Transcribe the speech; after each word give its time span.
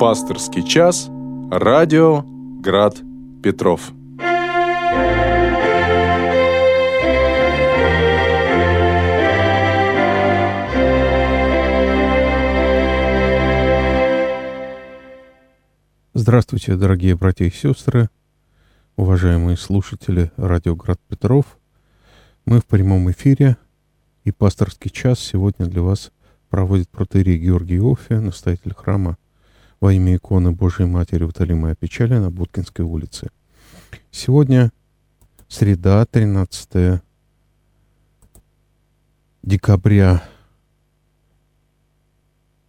Пасторский 0.00 0.66
час. 0.66 1.08
Радио 1.52 2.24
Град 2.60 2.96
Петров. 3.44 3.92
Здравствуйте, 16.12 16.74
дорогие 16.74 17.14
братья 17.14 17.44
и 17.44 17.50
сестры, 17.50 18.10
уважаемые 18.96 19.56
слушатели 19.56 20.32
Радио 20.36 20.74
Град 20.74 20.98
Петров. 21.08 21.56
Мы 22.46 22.58
в 22.58 22.66
прямом 22.66 23.12
эфире, 23.12 23.56
и 24.24 24.32
пасторский 24.32 24.90
час 24.90 25.20
сегодня 25.20 25.66
для 25.66 25.82
вас 25.82 26.10
проводит 26.50 26.88
протерей 26.88 27.38
Георгий 27.38 27.78
Офия, 27.78 28.20
настоятель 28.20 28.74
храма 28.74 29.18
во 29.84 29.92
имя 29.92 30.16
иконы 30.16 30.50
Божией 30.50 30.88
Матери 30.88 31.24
Утолимая 31.24 31.74
Печали 31.74 32.14
на 32.14 32.30
Будкинской 32.30 32.86
улице. 32.86 33.28
Сегодня 34.10 34.72
среда, 35.46 36.06
13 36.06 37.02
декабря 39.42 40.26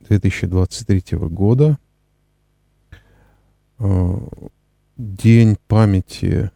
2023 0.01 1.17
года. 1.29 1.79
Э, 3.79 4.17
день 4.97 5.55
памяти, 5.69 6.51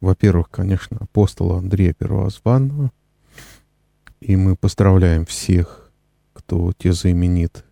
во-первых, 0.00 0.48
конечно, 0.48 0.96
апостола 0.98 1.58
Андрея 1.58 1.92
Первозванного. 1.92 2.90
И 4.22 4.34
мы 4.36 4.56
поздравляем 4.56 5.26
всех 5.26 5.92
кто 6.32 6.72
те 6.72 6.94
заименит. 6.94 7.66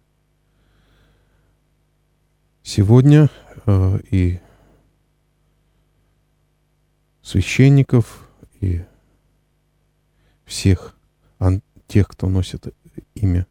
Сегодня 2.68 3.30
э, 3.64 3.98
и 4.10 4.40
священников, 7.22 8.28
и 8.60 8.84
всех 10.44 10.94
ан- 11.38 11.62
тех, 11.86 12.06
кто 12.08 12.28
носит 12.28 12.74
имя 13.14 13.46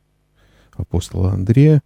апостола 0.74 1.32
Андрея. 1.32 1.82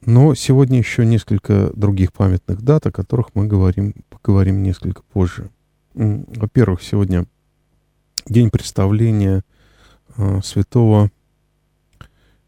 Но 0.00 0.34
сегодня 0.34 0.78
еще 0.78 1.06
несколько 1.06 1.70
других 1.76 2.12
памятных 2.12 2.62
дат, 2.62 2.84
о 2.88 2.90
которых 2.90 3.36
мы 3.36 3.46
говорим, 3.46 3.94
поговорим 4.10 4.64
несколько 4.64 5.02
позже. 5.02 5.50
Во-первых, 5.94 6.82
сегодня 6.82 7.26
день 8.26 8.50
представления 8.50 9.44
э, 10.16 10.40
святого 10.42 11.12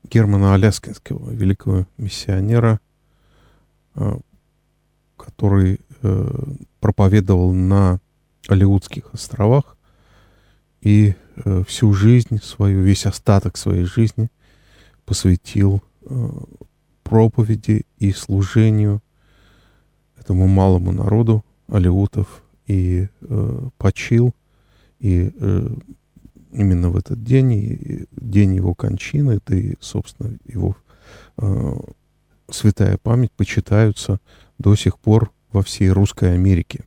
Германа 0.02 0.54
Аляскинского, 0.54 1.30
великого 1.30 1.86
миссионера, 1.98 2.80
который 5.16 5.80
э, 6.02 6.54
проповедовал 6.80 7.52
на 7.52 8.00
Алиутских 8.48 9.12
островах 9.12 9.76
и 10.80 11.14
э, 11.36 11.64
всю 11.66 11.92
жизнь 11.92 12.40
свою, 12.42 12.82
весь 12.82 13.06
остаток 13.06 13.56
своей 13.56 13.84
жизни 13.84 14.28
посвятил 15.04 15.82
проповеди 17.02 17.86
и 17.98 18.12
служению 18.12 19.02
этому 20.18 20.46
малому 20.46 20.92
народу 20.92 21.42
алиутов 21.68 22.42
и 22.66 23.08
почил 23.78 24.34
и 24.98 25.32
именно 26.54 26.90
в 26.90 26.96
этот 26.96 27.22
день, 27.22 27.52
и 27.52 28.06
день 28.12 28.54
его 28.54 28.74
кончины, 28.74 29.32
это 29.32 29.56
и, 29.56 29.74
собственно, 29.80 30.36
его 30.46 30.76
э, 31.36 31.74
святая 32.48 32.98
память 32.98 33.32
почитаются 33.32 34.20
до 34.58 34.74
сих 34.76 34.98
пор 34.98 35.32
во 35.52 35.62
всей 35.62 35.90
Русской 35.90 36.34
Америке. 36.34 36.84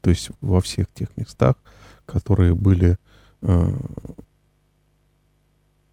То 0.00 0.10
есть 0.10 0.30
во 0.40 0.60
всех 0.60 0.86
тех 0.92 1.14
местах, 1.16 1.56
которые 2.06 2.54
были 2.54 2.96
э, 3.42 3.72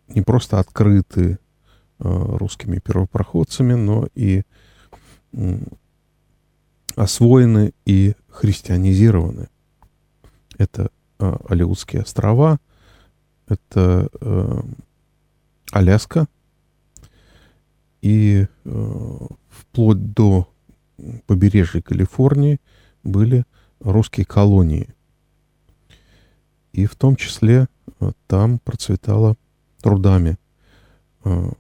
не 0.08 0.22
просто 0.22 0.60
открыты 0.60 1.32
э, 1.32 1.38
русскими 2.00 2.80
первопроходцами, 2.80 3.74
но 3.74 4.08
и 4.16 4.44
э, 5.34 5.60
освоены 6.96 7.74
и 7.86 8.16
христианизированы. 8.30 9.50
Это 10.58 10.90
э, 11.20 11.36
Алиутские 11.50 12.04
острова, 12.04 12.60
это 13.48 14.10
э, 14.20 14.62
Аляска, 15.72 16.28
и 18.08 18.48
э, 18.64 19.18
вплоть 19.50 20.14
до 20.14 20.48
побережья 21.26 21.82
Калифорнии 21.82 22.62
были 23.04 23.44
русские 23.82 24.26
колонии. 24.26 24.88
И 26.72 26.86
в 26.86 26.96
том 26.96 27.18
числе 27.18 27.68
э, 28.00 28.12
там 28.28 28.60
процветало 28.60 29.36
трудами 29.82 30.38
э, 31.26 31.52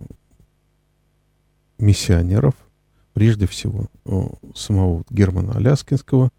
миссионеров, 1.80 2.54
прежде 3.12 3.46
всего 3.46 3.88
самого 4.56 5.04
Германа 5.10 5.58
Аляскинского, 5.58 6.32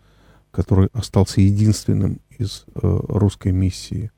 который 0.50 0.88
остался 0.94 1.42
единственным 1.42 2.20
из 2.30 2.64
русской 2.74 3.52
миссии 3.52 4.10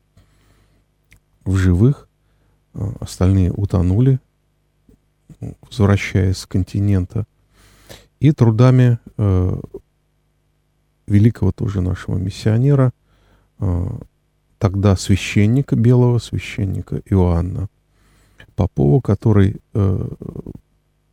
в 1.45 1.57
живых, 1.57 2.09
остальные 3.01 3.51
утонули, 3.51 4.21
возвращаясь 5.61 6.39
с 6.39 6.47
континента, 6.47 7.27
и 8.21 8.33
трудами 8.33 8.99
э, 9.17 9.61
великого 11.07 11.53
тоже 11.53 11.81
нашего 11.81 12.17
миссионера, 12.17 12.93
э, 13.59 13.87
тогда 14.59 14.97
священника, 14.97 15.77
белого 15.77 16.19
священника 16.19 17.03
Иоанна 17.07 17.69
Попова, 18.57 19.01
который 19.01 19.57
э, 19.73 20.09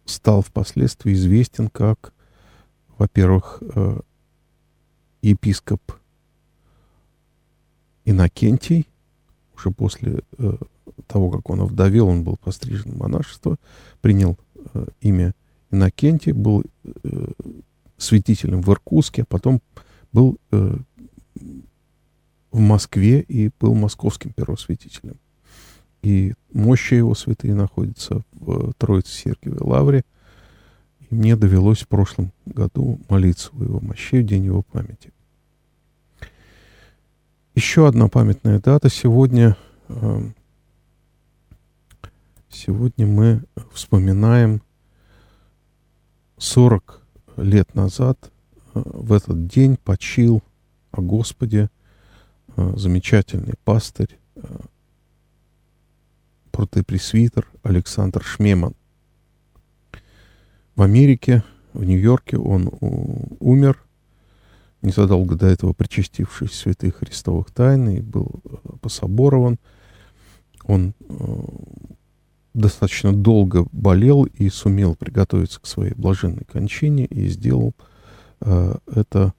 стал 0.05 0.41
впоследствии 0.41 1.13
известен 1.13 1.69
как, 1.69 2.13
во-первых, 2.97 3.61
э, 3.61 3.99
епископ 5.21 5.81
Иннокентий, 8.05 8.87
уже 9.55 9.71
после 9.71 10.21
э, 10.37 10.57
того, 11.05 11.29
как 11.29 11.49
он 11.49 11.61
овдовел, 11.61 12.07
он 12.07 12.23
был 12.23 12.37
пострижен 12.37 12.91
в 12.91 12.97
монашество, 12.97 13.57
принял 14.01 14.37
э, 14.73 14.85
имя 15.01 15.33
Иннокентий, 15.71 16.31
был 16.31 16.63
э, 16.83 17.27
святителем 17.97 18.61
в 18.61 18.71
Иркутске, 18.71 19.23
а 19.23 19.25
потом 19.25 19.61
был 20.11 20.37
э, 20.51 20.77
в 22.51 22.59
Москве 22.59 23.21
и 23.21 23.51
был 23.59 23.73
московским 23.73 24.31
первосвятителем. 24.31 25.17
И 26.01 26.33
мощи 26.53 26.95
его 26.95 27.15
святые 27.15 27.53
находятся 27.53 28.21
в 28.31 28.73
Троице 28.77 29.11
Сергиевой 29.11 29.59
Лавре. 29.59 30.03
И 31.09 31.15
мне 31.15 31.35
довелось 31.35 31.81
в 31.81 31.87
прошлом 31.87 32.31
году 32.45 32.99
молиться 33.09 33.49
у 33.53 33.63
его 33.63 33.79
мощей 33.79 34.21
в 34.21 34.25
день 34.25 34.45
его 34.45 34.61
памяти. 34.61 35.11
Еще 37.55 37.87
одна 37.87 38.07
памятная 38.07 38.59
дата. 38.59 38.89
Сегодня, 38.89 39.57
сегодня 42.49 43.05
мы 43.05 43.43
вспоминаем 43.71 44.61
40 46.37 47.01
лет 47.37 47.75
назад 47.75 48.31
э, 48.73 48.81
в 48.85 49.13
этот 49.13 49.47
день 49.47 49.77
почил 49.77 50.43
о 50.91 51.01
Господе 51.01 51.69
э, 52.55 52.73
замечательный 52.75 53.55
пастырь, 53.63 54.17
э, 54.35 54.41
протопресвитер 56.51 57.47
Александр 57.63 58.23
Шмеман. 58.23 58.75
В 60.75 60.81
Америке, 60.81 61.43
в 61.73 61.83
Нью-Йорке 61.83 62.37
он 62.37 62.71
умер 63.39 63.83
незадолго 64.81 65.35
до 65.35 65.47
этого 65.47 65.73
причастившись 65.73 66.53
святых 66.53 66.97
христовых 66.97 67.51
тайн 67.51 67.89
и 67.89 68.01
был 68.01 68.41
пособорован. 68.81 69.57
Он 70.65 70.93
достаточно 72.57 73.13
долго 73.13 73.65
болел 73.71 74.23
и 74.23 74.49
сумел 74.49 74.95
приготовиться 74.95 75.61
к 75.61 75.67
своей 75.67 75.93
блаженной 75.93 76.43
кончине 76.43 77.05
и 77.05 77.27
сделал 77.27 77.73
э, 78.41 78.75
это 78.87 79.33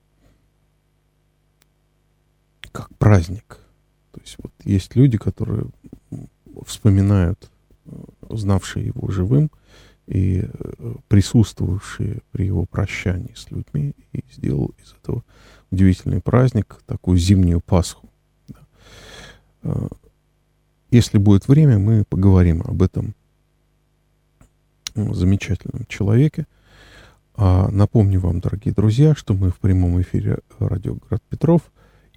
как 2.73 2.94
праздник. 2.97 3.59
То 4.12 4.20
есть 4.20 4.37
вот 4.38 4.53
есть 4.65 4.94
люди, 4.94 5.19
которые 5.19 5.67
вспоминают, 6.65 7.50
э, 7.87 7.91
знавшие 8.31 8.87
его 8.87 9.09
живым, 9.11 9.50
и 10.06 10.44
э, 10.44 10.94
присутствовавшие 11.09 12.23
при 12.32 12.47
его 12.47 12.65
прощании 12.65 13.35
с 13.35 13.50
людьми, 13.50 13.94
и 14.12 14.25
сделал 14.32 14.73
из 14.82 14.94
этого 15.03 15.23
удивительный 15.70 16.20
праздник, 16.20 16.79
такую 16.87 17.19
зимнюю 17.19 17.61
Пасху. 17.61 18.09
Э, 19.62 19.88
если 20.90 21.19
будет 21.19 21.49
время, 21.49 21.79
мы 21.79 22.05
поговорим 22.05 22.62
об 22.62 22.82
этом 22.82 23.14
замечательном 24.94 25.87
человеке. 25.88 26.46
А 27.35 27.69
напомню 27.70 28.20
вам, 28.20 28.40
дорогие 28.40 28.75
друзья, 28.75 29.14
что 29.14 29.35
мы 29.35 29.50
в 29.50 29.58
прямом 29.58 30.00
эфире 30.00 30.38
радио 30.58 30.96
Град 31.08 31.23
Петров, 31.29 31.62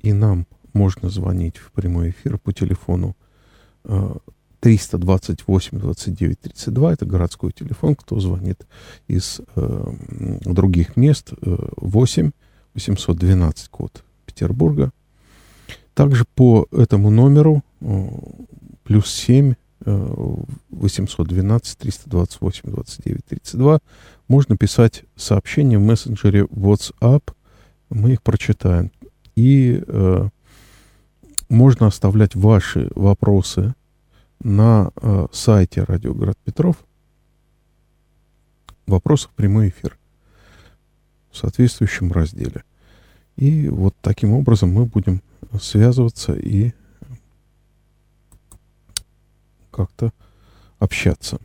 и 0.01 0.13
нам 0.13 0.47
можно 0.73 1.09
звонить 1.09 1.57
в 1.57 1.71
прямой 1.71 2.09
эфир 2.09 2.39
по 2.39 2.53
телефону 2.53 3.15
328 4.61 5.79
29 5.79 6.39
32. 6.39 6.93
Это 6.93 7.05
городской 7.05 7.51
телефон. 7.51 7.95
Кто 7.95 8.19
звонит 8.19 8.65
из 9.07 9.41
э, 9.55 9.93
других 10.45 10.95
мест? 10.95 11.33
8 11.41 12.31
812 12.73 13.69
код 13.69 14.03
Петербурга. 14.25 14.91
Также 15.93 16.25
по 16.35 16.67
этому 16.71 17.09
номеру 17.09 17.63
э, 17.81 18.09
плюс 18.91 19.09
7 19.09 19.53
812 19.85 21.77
328 21.77 22.71
29 22.71 23.25
32 23.25 23.79
можно 24.27 24.57
писать 24.57 25.05
сообщения 25.15 25.77
в 25.77 25.81
мессенджере 25.81 26.41
WhatsApp. 26.43 27.31
Мы 27.89 28.11
их 28.11 28.21
прочитаем. 28.21 28.91
И 29.37 29.81
э, 29.87 30.29
можно 31.47 31.87
оставлять 31.87 32.35
ваши 32.35 32.89
вопросы 32.93 33.73
на 34.43 34.91
э, 35.01 35.27
сайте 35.31 35.85
Радио 35.85 36.13
Город 36.13 36.37
Петров. 36.43 36.75
Вопросы 38.87 39.29
в 39.29 39.31
прямой 39.31 39.69
эфир 39.69 39.97
в 41.31 41.37
соответствующем 41.37 42.11
разделе. 42.11 42.65
И 43.37 43.69
вот 43.69 43.95
таким 44.01 44.33
образом 44.33 44.73
мы 44.73 44.85
будем 44.85 45.21
связываться 45.61 46.33
и 46.33 46.73
как-то 49.71 50.11
общаться. 50.79 51.39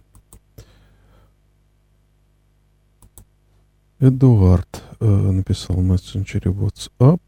Эдуард 3.99 4.82
э, 5.00 5.06
написал 5.06 5.76
в 5.76 5.82
мессенджере 5.82 6.50
WhatsApp. 6.50 7.20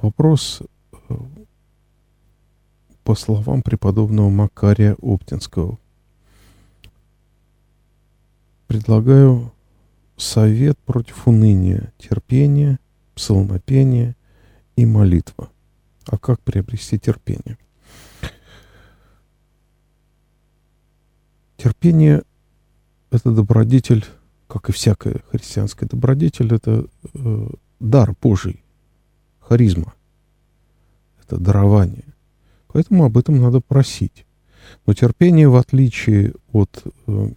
Вопрос 0.00 0.62
э, 0.92 1.14
по 3.04 3.14
словам 3.14 3.62
преподобного 3.62 4.30
Макария 4.30 4.96
Оптинского. 5.02 5.78
Предлагаю 8.66 9.52
совет 10.16 10.78
против 10.78 11.26
уныния, 11.28 11.92
терпения, 11.98 12.78
псалмопения 13.14 14.16
и 14.76 14.86
молитва. 14.86 15.50
А 16.06 16.16
как 16.16 16.40
приобрести 16.40 16.98
терпение? 16.98 17.58
Терпение– 21.58 22.22
это 23.10 23.32
добродетель, 23.32 24.04
как 24.46 24.68
и 24.68 24.72
всякая 24.72 25.22
христианская 25.28 25.86
добродетель, 25.86 26.54
это 26.54 26.86
э, 27.14 27.48
дар 27.80 28.14
Божий, 28.22 28.62
харизма, 29.40 29.92
это 31.20 31.36
дарование. 31.36 32.04
Поэтому 32.68 33.04
об 33.04 33.18
этом 33.18 33.42
надо 33.42 33.60
просить. 33.60 34.24
Но 34.86 34.94
терпение, 34.94 35.48
в 35.48 35.56
отличие 35.56 36.34
от 36.52 36.84
э, 37.08 37.28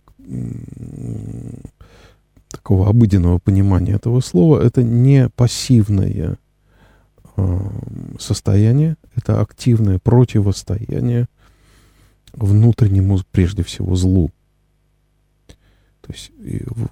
такого 2.50 2.90
обыденного 2.90 3.40
понимания 3.40 3.94
этого 3.94 4.20
слова, 4.20 4.62
это 4.62 4.84
не 4.84 5.30
пассивное 5.30 6.38
э, 7.38 7.60
состояние, 8.20 8.98
это 9.16 9.42
активное 9.42 9.98
противостояние 9.98 11.28
внутреннему, 12.33 13.19
прежде 13.31 13.63
всего, 13.63 13.95
злу. 13.95 14.31
То 16.01 16.13
есть 16.13 16.31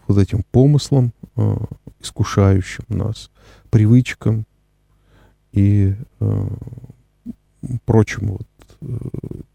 вот 0.07 0.17
этим 0.17 0.43
помыслом, 0.51 1.13
э, 1.35 1.55
искушающим 1.99 2.85
нас, 2.89 3.31
привычкам 3.69 4.45
и 5.51 5.95
э, 6.19 6.47
прочим 7.85 8.37
вот, 8.37 8.47
э, 8.81 8.97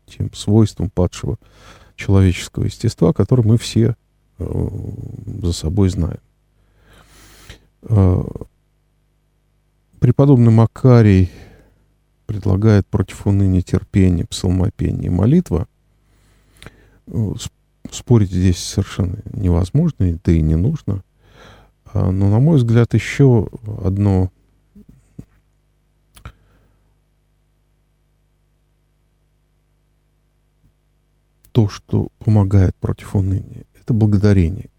тем 0.06 0.32
свойствам 0.34 0.90
падшего 0.90 1.38
человеческого 1.96 2.64
естества, 2.64 3.12
которые 3.12 3.46
мы 3.46 3.58
все 3.58 3.96
э, 4.38 4.68
за 5.42 5.52
собой 5.52 5.88
знаем. 5.88 6.20
Э, 7.82 8.22
преподобный 10.00 10.52
Макарий 10.52 11.30
предлагает 12.26 12.86
против 12.86 13.26
уныния 13.26 13.62
терпения, 13.62 14.24
псалмопения 14.24 15.06
и 15.06 15.10
молитва. 15.10 15.68
Спорить 17.90 18.30
здесь 18.30 18.58
совершенно 18.58 19.18
невозможно, 19.32 20.18
да 20.24 20.32
и 20.32 20.40
не 20.40 20.56
нужно. 20.56 21.02
А, 21.84 22.10
но, 22.10 22.28
на 22.28 22.38
мой 22.40 22.56
взгляд, 22.56 22.94
еще 22.94 23.48
одно 23.84 24.30
то, 31.52 31.68
что 31.68 32.08
помогает 32.18 32.74
против 32.74 33.14
уныния. 33.14 33.64
Это 33.80 33.94
благодарение. 33.94 34.70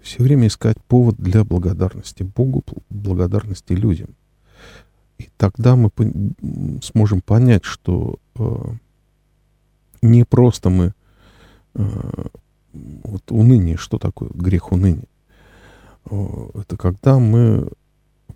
Все 0.00 0.22
время 0.22 0.46
искать 0.46 0.78
повод 0.88 1.16
для 1.16 1.44
благодарности 1.44 2.22
Богу, 2.22 2.64
благодарности 2.88 3.74
людям. 3.74 4.14
И 5.18 5.28
тогда 5.36 5.76
мы 5.76 5.90
сможем 6.82 7.20
понять, 7.20 7.64
что 7.64 8.18
э, 8.36 8.56
не 10.00 10.24
просто 10.24 10.70
мы 10.70 10.94
вот 11.74 13.30
уныние, 13.30 13.76
что 13.76 13.98
такое 13.98 14.30
грех 14.32 14.72
уныния? 14.72 15.06
Э, 16.10 16.48
это 16.54 16.76
когда 16.76 17.18
мы 17.18 17.68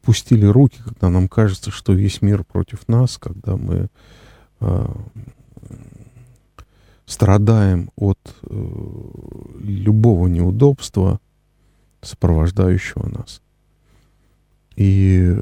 пустили 0.02 0.46
руки, 0.46 0.78
когда 0.82 1.10
нам 1.10 1.28
кажется, 1.28 1.70
что 1.70 1.92
весь 1.92 2.22
мир 2.22 2.44
против 2.44 2.86
нас, 2.88 3.18
когда 3.18 3.56
мы 3.56 3.88
э, 4.60 4.86
страдаем 7.06 7.90
от 7.96 8.18
э, 8.42 8.54
любого 9.60 10.28
неудобства, 10.28 11.20
сопровождающего 12.00 13.08
нас. 13.08 13.42
И 14.76 15.36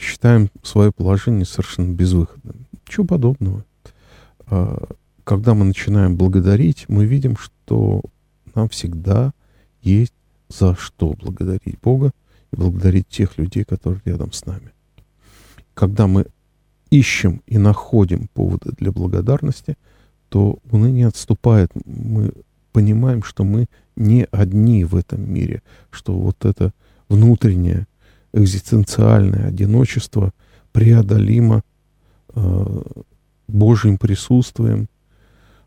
считаем 0.00 0.50
свое 0.64 0.90
положение 0.90 1.44
совершенно 1.44 1.92
безвыходным. 1.92 2.66
Ничего 2.84 3.06
подобного. 3.06 3.64
Когда 5.24 5.54
мы 5.54 5.64
начинаем 5.64 6.16
благодарить, 6.16 6.86
мы 6.88 7.06
видим, 7.06 7.36
что 7.36 8.02
нам 8.54 8.68
всегда 8.68 9.32
есть 9.82 10.14
за 10.48 10.74
что 10.74 11.14
благодарить 11.14 11.78
Бога 11.80 12.12
и 12.52 12.56
благодарить 12.56 13.08
тех 13.08 13.38
людей, 13.38 13.64
которые 13.64 14.02
рядом 14.04 14.32
с 14.32 14.44
нами. 14.44 14.72
Когда 15.74 16.06
мы 16.06 16.26
ищем 16.90 17.40
и 17.46 17.58
находим 17.58 18.28
поводы 18.34 18.72
для 18.78 18.92
благодарности– 18.92 19.76
то 20.32 20.58
уныние 20.70 21.08
отступает. 21.08 21.70
Мы 21.84 22.32
понимаем, 22.72 23.22
что 23.22 23.44
мы 23.44 23.66
не 23.96 24.26
одни 24.30 24.82
в 24.82 24.96
этом 24.96 25.30
мире, 25.30 25.62
что 25.90 26.14
вот 26.14 26.46
это 26.46 26.72
внутреннее 27.10 27.86
экзистенциальное 28.32 29.48
одиночество 29.48 30.32
преодолимо 30.72 31.60
э, 32.34 32.82
Божьим 33.46 33.98
присутствием. 33.98 34.88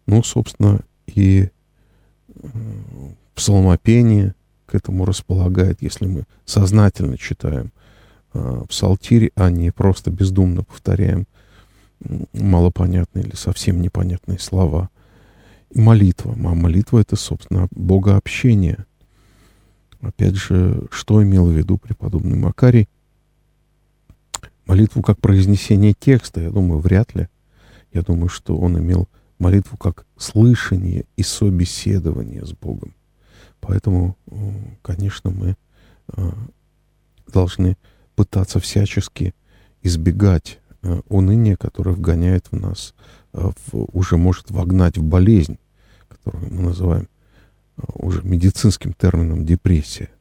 Ну, 0.06 0.24
собственно, 0.24 0.82
и 1.08 1.50
э, 2.36 2.48
псалмопение 3.34 4.36
к 4.66 4.76
этому 4.76 5.06
располагает, 5.06 5.82
если 5.82 6.06
мы 6.06 6.26
сознательно 6.46 7.18
читаем 7.18 7.72
э, 8.34 8.64
псалтирь, 8.70 9.32
а 9.36 9.50
не 9.50 9.72
просто 9.72 10.12
бездумно 10.12 10.64
повторяем 10.64 11.28
малопонятные 12.34 13.26
или 13.26 13.36
совсем 13.36 13.82
непонятные 13.82 14.40
слова. 14.40 14.90
И 15.72 15.82
молитва. 15.82 16.34
А 16.34 16.56
молитва— 16.56 17.00
это, 17.02 17.16
собственно, 17.16 17.68
богообщение. 17.72 18.86
Опять 20.02 20.36
же, 20.36 20.84
что 20.92 21.24
имел 21.24 21.48
в 21.48 21.52
виду 21.52 21.78
преподобный 21.78 22.38
Макарий? 22.38 22.88
Молитву 24.66 25.02
как 25.02 25.20
произнесение 25.20 25.94
текста, 25.94 26.42
я 26.42 26.50
думаю, 26.50 26.80
вряд 26.80 27.16
ли. 27.16 27.28
Я 27.94 28.02
думаю, 28.02 28.30
что 28.30 28.58
он 28.58 28.78
имел 28.78 29.08
молитву 29.40 29.78
как 29.78 30.06
слышание 30.18 31.06
и 31.18 31.24
собеседование 31.24 32.46
с 32.46 32.52
Богом. 32.52 32.94
Поэтому, 33.60 34.18
конечно, 34.82 35.32
мы 35.32 35.56
а, 36.08 36.34
должны 37.28 37.78
пытаться 38.16 38.60
всячески 38.60 39.34
избегать 39.82 40.60
Э, 40.88 41.02
уныние, 41.10 41.58
которое 41.58 41.96
вгоняет 41.96 42.52
в 42.52 42.56
нас, 42.56 42.94
э, 43.34 43.50
уже 43.72 44.18
может 44.18 44.52
вогнать 44.52 45.00
в 45.00 45.04
болезнь, 45.04 45.58
которую 46.08 46.54
мы 46.54 46.62
называем 46.62 47.10
э, 47.78 47.82
уже 47.96 48.22
медицинским 48.22 48.94
термином 48.94 49.48
депрессия. 49.48 50.12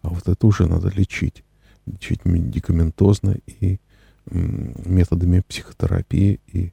А 0.00 0.08
вот 0.08 0.26
это 0.26 0.46
уже 0.46 0.66
надо 0.66 0.88
лечить. 0.88 1.44
Лечить 1.84 2.24
медикаментозно 2.24 3.36
и 3.46 3.78
методами 4.30 5.40
психотерапии 5.46 6.40
и 6.46 6.72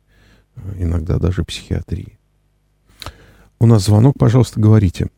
иногда 0.78 1.18
даже 1.18 1.44
психиатрии. 1.44 2.18
У 3.60 3.68
нас 3.68 3.84
звонок, 3.84 4.16
пожалуйста, 4.20 4.60
говорите. 4.60 5.10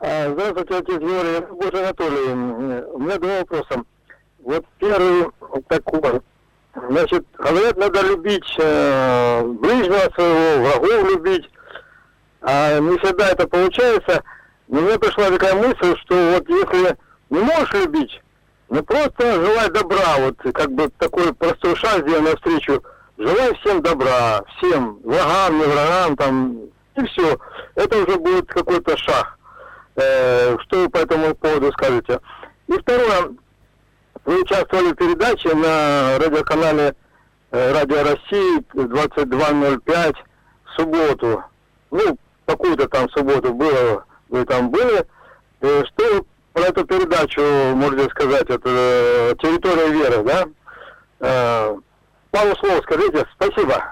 Здравствуйте, 0.00 0.76
отец 0.76 1.00
Юрий. 1.00 1.46
Боже 1.52 1.84
Анатолий. 1.84 2.32
У 2.92 2.98
меня 2.98 3.18
два 3.18 3.38
вопроса. 3.40 3.82
Вот 4.42 4.64
первый 4.78 5.26
такой. 5.68 6.20
Значит, 6.88 7.26
говорят, 7.36 7.76
надо 7.76 8.00
любить 8.02 8.56
э, 8.58 9.42
ближнего 9.42 10.10
своего, 10.14 10.64
врагов 10.64 11.10
любить. 11.10 11.50
А 12.40 12.78
не 12.78 12.96
всегда 12.98 13.28
это 13.28 13.46
получается. 13.46 14.22
Но 14.68 14.80
мне 14.80 14.98
пришла 14.98 15.30
такая 15.30 15.54
мысль, 15.56 15.96
что 16.02 16.32
вот 16.34 16.48
если 16.48 16.96
не 17.28 17.40
можешь 17.40 17.72
любить, 17.74 18.22
ну 18.68 18.82
просто 18.84 19.32
желай 19.32 19.68
добра, 19.70 20.18
вот 20.20 20.36
как 20.54 20.72
бы 20.72 20.88
такой 20.96 21.34
простой 21.34 21.74
шаг 21.76 22.06
сделай 22.06 22.22
навстречу. 22.22 22.82
Желай 23.20 23.54
всем 23.56 23.82
добра, 23.82 24.42
всем, 24.56 24.98
врагам, 25.04 25.58
не 25.58 25.64
врагам, 25.64 26.16
там, 26.16 26.56
и 26.96 27.04
все. 27.04 27.38
Это 27.74 27.98
уже 27.98 28.18
будет 28.18 28.48
какой-то 28.48 28.96
шаг. 28.96 29.36
Э, 29.96 30.56
что 30.60 30.78
вы 30.78 30.88
по 30.88 30.96
этому 30.96 31.34
поводу 31.34 31.70
скажете? 31.72 32.18
И 32.66 32.72
второе, 32.72 33.34
вы 34.24 34.40
участвовали 34.40 34.92
в 34.92 34.94
передаче 34.94 35.54
на 35.54 36.16
радиоканале 36.18 36.94
э, 37.50 37.72
Радио 37.74 38.04
России 38.04 38.60
22.05 38.72 40.16
в 40.64 40.80
субботу. 40.80 41.44
Ну, 41.90 42.16
какую-то 42.46 42.88
там 42.88 43.06
субботу 43.10 43.52
было, 43.52 44.02
вы 44.30 44.46
там 44.46 44.70
были. 44.70 45.04
Э, 45.60 45.82
что 45.84 46.24
про 46.54 46.62
эту 46.62 46.86
передачу 46.86 47.42
можете 47.74 48.08
сказать? 48.08 48.48
Это 48.48 48.62
э, 48.64 49.34
территория 49.42 49.88
веры, 49.90 50.24
да? 51.18 51.76
Э, 52.32 52.36
пару 52.36 52.56
слов 52.56 52.82
скажите. 52.84 53.26
Спасибо. 53.34 53.84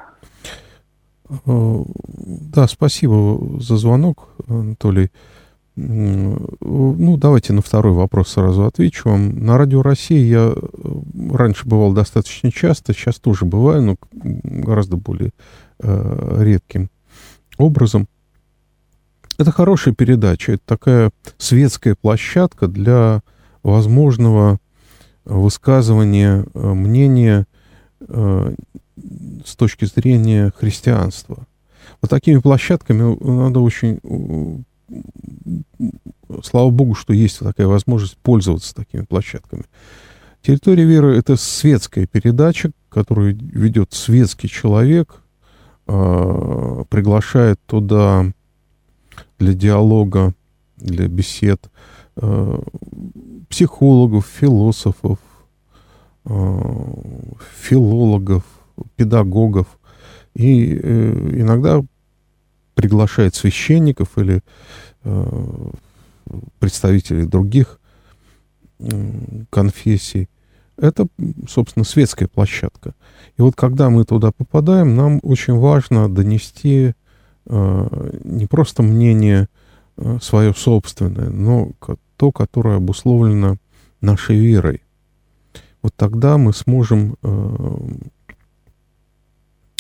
Да, 1.45 2.66
спасибо 2.66 3.61
за 3.61 3.76
звонок, 3.76 4.28
Анатолий. 4.49 5.11
Ну, 5.76 7.16
давайте 7.18 7.52
на 7.52 7.62
второй 7.62 7.92
вопрос 7.92 8.30
сразу 8.30 8.64
отвечу 8.64 9.11
вам. 9.11 9.45
На 9.45 9.59
Радио 9.59 9.83
России 9.83 10.25
я 10.25 10.54
раньше 11.33 11.68
бывал 11.68 11.92
достаточно 11.92 12.50
часто, 12.50 12.95
сейчас 12.95 13.21
тоже 13.21 13.45
бываю, 13.45 13.83
но 13.83 13.97
гораздо 14.11 14.97
более 14.97 15.30
э, 15.80 16.37
редким 16.40 16.90
образом. 17.59 18.09
Это 19.38 19.52
хорошая 19.52 19.95
передача, 19.95 20.52
это 20.52 20.62
такая 20.66 21.11
светская 21.37 21.95
площадка 21.95 22.66
для 22.66 23.21
возможного 23.62 24.59
высказывания 25.25 26.45
э, 26.54 26.73
мнения 26.73 27.47
э, 28.00 28.55
с 29.45 29.57
точки 29.57 29.85
зрения 29.85 30.52
христианства. 30.57 31.47
Вот 32.00 32.11
такими 32.11 32.38
площадками 32.38 33.17
надо 33.25 33.61
очень... 33.61 34.64
Слава 36.43 36.71
Богу, 36.71 36.95
что 36.95 37.12
есть 37.12 37.38
такая 37.40 37.67
возможность 37.67 38.17
пользоваться 38.19 38.75
такими 38.75 39.02
площадками. 39.02 39.64
Территория 40.43 40.85
веры— 40.85 41.17
это 41.19 41.37
светская 41.37 42.07
передача, 42.07 42.71
которую 42.88 43.37
ведет 43.37 43.93
светский 43.93 44.49
человек, 44.49 45.23
э, 45.87 46.85
приглашает 46.88 47.61
туда 47.67 48.33
для 49.38 49.55
диалога, 49.55 50.35
для 50.76 51.09
бесед 51.09 51.71
э, 52.17 52.61
психологов, 53.49 54.26
философов, 54.26 55.19
э, 55.19 55.27
филологов, 57.61 58.44
педагогов. 58.97 59.66
И 60.35 60.78
э, 60.80 61.40
иногда 61.40 61.82
приглашает 62.75 63.35
священников 63.35 64.18
или 64.18 64.42
представителей 66.58 67.25
других 67.25 67.80
конфессий. 69.50 70.28
Это, 70.76 71.06
собственно, 71.49 71.85
светская 71.85 72.28
площадка. 72.28 72.94
И 73.37 73.42
вот 73.42 73.56
когда 73.56 73.90
мы 73.90 74.04
туда 74.04 74.30
попадаем, 74.30 74.94
нам 74.94 75.18
очень 75.23 75.54
важно 75.54 76.08
донести 76.12 76.94
Э, 77.50 78.11
не 78.25 78.47
просто 78.47 78.82
мнение 78.82 79.49
э, 79.97 80.18
свое 80.20 80.52
собственное, 80.54 81.30
но 81.30 81.70
то, 82.16 82.30
которое 82.30 82.76
обусловлено 82.76 83.56
нашей 84.02 84.37
верой. 84.37 84.82
Вот 85.88 85.95
тогда 85.97 86.37
мы 86.37 86.52
сможем... 86.52 87.16
Э, 87.23 87.76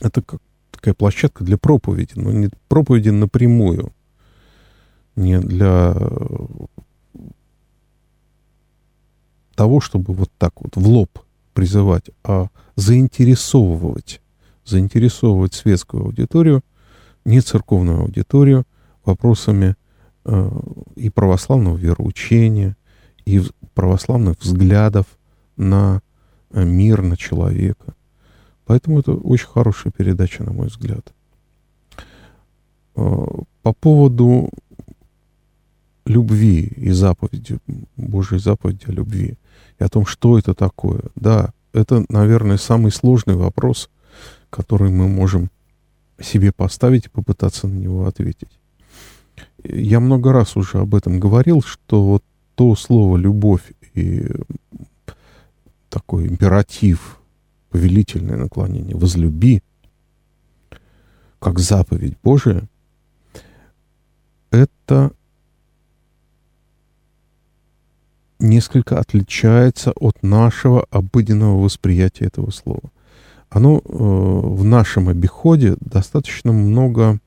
это 0.00 0.22
как 0.22 0.40
такая 0.70 0.94
площадка 0.94 1.44
для 1.44 1.58
проповеди, 1.58 2.12
но 2.14 2.32
не 2.32 2.48
проповеди 2.68 3.10
напрямую, 3.10 3.92
не 5.16 5.38
для 5.38 5.94
того, 9.54 9.80
чтобы 9.80 10.14
вот 10.14 10.30
так 10.38 10.54
вот 10.62 10.76
в 10.76 10.88
лоб 10.88 11.18
призывать, 11.52 12.10
а 12.24 12.46
заинтересовывать, 12.76 14.22
заинтересовывать 14.64 15.52
светскую 15.52 16.04
аудиторию– 16.04 16.62
не 17.26 17.42
церковную 17.42 18.00
аудиторию 18.00 18.64
вопросами 19.04 19.76
э, 20.24 20.50
и 20.96 21.10
православного 21.10 21.76
вероучения, 21.76 22.78
и 23.26 23.42
православных 23.74 24.40
взглядов 24.40 25.04
на 25.58 26.00
э, 26.50 26.64
мир, 26.64 27.02
на 27.02 27.16
человека. 27.16 27.94
Поэтому 28.64 29.00
это 29.00 29.12
очень 29.12 29.48
хорошая 29.48 29.92
передача, 29.92 30.42
на 30.44 30.52
мой 30.52 30.68
взгляд. 30.68 31.12
Э, 32.96 33.26
по 33.62 33.72
поводу 33.72 34.50
любви 36.06 36.72
и 36.76 36.90
заповеди, 36.90 37.58
Божьей 37.96 38.38
заповеди 38.38 38.86
о 38.86 38.92
любви, 38.92 39.36
и 39.78 39.84
о 39.84 39.88
том, 39.88 40.06
что 40.06 40.38
это 40.38 40.54
такое. 40.54 41.02
Да, 41.14 41.52
это, 41.72 42.04
наверное, 42.08 42.56
самый 42.56 42.90
сложный 42.90 43.36
вопрос, 43.36 43.90
который 44.50 44.90
мы 44.90 45.08
можем 45.08 45.50
себе 46.20 46.52
поставить 46.52 47.06
и 47.06 47.10
попытаться 47.10 47.68
на 47.68 47.74
него 47.74 48.06
ответить. 48.06 48.58
Я 49.62 50.00
много 50.00 50.32
раз 50.32 50.56
уже 50.56 50.78
об 50.78 50.94
этом 50.94 51.20
говорил, 51.20 51.62
что 51.62 52.20
то 52.54 52.74
слово 52.74 53.16
«любовь» 53.16 53.72
и 53.94 54.26
такой 55.98 56.26
императив, 56.26 57.18
повелительное 57.70 58.36
наклонение 58.36 58.96
«возлюби», 58.96 59.62
как 61.38 61.58
заповедь 61.58 62.16
Божия, 62.22 62.68
это 64.50 65.12
несколько 68.38 68.98
отличается 68.98 69.92
от 69.92 70.22
нашего 70.22 70.84
обыденного 70.90 71.62
восприятия 71.62 72.26
этого 72.26 72.50
слова 72.50 72.90
оно 73.50 73.78
э, 73.78 73.80
в 73.88 74.64
нашем 74.64 75.08
обиходе 75.08 75.76
достаточно 75.80 76.52
много 76.52 77.18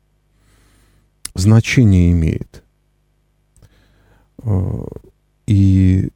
значения 1.33 2.11
имеет. 2.11 2.63
Э, 4.43 4.83
и 5.47 6.09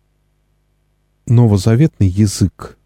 новозаветный 1.25 2.07
язык, 2.07 2.77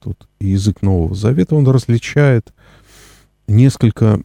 тут 0.00 0.28
язык 0.40 0.82
Нового 0.82 1.14
Завета, 1.14 1.56
он 1.56 1.66
различает 1.66 2.52
несколько 3.46 4.20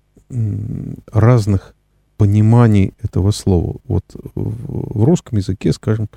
разных 1.12 1.76
пониманий 2.18 2.94
этого 3.02 3.32
слова. 3.32 3.78
Вот 3.86 4.06
в 4.36 5.04
русском 5.04 5.38
языке, 5.38 5.74
скажем, 5.74 6.08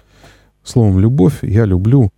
словом 0.63 0.99
«любовь» 0.99 1.39
я 1.43 1.65
люблю, 1.65 2.13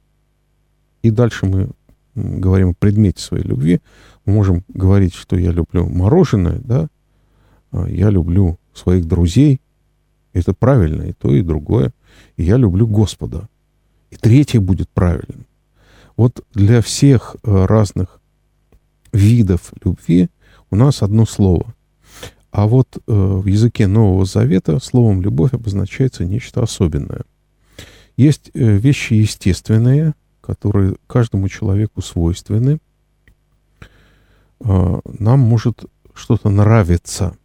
и 1.03 1.11
дальше 1.11 1.47
мы 1.47 1.71
говорим 2.15 2.71
о 2.71 2.75
предмете 2.75 3.23
своей 3.23 3.45
любви, 3.45 3.81
мы 4.25 4.35
можем 4.35 4.65
говорить, 4.69 5.15
что 5.15 5.37
я 5.37 5.53
люблю 5.53 5.87
мороженое, 5.87 6.61
да, 6.65 6.89
а 7.71 7.89
я 7.89 8.11
люблю 8.11 8.59
своих 8.75 9.07
друзей, 9.07 9.61
это 10.33 10.53
правильно, 10.53 11.03
и 11.03 11.13
то, 11.13 11.35
и 11.35 11.43
другое, 11.43 11.93
и 12.37 12.43
я 12.43 12.57
люблю 12.57 12.87
Господа. 12.87 13.49
И 14.11 14.17
третье 14.17 14.61
будет 14.61 14.89
правильным. 14.89 15.47
Вот 16.17 16.45
для 16.55 16.81
всех 16.81 17.37
э, 17.43 17.65
разных 17.67 18.21
видов 19.13 19.73
любви 19.85 20.29
у 20.71 20.77
нас 20.77 21.03
одно 21.03 21.27
слово. 21.27 21.75
А 22.51 22.67
вот 22.67 22.97
э, 22.97 23.01
в 23.07 23.47
языке 23.47 23.87
Нового 23.87 24.25
Завета 24.25 24.79
словом 24.79 25.21
«любовь» 25.21 25.53
обозначается 25.53 26.25
нечто 26.25 26.63
особенное. 26.63 27.25
Есть 28.17 28.51
э, 28.55 28.77
вещи 28.77 29.15
естественные, 29.15 30.15
которые 30.41 30.97
каждому 31.07 31.49
человеку 31.49 32.01
свойственны, 32.01 32.79
а, 34.61 35.01
нам 35.19 35.41
может 35.41 35.85
что-то 36.15 36.49
нравиться. 36.49 37.37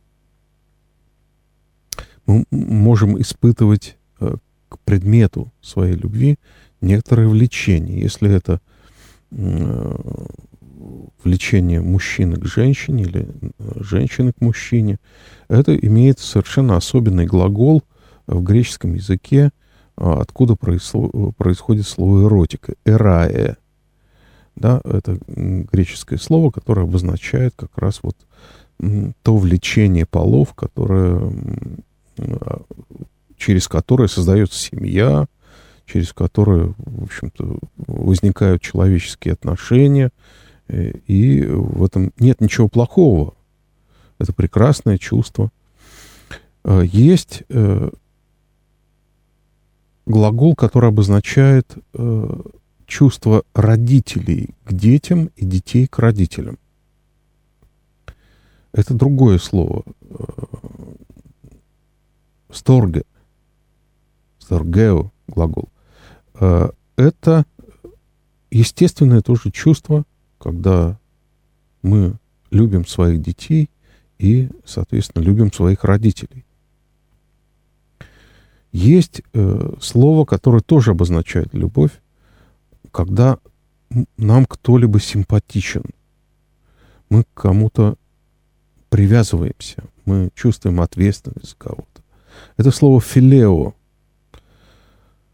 Мы 2.25 2.45
можем 2.51 3.19
испытывать 3.19 3.97
предмету 4.83 5.51
своей 5.61 5.95
любви 5.95 6.37
некоторое 6.81 7.27
влечение. 7.27 8.01
Если 8.01 8.29
это 8.29 8.59
э, 9.31 9.97
влечение 11.23 11.81
мужчины 11.81 12.37
к 12.37 12.45
женщине 12.45 13.03
или 13.03 13.27
э, 13.41 13.49
женщины 13.75 14.33
к 14.33 14.41
мужчине, 14.41 14.97
это 15.47 15.75
имеет 15.75 16.19
совершенно 16.19 16.77
особенный 16.77 17.25
глагол 17.25 17.83
в 18.27 18.41
греческом 18.43 18.93
языке, 18.93 19.51
а, 19.97 20.21
откуда 20.21 20.55
происходит 20.55 21.87
слово 21.87 22.25
эротика, 22.25 22.73
эрае. 22.85 23.57
Да, 24.55 24.81
это 24.83 25.17
греческое 25.27 26.19
слово, 26.19 26.51
которое 26.51 26.83
обозначает 26.83 27.53
как 27.55 27.77
раз 27.77 28.01
вот 28.03 28.15
то 29.23 29.37
влечение 29.37 30.05
полов, 30.05 30.53
которое, 30.53 31.31
а, 32.17 32.61
через 33.41 33.67
которое 33.67 34.07
создается 34.07 34.59
семья, 34.59 35.25
через 35.87 36.13
которое, 36.13 36.75
в 36.77 37.03
общем-то, 37.05 37.57
возникают 37.87 38.61
человеческие 38.61 39.33
отношения, 39.33 40.11
э, 40.67 40.91
и 41.07 41.43
в 41.43 41.83
этом 41.83 42.13
нет 42.19 42.39
ничего 42.39 42.67
плохого. 42.67 43.33
Это 44.19 44.31
прекрасное 44.31 44.99
чувство. 44.99 45.51
А, 46.63 46.81
есть 46.81 47.41
э, 47.49 47.89
глагол, 50.05 50.55
который 50.55 50.89
обозначает 50.89 51.75
э, 51.93 52.41
чувство 52.85 53.43
родителей 53.55 54.51
к 54.65 54.73
детям 54.73 55.31
и 55.35 55.45
детей 55.45 55.87
к 55.87 55.97
родителям. 55.97 56.59
Это 58.71 58.93
другое 58.93 59.39
слово. 59.39 59.83
Э, 60.01 60.15
сторге. 62.51 63.03
Сторгео 64.51 65.13
глагол. 65.29 65.69
Э, 66.33 66.71
это 66.97 67.45
естественное 68.49 69.21
тоже 69.21 69.49
чувство, 69.49 70.03
когда 70.39 70.99
мы 71.81 72.17
любим 72.49 72.85
своих 72.85 73.21
детей 73.21 73.69
и, 74.19 74.49
соответственно, 74.65 75.23
любим 75.23 75.53
своих 75.53 75.85
родителей. 75.85 76.43
Есть 78.73 79.21
э, 79.31 79.73
слово, 79.79 80.25
которое 80.25 80.61
тоже 80.61 80.91
обозначает 80.91 81.53
любовь, 81.53 81.93
когда 82.91 83.37
нам 84.17 84.45
кто-либо 84.45 84.99
симпатичен. 84.99 85.85
Мы 87.07 87.23
к 87.23 87.27
кому-то 87.35 87.95
привязываемся, 88.89 89.85
мы 90.03 90.29
чувствуем 90.35 90.81
ответственность 90.81 91.51
за 91.51 91.55
кого-то. 91.55 92.01
Это 92.57 92.71
слово 92.71 92.99
«филео». 92.99 93.75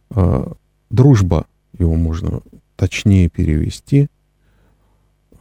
Э, 0.10 0.52
дружба, 0.90 1.48
его 1.78 1.96
можно 1.96 2.42
точнее 2.76 3.30
перевести. 3.30 4.08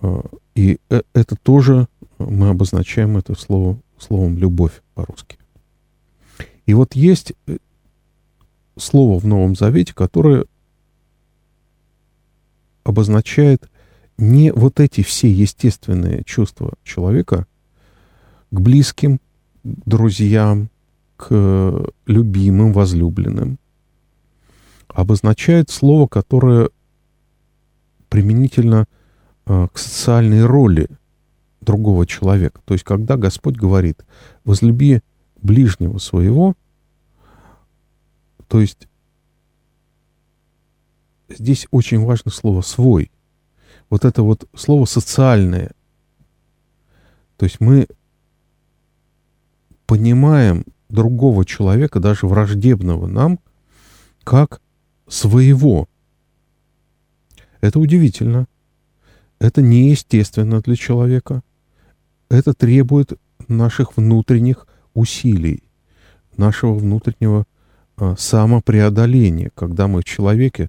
Э, 0.03 0.23
и 0.55 0.79
э, 0.91 1.03
это 1.15 1.37
тоже 1.37 1.89
мы 2.19 2.49
обозначаем 2.49 3.17
это 3.17 3.35
слово, 3.35 3.79
словом 3.99 4.39
«любовь» 4.39 4.83
по-русски. 4.95 5.39
И 6.67 6.75
вот 6.75 6.95
есть 6.95 7.33
слово 8.77 9.21
в 9.21 9.27
Новом 9.27 9.55
Завете, 9.55 9.95
которое 9.95 10.47
обозначает 12.83 13.71
не 14.19 14.53
вот 14.53 14.81
эти 14.81 15.03
все 15.03 15.31
естественные 15.31 16.25
чувства 16.25 16.75
человека 16.83 17.47
к 18.51 18.61
близким, 18.61 19.19
к 19.19 19.21
друзьям, 19.63 20.71
к 21.17 21.87
любимым, 22.07 22.73
возлюбленным, 22.73 23.59
обозначает 24.97 25.69
слово, 25.69 26.09
которое 26.09 26.71
применительно 28.09 28.87
э, 29.45 29.69
к 29.71 29.79
социальной 29.79 30.47
роли 30.47 30.89
другого 31.61 32.07
человека. 32.07 32.63
То 32.65 32.73
есть, 32.73 32.83
когда 32.83 33.19
Господь 33.19 33.57
говорит, 33.57 34.07
возлюби 34.45 35.03
ближнего 35.43 35.99
своего, 35.99 36.55
то 38.49 38.59
есть 38.59 38.89
здесь 41.29 41.67
очень 41.71 42.03
важно 42.03 42.31
слово 42.31 42.63
«свой». 42.63 43.11
Вот 43.91 44.07
это 44.07 44.23
вот 44.23 44.49
слово 44.57 44.87
«социальное». 44.87 45.73
То 47.37 47.45
есть 47.45 47.61
мы 47.61 47.87
понимаем 49.87 50.65
другого 50.89 51.45
человека, 51.45 52.01
даже 52.01 52.27
враждебного 52.27 53.07
нам, 53.07 53.41
как 54.25 54.63
своего. 55.09 55.89
Это 57.61 57.79
удивительно. 57.79 58.47
Это 59.39 59.63
неестественно 59.63 60.61
для 60.61 60.77
человека. 60.77 61.43
Это 62.29 62.55
требует 62.55 63.13
наших 63.49 63.97
внутренних 63.97 64.67
усилий, 64.95 65.63
нашего 66.37 66.75
внутреннего 66.75 67.47
Э, 67.99 68.15
самопреодоление, 68.19 69.51
когда 69.55 69.89
мы 69.89 70.03
в 70.03 70.05
человеке 70.05 70.69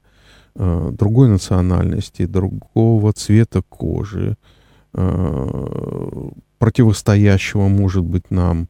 э, 0.55 0.91
другой 0.93 1.27
национальности, 1.27 2.25
другого 2.25 3.11
цвета 3.11 3.61
кожи, 3.67 4.37
э, 4.93 6.29
противостоящего, 6.57 7.67
может 7.67 8.03
быть, 8.03 8.31
нам 8.31 8.69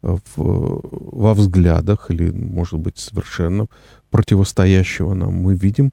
в, 0.00 0.20
во 0.36 1.34
взглядах 1.34 2.10
или, 2.10 2.30
может 2.30 2.78
быть, 2.80 2.96
совершенно 2.96 3.66
противостоящего 4.10 5.14
нам, 5.14 5.34
мы 5.34 5.54
видим 5.54 5.92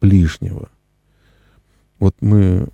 ближнего. 0.00 0.68
Вот 1.98 2.16
мы 2.20 2.68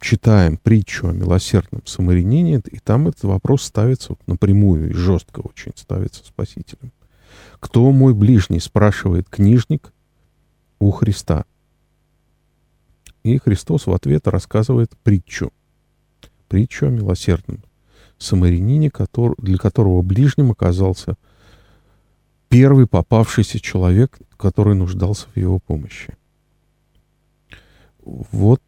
читаем 0.00 0.56
притчу 0.56 1.08
о 1.08 1.12
милосердном 1.12 1.86
самарянине, 1.86 2.62
и 2.70 2.78
там 2.78 3.08
этот 3.08 3.24
вопрос 3.24 3.62
ставится 3.62 4.10
вот 4.10 4.20
напрямую 4.26 4.90
и 4.90 4.92
жестко 4.92 5.40
очень 5.40 5.72
ставится 5.74 6.24
спасителем. 6.24 6.92
«Кто 7.60 7.90
мой 7.90 8.14
ближний?»— 8.14 8.60
спрашивает 8.60 9.28
книжник 9.28 9.92
у 10.78 10.90
Христа. 10.90 11.44
И 13.24 13.38
Христос 13.38 13.86
в 13.86 13.92
ответ 13.92 14.28
рассказывает 14.28 14.96
притчу. 15.02 15.52
Притчу 16.48 16.86
о 16.86 16.90
милосердном 16.90 17.62
самарянине, 18.18 18.90
который, 18.90 19.34
для 19.38 19.58
которого 19.58 20.02
ближним 20.02 20.52
оказался 20.52 21.16
первый 22.48 22.86
попавшийся 22.86 23.60
человек, 23.60 24.18
который 24.36 24.74
нуждался 24.74 25.26
в 25.34 25.36
его 25.36 25.58
помощи. 25.58 26.16
Вот 28.04 28.60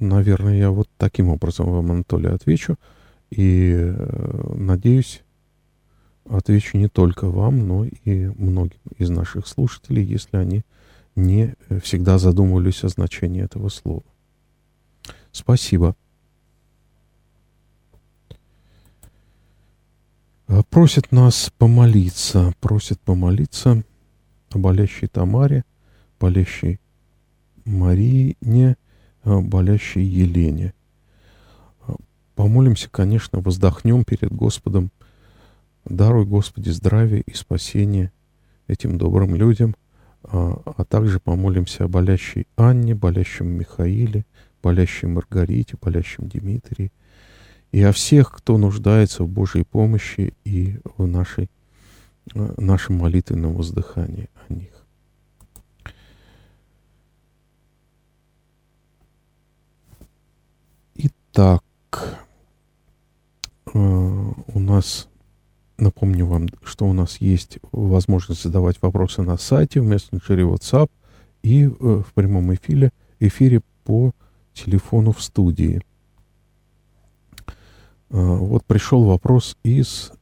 наверное, 0.00 0.56
я 0.56 0.70
вот 0.70 0.88
таким 0.96 1.28
образом 1.28 1.70
вам, 1.70 1.92
Анатолий, 1.92 2.28
отвечу. 2.28 2.76
И, 3.30 3.72
э, 3.74 4.52
надеюсь, 4.54 5.22
отвечу 6.28 6.78
не 6.78 6.88
только 6.88 7.28
вам, 7.28 7.66
но 7.66 7.84
и 7.84 8.26
многим 8.36 8.80
из 8.98 9.10
наших 9.10 9.46
слушателей, 9.46 10.02
если 10.02 10.36
они 10.36 10.62
не 11.14 11.54
всегда 11.82 12.18
задумывались 12.18 12.82
о 12.82 12.88
значении 12.88 13.42
этого 13.42 13.68
слова. 13.68 14.02
Спасибо. 15.32 15.94
Просит 20.68 21.12
нас 21.12 21.52
помолиться, 21.58 22.52
просит 22.60 23.00
помолиться 23.00 23.84
о 24.50 24.58
болящей 24.58 25.06
Тамаре, 25.06 25.64
болящей 26.18 26.80
Марине, 27.64 28.76
болящей 29.24 30.02
Елене. 30.02 30.74
Помолимся, 32.34 32.88
конечно, 32.90 33.40
воздохнем 33.40 34.02
перед 34.04 34.32
Господом. 34.32 34.90
Даруй, 35.84 36.26
Господи, 36.26 36.70
здравие 36.70 37.22
и 37.22 37.34
спасение 37.34 38.12
этим 38.66 38.98
добрым 38.98 39.36
людям, 39.36 39.76
а, 40.24 40.60
а 40.64 40.84
также 40.84 41.20
помолимся 41.20 41.84
о 41.84 41.88
болящей 41.88 42.46
Анне, 42.56 42.94
болящем 42.94 43.46
Михаиле, 43.46 44.24
болящей 44.62 45.08
Маргарите, 45.08 45.76
болящем 45.80 46.28
Дмитрии 46.28 46.90
и 47.72 47.82
о 47.82 47.92
всех, 47.92 48.32
кто 48.32 48.58
нуждается 48.58 49.24
в 49.24 49.28
Божьей 49.28 49.64
помощи 49.64 50.34
и 50.44 50.78
в 50.96 51.06
нашей, 51.06 51.48
нашем 52.34 52.96
молитвенном 52.96 53.54
воздыхании 53.54 54.28
о 54.48 54.52
них. 54.52 54.80
Так, 61.32 61.62
э, 63.72 63.78
у 63.78 64.58
нас, 64.58 65.08
напомню 65.78 66.26
вам, 66.26 66.48
что 66.64 66.86
у 66.86 66.92
нас 66.92 67.18
есть 67.18 67.58
возможность 67.70 68.42
задавать 68.42 68.82
вопросы 68.82 69.22
на 69.22 69.38
сайте, 69.38 69.80
в 69.80 69.84
мессенджере 69.84 70.42
WhatsApp 70.42 70.90
и 71.42 71.66
э, 71.66 71.68
в 71.70 72.12
прямом 72.14 72.52
эфире, 72.54 72.90
эфире 73.20 73.60
по 73.84 74.12
телефону 74.54 75.12
в 75.12 75.22
студии. 75.22 75.82
Э, 78.10 78.16
вот 78.16 78.64
пришел 78.64 79.04
вопрос 79.04 79.56
из 79.62 80.12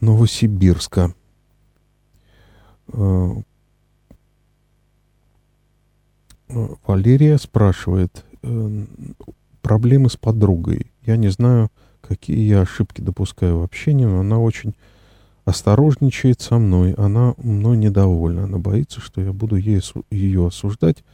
Новосибирска. 0.00 1.14
Валерия 6.86 7.38
спрашивает, 7.38 8.24
э, 8.42 8.86
проблемы 9.62 10.08
с 10.08 10.16
подругой. 10.16 10.92
Я 11.04 11.16
не 11.16 11.28
знаю, 11.28 11.70
какие 12.00 12.46
я 12.46 12.60
ошибки 12.60 13.00
допускаю 13.00 13.58
в 13.58 13.62
общении, 13.62 14.04
но 14.04 14.20
она 14.20 14.38
очень 14.38 14.74
осторожничает 15.46 16.40
со 16.40 16.58
мной, 16.58 16.92
она 16.94 17.34
мной 17.38 17.76
недовольна, 17.76 18.44
она 18.44 18.58
боится, 18.58 19.00
что 19.00 19.20
я 19.22 19.32
буду 19.32 19.54
ей, 19.54 19.80
ее 20.10 20.48
осуждать, 20.48 21.04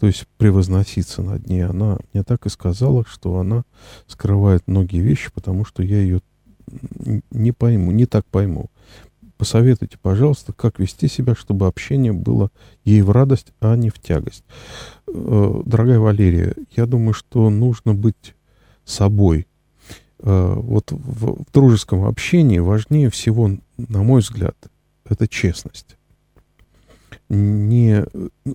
то 0.00 0.08
есть 0.08 0.26
превозноситься 0.38 1.22
над 1.22 1.48
ней. 1.48 1.64
Она 1.64 1.98
мне 2.12 2.24
так 2.24 2.44
и 2.46 2.50
сказала, 2.50 3.04
что 3.08 3.38
она 3.38 3.62
скрывает 4.08 4.64
многие 4.66 4.98
вещи, 4.98 5.30
потому 5.32 5.64
что 5.64 5.84
я 5.84 6.00
ее 6.00 6.20
не 7.30 7.52
пойму, 7.52 7.92
не 7.92 8.06
так 8.06 8.26
пойму. 8.26 8.70
Посоветуйте, 9.38 9.98
пожалуйста, 10.02 10.52
как 10.52 10.80
вести 10.80 11.06
себя, 11.06 11.36
чтобы 11.36 11.68
общение 11.68 12.12
было 12.12 12.50
ей 12.84 13.02
в 13.02 13.10
радость, 13.12 13.52
а 13.60 13.76
не 13.76 13.90
в 13.90 14.00
тягость. 14.00 14.42
Э, 15.06 15.62
дорогая 15.64 16.00
Валерия, 16.00 16.56
я 16.76 16.86
думаю, 16.86 17.14
что 17.14 17.50
нужно 17.50 17.94
быть 17.94 18.34
собой. 18.84 19.46
Э, 20.20 20.54
вот 20.56 20.92
в, 20.92 21.44
в 21.44 21.52
дружеском 21.52 22.04
общении 22.04 22.58
важнее 22.58 23.10
всего, 23.10 23.50
на 23.76 24.02
мой 24.02 24.20
взгляд, 24.20 24.56
это 25.04 25.28
честность. 25.28 25.96
Не 27.28 28.04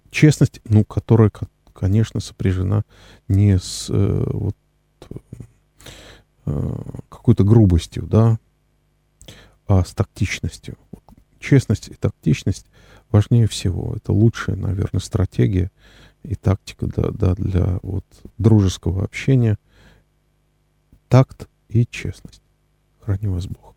честность, 0.10 0.62
ну, 0.66 0.84
которая, 0.86 1.32
конечно, 1.74 2.20
сопряжена 2.20 2.84
не 3.28 3.58
с 3.60 3.88
э, 3.90 4.24
вот, 4.28 4.56
какой-то 7.10 7.44
грубостью, 7.44 8.08
да, 8.08 8.40
а 9.68 9.86
с 9.86 9.94
тактичностью. 9.94 10.76
Честность 11.40 11.90
и 11.90 11.94
тактичность 11.94 12.66
важнее 13.12 13.48
всего. 13.48 13.94
Это 13.96 14.12
лучшая, 14.12 14.56
наверное, 14.56 15.02
стратегия 15.02 15.72
и 16.24 16.36
тактика 16.36 16.88
да, 16.88 17.10
да, 17.12 17.36
для 17.36 17.80
вот, 17.84 18.06
дружеского 18.38 19.04
общения. 19.04 19.58
Такт 21.10 21.48
и 21.72 21.86
честность. 21.86 22.42
Храни 23.02 23.28
вас 23.28 23.48
Бог. 23.48 23.76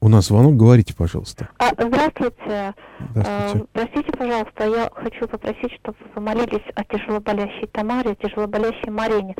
У 0.00 0.08
нас 0.08 0.26
звонок, 0.26 0.56
говорите, 0.56 0.94
пожалуйста. 0.94 1.48
А, 1.58 1.70
здравствуйте. 1.72 2.74
здравствуйте. 3.10 3.24
А, 3.24 3.66
простите, 3.72 4.12
пожалуйста, 4.12 4.64
я 4.64 4.90
хочу 4.94 5.26
попросить, 5.26 5.72
чтобы 5.80 5.96
вы 6.00 6.08
помолились 6.10 6.62
о 6.74 6.84
тяжелоболящей 6.84 7.66
Тамаре, 7.68 8.14
тяжелоболящей 8.16 8.90
Марине. 8.90 9.34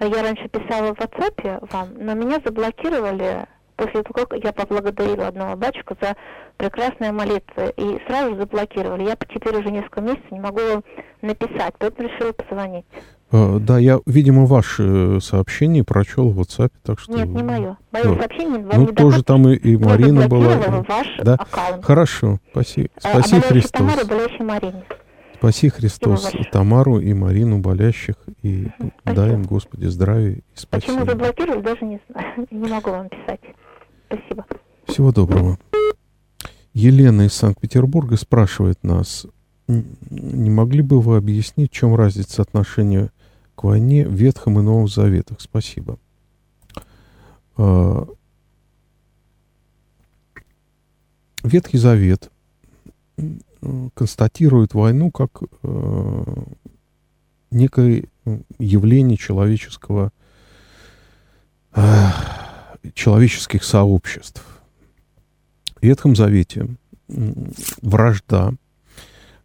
Я 0.00 0.22
раньше 0.22 0.48
писала 0.48 0.94
в 0.94 0.98
WhatsApp 0.98 1.66
вам, 1.72 1.88
но 1.98 2.14
меня 2.14 2.40
заблокировали 2.44 3.46
после 3.76 4.02
того, 4.02 4.26
как 4.26 4.44
я 4.44 4.52
поблагодарила 4.52 5.28
одного 5.28 5.56
батюшку 5.56 5.96
за 6.00 6.14
прекрасные 6.56 7.12
молитвы, 7.12 7.72
и 7.76 7.98
сразу 8.06 8.36
заблокировали. 8.36 9.04
Я 9.04 9.16
теперь 9.16 9.56
уже 9.56 9.70
несколько 9.70 10.02
месяцев 10.02 10.30
не 10.30 10.40
могу 10.40 10.84
написать, 11.22 11.74
поэтому 11.78 12.08
решила 12.08 12.32
позвонить. 12.32 12.86
А, 13.32 13.58
да, 13.58 13.78
я, 13.78 13.98
видимо, 14.04 14.44
ваше 14.44 15.18
сообщение 15.22 15.84
прочел 15.84 16.28
в 16.28 16.38
WhatsApp, 16.38 16.70
так 16.82 17.00
что... 17.00 17.12
Нет, 17.12 17.28
не 17.28 17.42
мое. 17.42 17.78
Мое 17.90 18.04
вот. 18.04 18.18
сообщение 18.18 18.62
вам 18.62 18.80
Ну, 18.80 18.86
не 18.88 18.92
тоже 18.94 19.22
там 19.22 19.48
и, 19.48 19.56
и 19.56 19.76
Марина 19.78 20.28
была. 20.28 20.58
ваш 20.86 21.06
да? 21.18 21.34
аккаунт. 21.34 21.82
Хорошо, 21.82 22.40
спаси, 22.50 22.90
спаси 22.98 23.36
а, 23.36 23.40
Христос. 23.40 23.72
Тамару, 23.72 24.44
Марине. 24.44 24.84
Спаси 25.36 25.70
Христос 25.70 26.34
и 26.34 26.44
Тамару, 26.44 26.98
и 26.98 27.14
Марину, 27.14 27.58
болящих, 27.58 28.16
и 28.42 28.68
Спасибо. 28.76 28.92
дай 29.06 29.32
им, 29.32 29.42
Господи, 29.44 29.86
здравия 29.86 30.32
и 30.34 30.42
спасения. 30.54 30.98
Почему 30.98 31.10
заблокировали, 31.10 31.62
даже 31.62 31.84
не 31.84 32.00
знаю. 32.10 32.46
Не 32.50 32.68
могу 32.68 32.90
вам 32.90 33.08
писать. 33.08 33.40
Спасибо. 34.06 34.44
Всего 34.84 35.10
доброго. 35.10 35.58
Елена 36.74 37.22
из 37.22 37.32
Санкт-Петербурга 37.32 38.16
спрашивает 38.16 38.84
нас, 38.84 39.26
не 39.68 40.50
могли 40.50 40.82
бы 40.82 41.00
вы 41.00 41.16
объяснить, 41.16 41.72
в 41.72 41.74
чем 41.74 41.94
разница 41.94 42.42
отношения 42.42 43.10
к 43.54 43.64
войне 43.64 44.06
в 44.06 44.12
Ветхом 44.12 44.58
и 44.58 44.62
Новом 44.62 44.88
Заветах? 44.88 45.40
Спасибо. 45.40 45.98
А, 47.56 48.06
Ветхий 51.42 51.78
Завет 51.78 52.30
констатирует 53.94 54.74
войну 54.74 55.10
как 55.10 55.42
э, 55.62 56.24
некое 57.50 58.04
явление 58.58 59.16
человеческого 59.16 60.12
э, 61.74 62.08
человеческих 62.94 63.64
сообществ. 63.64 64.44
В 65.80 65.82
Ветхом 65.84 66.16
Завете 66.16 66.68
вражда 67.08 68.54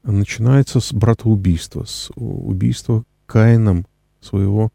начинается 0.03 0.79
с 0.79 0.93
братоубийства, 0.93 1.85
с 1.85 2.11
убийства 2.15 3.03
Каином 3.25 3.85
своего 4.27 4.71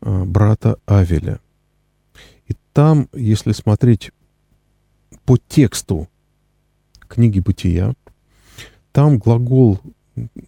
э, 0.00 0.24
брата 0.24 0.78
Авеля. 0.86 1.40
И 2.46 2.54
там, 2.72 3.08
если 3.12 3.52
смотреть 3.52 4.10
по 5.24 5.36
тексту 5.36 6.08
книги 7.08 7.40
Бытия, 7.40 7.94
там 8.92 9.18
глагол, 9.18 9.80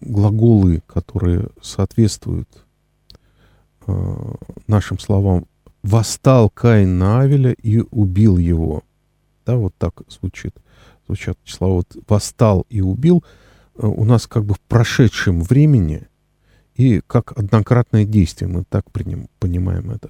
глаголы, 0.01 0.81
которые 0.87 1.49
соответствуют 1.61 2.49
э, 3.87 4.33
нашим 4.67 4.99
словам 4.99 5.45
восстал 5.83 6.49
Каин 6.49 6.97
на 6.97 7.21
Авеля 7.21 7.53
и 7.53 7.79
убил 7.91 8.37
его. 8.37 8.83
Да, 9.45 9.55
вот 9.55 9.73
так 9.77 10.01
звучит, 10.09 10.55
звучат 11.07 11.37
слова. 11.45 11.75
Вот 11.75 11.97
восстал 12.07 12.65
и 12.69 12.81
убил 12.81 13.23
э, 13.75 13.85
у 13.85 14.03
нас 14.03 14.27
как 14.27 14.45
бы 14.45 14.55
в 14.55 14.59
прошедшем 14.61 15.41
времени 15.41 16.06
и 16.77 17.01
как 17.05 17.37
однократное 17.37 18.05
действие, 18.05 18.49
мы 18.49 18.63
так 18.63 18.89
приним, 18.91 19.27
понимаем 19.39 19.91
это. 19.91 20.09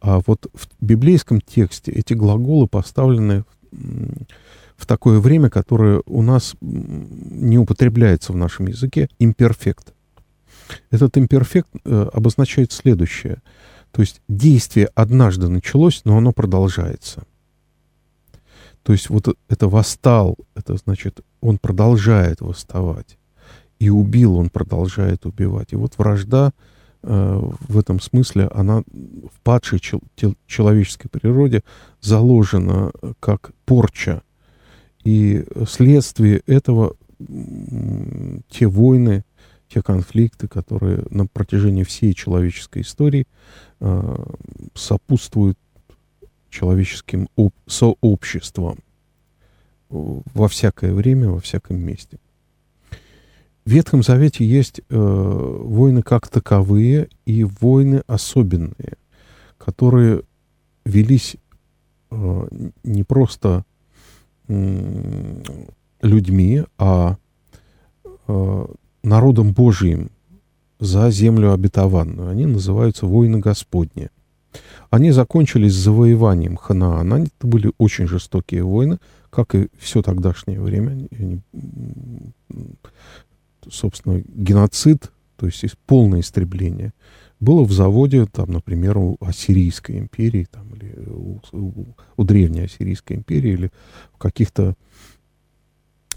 А 0.00 0.20
вот 0.26 0.46
в 0.52 0.66
библейском 0.80 1.40
тексте 1.40 1.92
эти 1.92 2.14
глаголы 2.14 2.66
поставлены 2.66 3.44
в 3.70 4.86
такое 4.86 5.20
время, 5.20 5.50
которое 5.50 6.02
у 6.06 6.22
нас 6.22 6.54
не 6.60 7.58
употребляется 7.58 8.32
в 8.32 8.36
нашем 8.36 8.66
языке, 8.68 9.08
имперфект. 9.18 9.92
Этот 10.90 11.16
имперфект 11.18 11.68
э, 11.84 12.08
обозначает 12.12 12.72
следующее– 12.72 13.42
то 13.92 14.02
есть 14.02 14.20
действие 14.28 14.88
однажды 14.94 15.48
началось, 15.48 16.02
но 16.04 16.18
оно 16.18 16.32
продолжается. 16.32 17.24
То 18.82 18.92
есть 18.92 19.10
вот 19.10 19.36
это 19.48 19.68
восстал, 19.68 20.36
это 20.54 20.76
значит, 20.76 21.20
он 21.40 21.58
продолжает 21.58 22.40
восставать. 22.40 23.18
И 23.78 23.90
убил, 23.90 24.36
он 24.36 24.50
продолжает 24.50 25.26
убивать. 25.26 25.72
И 25.72 25.76
вот 25.76 25.96
вражда 25.98 26.52
э, 27.02 27.40
в 27.68 27.78
этом 27.78 28.00
смысле, 28.00 28.48
она 28.52 28.82
в 28.82 29.40
падшей 29.42 29.78
чел- 29.78 30.02
человеческой 30.46 31.08
природе 31.08 31.62
заложена 32.00 32.92
как 33.20 33.52
порча. 33.64 34.22
И 35.04 35.44
следствие 35.66 36.42
этого 36.46 36.96
те 38.48 38.66
войны, 38.66 39.24
те 39.68 39.82
конфликты, 39.82 40.48
которые 40.48 41.04
на 41.10 41.26
протяжении 41.26 41.84
всей 41.84 42.14
человеческой 42.14 42.82
истории 42.82 43.26
э, 43.80 44.24
сопутствуют 44.74 45.58
человеческим 46.50 47.28
об, 47.36 47.52
сообществам 47.66 48.78
во 49.88 50.48
всякое 50.48 50.92
время, 50.92 51.30
во 51.30 51.40
всяком 51.40 51.78
месте. 51.78 52.18
В 53.68 53.70
Ветхом 53.70 54.02
Завете 54.02 54.46
есть 54.46 54.80
э, 54.80 54.96
войны 54.96 56.00
как 56.00 56.26
таковые 56.26 57.10
и 57.26 57.44
войны 57.44 58.02
особенные, 58.06 58.94
которые 59.58 60.22
велись 60.86 61.36
э, 62.10 62.48
не 62.82 63.02
просто 63.02 63.66
э, 64.48 65.42
людьми, 66.00 66.64
а 66.78 67.18
э, 68.26 68.66
народом 69.02 69.52
Божиим 69.52 70.12
за 70.80 71.10
землю 71.10 71.52
обетованную. 71.52 72.30
Они 72.30 72.46
называются 72.46 73.04
войны 73.04 73.38
Господни. 73.38 74.08
Они 74.88 75.10
закончились 75.10 75.74
завоеванием 75.74 76.56
Ханаана. 76.56 77.26
Это 77.26 77.46
были 77.46 77.70
очень 77.76 78.06
жестокие 78.06 78.64
войны, 78.64 78.98
как 79.28 79.54
и 79.54 79.68
все 79.78 80.00
тогдашнее 80.00 80.58
время. 80.58 81.06
Они, 81.12 81.42
собственно, 83.70 84.22
геноцид, 84.26 85.10
то 85.36 85.46
есть 85.46 85.64
полное 85.86 86.20
истребление, 86.20 86.92
было 87.40 87.62
в 87.62 87.72
заводе, 87.72 88.26
там, 88.26 88.50
например, 88.50 88.98
у 88.98 89.16
Ассирийской 89.20 89.98
империи, 89.98 90.46
там, 90.50 90.74
или 90.74 90.94
у, 91.06 91.40
у, 91.52 91.86
у 92.16 92.24
Древней 92.24 92.62
Ассирийской 92.62 93.16
империи, 93.16 93.52
или 93.52 93.70
в 94.12 94.18
каких-то 94.18 94.74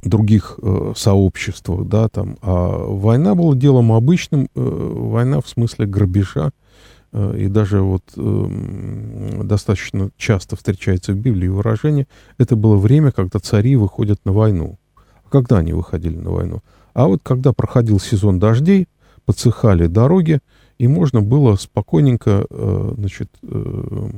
других 0.04 0.60
э, 0.62 0.94
сообществах, 0.96 1.88
да, 1.88 2.10
там. 2.10 2.38
А 2.42 2.86
война 2.86 3.36
была 3.36 3.56
делом 3.56 3.92
обычным, 3.92 4.46
э, 4.46 4.48
война 4.56 5.42
в 5.42 5.48
смысле 5.48 5.86
грабежа, 5.86 6.52
э, 7.12 7.38
и 7.38 7.48
даже 7.48 7.82
вот 7.82 8.04
э, 8.16 9.42
достаточно 9.44 10.10
часто 10.18 10.56
встречается 10.56 11.14
в 11.14 11.18
Библии 11.18 11.48
выражение, 11.48 12.08
это 12.40 12.56
было 12.56 12.78
время, 12.78 13.12
когда 13.12 13.40
цари 13.40 13.76
выходят 13.76 14.20
на 14.26 14.32
войну. 14.32 14.80
А 15.24 15.30
когда 15.30 15.60
они 15.60 15.74
выходили 15.74 16.18
на 16.18 16.32
войну? 16.32 16.62
А 16.94 17.08
вот 17.08 17.22
когда 17.24 17.54
проходил 17.54 18.00
сезон 18.00 18.40
дождей, 18.40 18.88
подсыхали 19.26 19.88
дороги, 19.88 20.40
и 20.78 20.88
можно 20.88 21.22
было 21.22 21.56
спокойненько, 21.56 22.46
э, 22.50 22.94
значит, 22.98 23.30
э, 23.44 24.10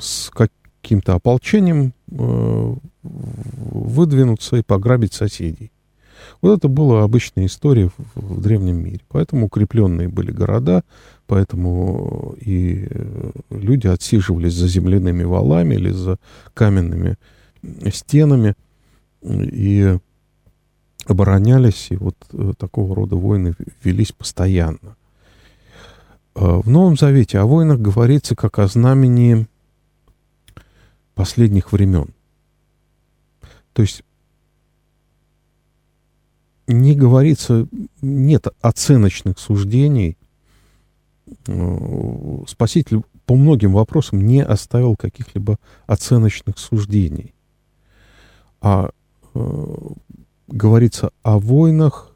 с 0.00 0.30
каким-то 0.30 1.14
ополчением 1.14 1.92
э, 2.10 2.74
выдвинуться 3.02 4.56
и 4.56 4.62
пограбить 4.62 5.12
соседей. 5.12 5.72
Вот 6.40 6.56
это 6.56 6.68
была 6.68 7.02
обычная 7.02 7.46
история 7.46 7.88
в, 7.88 7.94
в 8.14 8.40
древнем 8.40 8.76
мире. 8.76 9.00
Поэтому 9.08 9.46
укрепленные 9.46 10.08
были 10.08 10.30
города, 10.30 10.84
поэтому 11.26 12.36
и 12.40 12.88
люди 13.50 13.88
отсиживались 13.88 14.54
за 14.54 14.68
земляными 14.68 15.24
валами 15.24 15.74
или 15.74 15.90
за 15.90 16.18
каменными 16.54 17.16
стенами 17.92 18.54
и 19.22 19.98
оборонялись, 21.10 21.88
и 21.90 21.96
вот 21.96 22.16
э, 22.32 22.52
такого 22.58 22.94
рода 22.94 23.16
войны 23.16 23.54
велись 23.82 24.12
постоянно. 24.12 24.96
А 26.34 26.60
в 26.60 26.68
Новом 26.68 26.96
Завете 26.96 27.38
о 27.38 27.46
войнах 27.46 27.78
говорится 27.78 28.34
как 28.34 28.58
о 28.58 28.66
знамени 28.66 29.46
последних 31.14 31.72
времен. 31.72 32.08
То 33.72 33.82
есть 33.82 34.02
не 36.66 36.94
говорится, 36.94 37.68
нет 38.00 38.46
оценочных 38.60 39.38
суждений. 39.38 40.16
Э, 41.46 42.44
Спаситель 42.46 43.02
по 43.26 43.36
многим 43.36 43.72
вопросам 43.72 44.26
не 44.26 44.42
оставил 44.42 44.96
каких-либо 44.96 45.58
оценочных 45.86 46.58
суждений. 46.58 47.34
А 48.60 48.90
э, 49.34 49.76
говорится 50.48 51.10
о 51.22 51.38
войнах, 51.38 52.12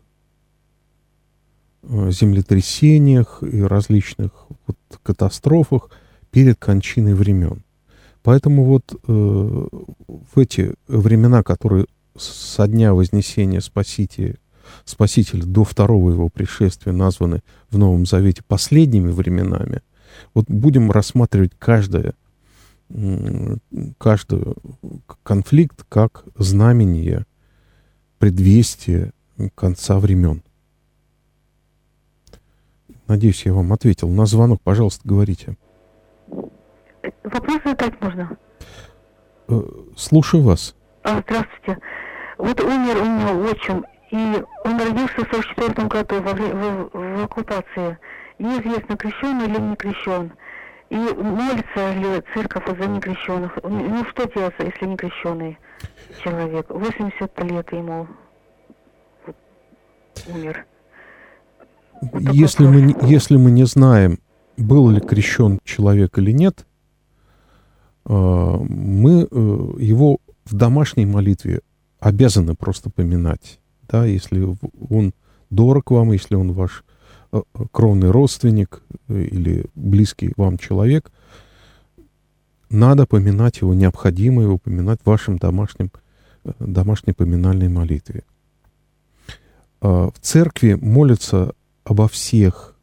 э, 1.83 2.11
землетрясениях 2.11 3.43
и 3.43 3.63
различных 3.63 4.31
вот 4.67 4.77
катастрофах 5.03 5.91
перед 6.31 6.59
кончиной 6.59 7.15
времен. 7.15 7.63
Поэтому 8.23 8.65
вот 8.65 8.93
э, 8.93 8.99
в 9.07 10.39
эти 10.39 10.75
времена, 10.87 11.43
которые 11.43 11.87
со 12.17 12.67
дня 12.67 12.95
Вознесения 12.95 13.61
Спасителя, 13.61 14.37
Спасителя 14.85 15.45
до 15.45 15.65
второго 15.65 16.11
его 16.11 16.29
пришествия 16.29 16.93
названы 16.93 17.43
в 17.71 17.79
Новом 17.79 18.05
Завете 18.05 18.43
последними 18.47 19.11
временами, 19.11 19.81
вот 20.35 20.47
будем 20.49 20.91
рассматривать 20.91 21.53
каждое, 21.59 22.15
каждый 23.99 24.43
конфликт 25.23 25.85
как 25.89 26.25
знамение, 26.37 27.25
предвестие 28.19 29.13
конца 29.55 29.99
времен. 29.99 30.43
Надеюсь, 33.07 33.47
я 33.47 33.55
вам 33.55 33.73
ответил. 33.73 34.09
На 34.09 34.27
звонок, 34.27 34.61
пожалуйста, 34.63 35.09
говорите. 35.09 35.57
Вопрос 37.25 37.61
задать 37.65 38.01
можно? 38.03 38.37
Э, 39.49 39.61
слушаю 39.97 40.43
вас. 40.43 40.75
А, 41.05 41.23
здравствуйте. 41.23 41.79
Вот 42.37 42.61
умер 42.61 43.01
у 43.01 43.05
меня 43.05 43.51
отчим, 43.51 43.85
и 44.11 44.43
он 44.65 44.79
родился 44.79 45.25
в 45.25 45.35
44 45.35 45.89
году 45.89 46.21
во, 46.21 46.33
в, 46.35 46.91
в 46.93 47.25
оккупации. 47.25 47.99
Неизвестно, 48.39 48.97
крещен 48.97 49.41
или 49.43 49.59
не 49.59 49.77
крещен. 49.77 50.33
И 50.91 50.97
молится 50.97 51.95
ли 51.95 52.23
церковь 52.35 52.79
за 52.79 52.87
некрещенных? 52.87 53.59
Ну, 53.63 54.05
что 54.11 54.29
делать, 54.29 54.55
если 54.59 54.87
не 54.87 54.97
крещенный 54.97 55.59
человек? 56.23 56.67
80 56.71 57.39
лет 57.45 57.73
ему 57.73 58.07
умер. 60.29 60.67
Вот 62.01 62.23
если, 62.33 62.67
мы, 62.67 62.95
если 63.03 63.37
мы 63.37 63.51
не 63.51 63.65
знаем, 63.65 64.19
был 64.57 64.89
ли 64.91 65.01
крещен 65.01 65.59
человек 65.65 66.19
или 66.19 66.33
нет, 66.33 66.67
э, 68.05 68.13
мы 68.13 69.23
э, 69.23 69.27
его 69.79 70.19
в 70.45 70.55
домашней 70.55 71.07
молитве 71.07 71.61
обязаны 72.01 72.55
просто 72.55 72.91
поминать. 72.91 73.59
Да, 73.89 74.05
если 74.05 74.57
он 74.91 75.13
дорог 75.51 75.91
вам, 75.91 76.13
если 76.13 76.35
он 76.35 76.53
ваш 76.53 76.85
э, 77.33 77.41
кровный 77.73 78.11
родственник 78.11 78.83
или 79.09 79.67
близкий 79.75 80.33
вам 80.37 80.59
человек, 80.59 81.11
надо 82.71 83.07
поминать 83.07 83.61
его, 83.61 83.75
необходимо 83.75 84.43
его 84.43 84.59
поминать 84.59 85.01
в 85.03 85.07
вашем 85.07 85.39
домашнем, 85.39 85.91
домашней 86.59 87.13
поминальной 87.13 87.69
молитве. 87.69 88.23
В 89.81 90.15
церкви 90.21 90.75
молятся 90.75 91.53
обо 91.85 92.09
всех 92.09 92.75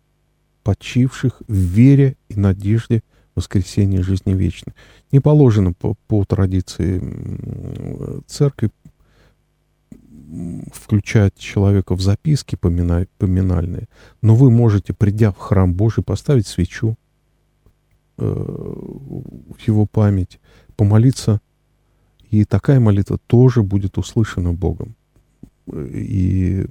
почивших 0.64 1.42
в 1.48 1.54
вере 1.54 2.16
и 2.30 2.40
надежде 2.40 3.04
воскресения 3.36 4.02
жизни 4.02 4.34
вечной. 4.34 4.74
Не 5.12 5.20
положено 5.20 5.74
по, 5.74 5.96
по 6.08 6.26
традиции 6.26 7.02
церкви 8.28 8.72
включать 10.74 11.38
человека 11.38 11.96
в 11.96 12.02
записки 12.02 12.56
поминальные, 12.56 13.88
но 14.22 14.36
вы 14.36 14.50
можете, 14.50 14.94
придя 14.94 15.32
в 15.32 15.38
храм 15.38 15.74
Божий, 15.74 16.04
поставить 16.04 16.48
свечу 16.48 16.98
э, 18.18 18.26
в 18.26 19.60
его 19.68 19.86
память, 19.86 20.40
помолиться, 20.76 21.42
и 22.36 22.44
такая 22.44 22.82
молитва 22.82 23.18
тоже 23.28 23.64
будет 23.64 23.98
услышана 23.98 24.52
Богом. 24.52 24.96
И 25.74 26.68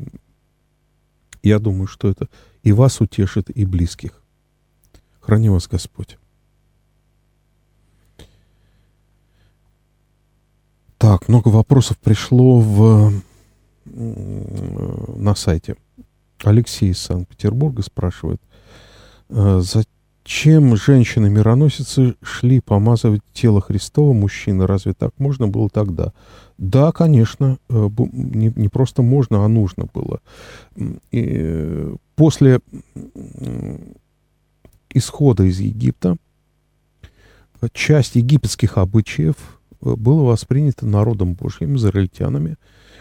я 1.42 1.58
думаю, 1.58 1.86
что 1.86 2.08
это 2.08 2.28
и 2.62 2.72
вас 2.72 3.00
утешит, 3.00 3.48
и 3.48 3.64
близких. 3.64 4.22
Храни 5.20 5.48
вас 5.48 5.66
Господь. 5.66 6.18
Так, 10.98 11.28
много 11.28 11.48
вопросов 11.48 11.96
пришло 11.98 12.60
в, 12.60 13.12
на 13.86 15.34
сайте. 15.34 15.76
Алексей 16.42 16.90
из 16.90 16.98
Санкт-Петербурга 16.98 17.82
спрашивает, 17.82 18.40
«Э, 19.30 19.60
зачем 20.24 20.74
женщины-мироносицы 20.74 22.16
шли 22.22 22.60
помазывать 22.60 23.20
тело 23.32 23.60
Христова 23.60 24.12
мужчины? 24.12 24.66
Разве 24.66 24.94
так 24.94 25.12
можно 25.18 25.48
было 25.48 25.68
тогда? 25.68 26.12
Да, 26.56 26.92
конечно, 26.92 27.58
э, 27.68 27.88
не, 28.12 28.52
не 28.56 28.68
просто 28.68 29.02
можно, 29.02 29.44
а 29.44 29.48
нужно 29.48 29.86
было. 29.92 30.20
И 31.10 31.94
после 32.16 32.60
исхода 34.90 35.44
из 35.44 35.60
Египта 35.60 36.16
часть 37.72 38.14
египетских 38.14 38.78
обычаев 38.78 39.36
э, 39.82 39.94
было 39.94 40.22
воспринято 40.22 40.86
народом 40.86 41.34
Божьим, 41.34 41.76
израильтянами, 41.76 42.56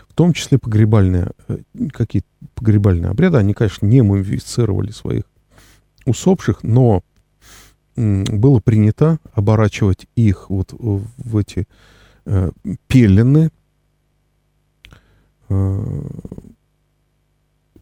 в 0.10 0.14
том 0.14 0.34
числе 0.34 0.58
погребальные, 0.58 1.32
э, 1.48 1.60
какие-то 1.92 2.28
погребальные 2.56 3.12
обряды. 3.12 3.38
Они, 3.38 3.54
конечно, 3.54 3.86
не 3.86 4.02
мумифицировали 4.02 4.92
своих 4.92 5.24
усопших, 6.06 6.64
но 6.64 7.02
было 7.96 8.60
принято 8.60 9.20
оборачивать 9.34 10.08
их 10.16 10.50
вот 10.50 10.74
в 10.74 11.38
эти 11.38 11.68
э, 12.26 12.52
пелены 12.88 13.52
э, 15.50 16.04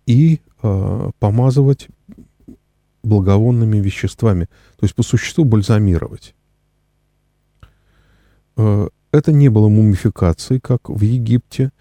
и 0.05 0.41
э, 0.61 1.11
помазывать 1.19 1.87
благовонными 3.03 3.77
веществами, 3.77 4.45
то 4.77 4.85
есть 4.85 4.95
по 4.95 5.03
существу 5.03 5.45
бальзамировать. 5.45 6.35
Э, 8.57 8.89
это 9.11 9.31
не 9.31 9.49
было 9.49 9.69
мумификацией, 9.69 10.59
как 10.59 10.89
в 10.89 11.01
Египте, 11.01 11.71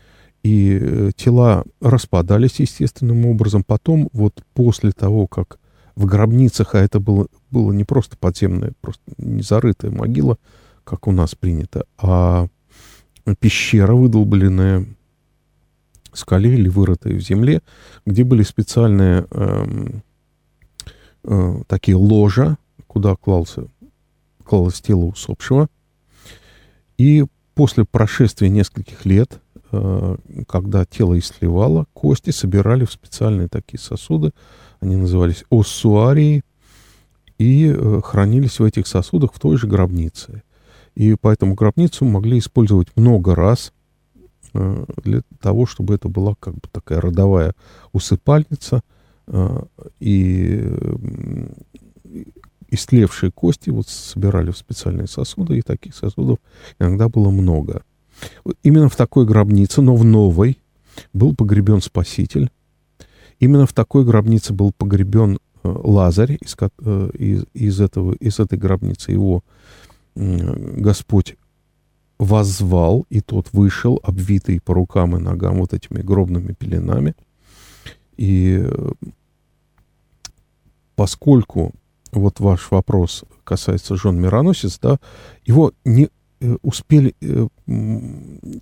и 0.43 1.11
тела 1.17 1.65
распадались 1.81 2.61
естественным 2.61 3.27
образом. 3.27 3.63
Потом, 3.63 4.09
вот 4.13 4.43
после 4.55 4.91
того, 4.93 5.27
как 5.27 5.60
в 6.01 6.07
гробницах, 6.07 6.75
а 6.75 6.79
это 6.79 6.99
было, 6.99 7.27
было 7.51 7.73
не 7.73 7.85
просто 7.85 8.17
подземная, 8.17 8.73
просто 8.81 9.03
не 9.19 9.43
зарытая 9.43 9.91
могила, 9.91 10.39
как 10.83 11.07
у 11.07 11.13
нас 11.13 11.35
принято, 11.35 11.85
а 11.99 12.49
пещера, 13.39 13.95
выдолбленная 13.95 14.87
в 16.11 16.19
скале 16.19 16.55
или 16.55 16.71
вырытая 16.71 17.15
в 17.15 17.21
земле, 17.21 17.61
где 18.07 18.25
были 18.25 18.43
специальные 18.43 19.27
э, 19.31 19.89
э, 21.25 21.63
такие 21.69 21.97
ложа, 21.97 22.57
куда 22.87 23.15
клался, 23.15 23.67
клалось 24.43 24.81
тело 24.81 25.05
усопшего. 25.05 25.69
И 26.97 27.27
после 27.55 27.85
прошествия 27.85 28.49
нескольких 28.49 29.05
лет, 29.05 29.39
э, 29.71 30.17
когда 30.49 30.87
тело 30.87 31.19
истлевало, 31.19 31.85
кости 31.93 32.31
собирали 32.31 32.87
в 32.87 32.91
специальные 32.91 33.49
такие 33.49 33.79
сосуды, 33.79 34.33
они 34.81 34.97
назывались 34.97 35.45
оссуарии, 35.51 36.43
и 37.39 37.73
э, 37.75 38.01
хранились 38.05 38.59
в 38.59 38.65
этих 38.65 38.87
сосудах 38.87 39.33
в 39.33 39.39
той 39.39 39.57
же 39.57 39.67
гробнице. 39.67 40.43
И 40.95 41.17
поэтому 41.19 41.55
гробницу 41.55 42.05
могли 42.05 42.39
использовать 42.39 42.89
много 42.97 43.35
раз 43.35 43.73
э, 44.53 44.85
для 45.03 45.23
того, 45.41 45.65
чтобы 45.65 45.95
это 45.95 46.09
была 46.09 46.35
как 46.39 46.55
бы 46.55 46.63
такая 46.71 47.01
родовая 47.01 47.55
усыпальница. 47.93 48.83
Э, 49.27 49.63
и 50.01 50.69
истлевшие 52.69 53.33
кости 53.33 53.71
вот 53.71 53.89
собирали 53.89 54.51
в 54.51 54.59
специальные 54.59 55.07
сосуды, 55.07 55.59
и 55.59 55.63
таких 55.63 55.95
сосудов 55.95 56.39
иногда 56.79 57.09
было 57.09 57.31
много. 57.31 57.83
Именно 58.63 58.89
в 58.89 58.97
такой 58.97 59.27
гробнице, 59.27 59.83
но 59.83 59.97
в 59.97 60.05
новой, 60.05 60.59
был 61.13 61.35
погребен 61.35 61.81
Спаситель. 61.81 62.51
Именно 63.41 63.67
в 63.67 63.73
такой 63.73 64.05
гробнице 64.05 64.53
был 64.53 64.71
погребен 64.71 65.37
э, 65.37 65.39
Лазарь, 65.63 66.39
из, 66.41 66.57
э, 66.61 67.11
из, 67.15 67.45
из, 67.55 67.81
этого, 67.81 68.13
из 68.13 68.39
этой 68.39 68.59
гробницы 68.59 69.11
его 69.11 69.43
Господь 70.15 71.37
возвал, 72.19 73.07
и 73.09 73.21
тот 73.23 73.53
вышел, 73.53 73.99
обвитый 74.03 74.61
по 74.61 74.75
рукам 74.75 75.17
и 75.17 75.21
ногам 75.21 75.57
вот 75.57 75.73
этими 75.73 76.03
гробными 76.03 76.53
пеленами. 76.53 77.15
И 78.19 78.61
э, 78.63 78.93
поскольку 80.95 81.73
вот 82.13 82.41
ваш 82.41 82.71
вопрос 82.71 83.25
касается 83.45 83.97
жен 83.97 84.21
мироносец, 84.21 84.79
да, 84.81 84.99
его 85.47 85.73
не 85.85 86.11
успели 86.63 87.15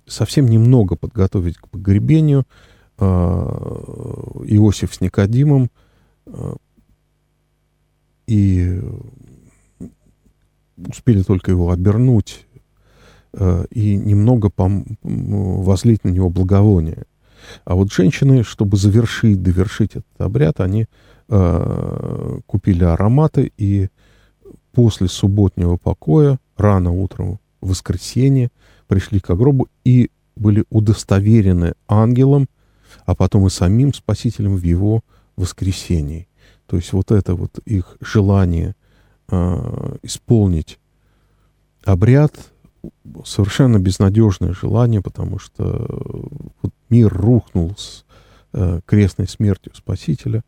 совсем 0.05 0.47
немного 0.47 0.95
подготовить 0.95 1.57
к 1.57 1.69
погребению. 1.69 2.45
Иосиф 2.99 4.93
с 4.93 5.01
Никодимом 5.01 5.69
и 8.27 8.81
успели 10.77 11.23
только 11.23 11.51
его 11.51 11.71
обернуть 11.71 12.45
Э, 13.31 13.65
и 13.69 13.95
немного 13.95 14.49
пом- 14.49 14.97
возлить 15.03 16.03
на 16.03 16.09
него 16.09 16.29
благовоние. 16.29 17.03
А 17.63 17.75
вот 17.75 17.91
женщины, 17.91 18.43
чтобы 18.43 18.77
завершить, 18.77 19.43
довершить 19.43 19.91
этот 19.91 20.05
обряд, 20.21 20.59
они 20.59 20.87
э, 21.29 22.39
купили 22.47 22.83
ароматы 22.83 23.51
и 23.57 23.89
после 24.71 25.07
субботнего 25.07 25.77
покоя, 25.77 26.39
рано 26.57 26.91
утром, 26.91 27.39
в 27.61 27.69
воскресенье, 27.69 28.49
пришли 28.87 29.19
к 29.19 29.33
гробу 29.35 29.67
и 29.83 30.09
были 30.35 30.65
удостоверены 30.69 31.73
ангелом, 31.87 32.47
а 33.09 33.15
потом 33.15 33.47
и 33.47 33.49
самим 33.49 33.91
Спасителем 33.91 34.55
в 34.55 34.61
его 34.61 35.01
воскресении. 35.35 36.27
То 36.67 36.75
есть 36.75 36.93
вот 36.93 37.11
это 37.11 37.33
вот 37.33 37.57
их 37.65 37.97
желание 38.01 38.75
э, 39.29 39.95
исполнить 40.03 40.77
обряд 41.83 42.33
совершенно 43.25 43.79
безнадежное 43.79 44.53
желание, 44.53 45.01
потому 45.01 45.39
что 45.39 45.63
э, 45.63 46.47
вот 46.61 46.71
мир 46.91 47.11
рухнул 47.11 47.73
с 47.75 48.05
э, 48.53 48.81
крестной 48.85 49.27
смертью 49.27 49.73
Спасителя, 49.73 50.43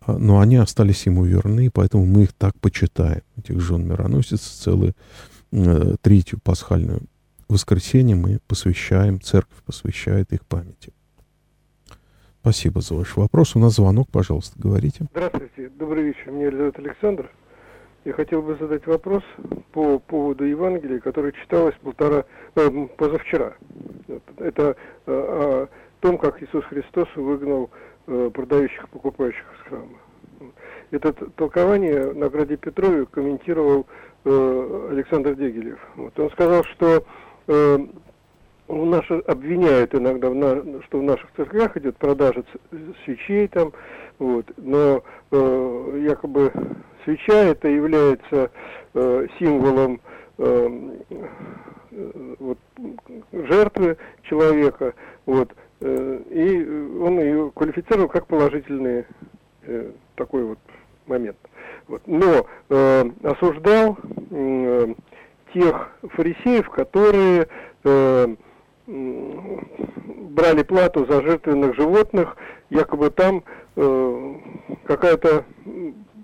а, 0.00 0.16
но 0.16 0.38
они 0.38 0.58
остались 0.58 1.06
ему 1.06 1.24
верны, 1.24 1.72
поэтому 1.72 2.06
мы 2.06 2.22
их 2.22 2.34
так 2.34 2.56
почитаем, 2.60 3.22
этих 3.36 3.60
жен 3.60 3.84
мироносец, 3.84 4.42
целую 4.42 4.94
э, 5.50 5.96
третью 6.02 6.38
пасхальную 6.40 7.02
воскресенье 7.48 8.14
мы 8.14 8.38
посвящаем, 8.46 9.20
церковь 9.20 9.58
посвящает 9.66 10.32
их 10.32 10.46
памяти. 10.46 10.92
Спасибо 12.40 12.80
за 12.80 12.94
ваш 12.94 13.16
вопрос. 13.16 13.54
У 13.54 13.58
нас 13.58 13.74
звонок, 13.74 14.08
пожалуйста, 14.10 14.58
говорите. 14.58 15.04
Здравствуйте, 15.10 15.68
добрый 15.78 16.04
вечер. 16.04 16.30
Меня 16.30 16.50
зовут 16.50 16.78
Александр. 16.78 17.30
Я 18.06 18.14
хотел 18.14 18.40
бы 18.40 18.56
задать 18.58 18.86
вопрос 18.86 19.22
по 19.72 19.98
поводу 19.98 20.44
Евангелия, 20.44 21.00
которое 21.00 21.32
читалось 21.32 21.74
полтора, 21.82 22.24
э, 22.54 22.86
позавчера. 22.96 23.52
Это 24.38 24.74
э, 25.06 25.12
о 25.12 25.68
том, 26.00 26.16
как 26.16 26.42
Иисус 26.42 26.64
Христос 26.64 27.08
выгнал 27.14 27.68
э, 28.06 28.30
продающих 28.32 28.84
и 28.84 28.86
покупающих 28.86 29.44
из 29.58 29.68
храма. 29.68 29.98
Это 30.92 31.12
толкование 31.12 32.14
на 32.14 32.30
Граде 32.30 32.56
Петрове 32.56 33.04
комментировал 33.04 33.86
Александр 34.24 35.34
Дегилев. 35.34 35.78
Вот. 35.96 36.18
Он 36.18 36.30
сказал, 36.30 36.64
что 36.64 37.04
наши 38.70 39.14
обвиняют 39.26 39.94
иногда, 39.94 40.30
в 40.30 40.34
на, 40.34 40.82
что 40.82 40.98
в 40.98 41.02
наших 41.02 41.28
церквях 41.36 41.76
идет 41.76 41.96
продажа 41.96 42.44
свечей 43.04 43.48
там, 43.48 43.72
вот, 44.18 44.46
но 44.56 45.02
э, 45.30 46.04
якобы 46.06 46.52
свеча 47.04 47.34
это 47.34 47.68
является 47.68 48.50
э, 48.94 49.26
символом 49.38 50.00
э, 50.38 50.68
вот, 52.38 52.58
жертвы 53.32 53.96
человека, 54.22 54.94
вот, 55.26 55.50
э, 55.80 56.20
и 56.30 56.64
он 57.00 57.18
ее 57.18 57.50
квалифицировал 57.54 58.08
как 58.08 58.26
положительный 58.26 59.04
э, 59.62 59.90
такой 60.16 60.44
вот 60.44 60.58
момент. 61.06 61.36
Вот. 61.88 62.02
Но 62.06 62.46
э, 62.68 63.04
осуждал 63.24 63.98
э, 64.30 64.94
тех 65.52 65.90
фарисеев, 66.02 66.68
которые 66.70 67.48
э, 67.84 68.36
брали 68.86 70.62
плату 70.62 71.06
за 71.06 71.22
жертвенных 71.22 71.74
животных, 71.76 72.36
якобы 72.70 73.10
там 73.10 73.42
э, 73.76 74.34
какая-то 74.84 75.44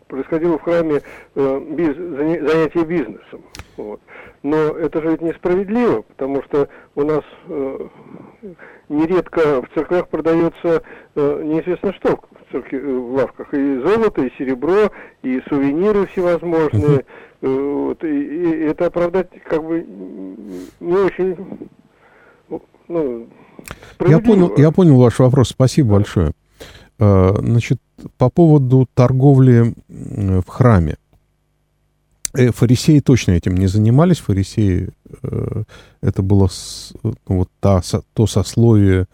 происходило 0.09 0.59
в 0.59 0.63
храме 0.63 1.03
э, 1.35 1.61
биз, 1.71 1.97
занятие 1.97 2.85
бизнесом. 2.85 3.43
Вот. 3.77 4.01
Но 4.43 4.57
это 4.57 5.03
же 5.03 5.11
ведь 5.11 5.23
несправедливо, 5.23 6.03
потому 6.03 6.43
что 6.45 6.69
у 6.95 7.03
нас 7.03 7.25
э, 7.49 7.89
нередко 8.89 9.63
в 9.63 9.69
церквях 9.75 10.09
продается 10.09 10.83
э, 11.15 11.43
неизвестно 11.43 11.93
что 11.95 12.17
в, 12.17 12.53
церкви, 12.53 12.79
э, 12.79 12.99
в 12.99 13.15
лавках. 13.15 13.53
И 13.53 13.79
золото, 13.79 14.23
и 14.23 14.33
серебро, 14.39 14.91
и 15.23 15.43
сувениры 15.49 16.07
всевозможные. 16.07 17.05
Uh-huh. 17.43 17.87
вот, 17.89 18.05
и, 18.05 18.09
и 18.09 18.61
это 18.65 18.87
оправдать 18.87 19.29
как 19.45 19.63
бы 19.63 19.85
не 20.81 20.97
очень 20.97 21.37
ну, 22.89 23.29
я 24.07 24.19
понял, 24.21 24.57
я 24.57 24.71
понял 24.71 24.97
ваш 24.97 25.19
вопрос. 25.19 25.49
Спасибо 25.49 25.95
большое. 25.95 26.33
Э, 26.99 27.35
значит, 27.39 27.81
по 28.19 28.31
поводу 28.31 28.89
торговли 28.95 29.75
в 29.89 30.47
храме. 30.47 30.97
Э, 32.35 32.51
фарисеи 32.53 33.01
точно 33.01 33.33
этим 33.33 33.57
не 33.57 33.67
занимались. 33.67 34.19
Фарисеи 34.19 34.91
э, 35.23 35.63
это 36.03 36.23
было 36.23 36.49
ну, 37.03 37.15
вот 37.29 37.51
та, 37.61 37.83
то 38.13 38.27
сословие, 38.27 39.07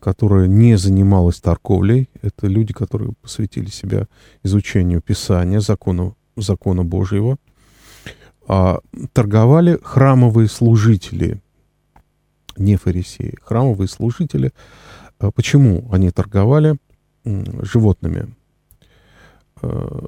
которое 0.00 0.46
не 0.46 0.76
занималось 0.76 1.40
торговлей. 1.40 2.08
Это 2.22 2.46
люди, 2.46 2.72
которые 2.72 3.12
посвятили 3.22 3.70
себя 3.70 4.06
изучению 4.44 5.00
Писания, 5.00 5.60
закона, 5.60 6.14
закона 6.36 6.84
Божьего. 6.84 7.38
А 8.48 8.80
торговали 9.12 9.78
храмовые 9.82 10.48
служители, 10.48 11.40
не 12.56 12.76
фарисеи, 12.76 13.36
храмовые 13.42 13.88
служители. 13.88 14.52
А 15.18 15.30
почему 15.30 15.88
они 15.92 16.10
торговали? 16.10 16.76
животными. 17.62 18.34
Э, 19.62 20.06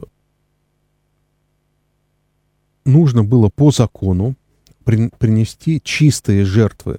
нужно 2.85 3.25
было 3.25 3.49
по 3.49 3.71
закону 3.71 4.35
принести 4.85 5.83
чистые 5.83 6.45
жертвы. 6.45 6.99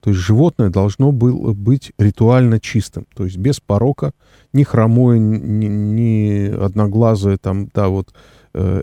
То 0.00 0.10
есть 0.10 0.22
животное 0.22 0.68
должно 0.68 1.10
было 1.10 1.52
быть 1.52 1.92
ритуально 1.98 2.60
чистым, 2.60 3.06
то 3.16 3.24
есть 3.24 3.38
без 3.38 3.58
порока, 3.58 4.12
ни 4.52 4.62
хромое, 4.62 5.18
ни, 5.18 5.66
ни 5.66 6.48
одноглазое, 6.48 7.38
там, 7.38 7.68
да, 7.74 7.88
вот 7.88 8.10
э, 8.10 8.14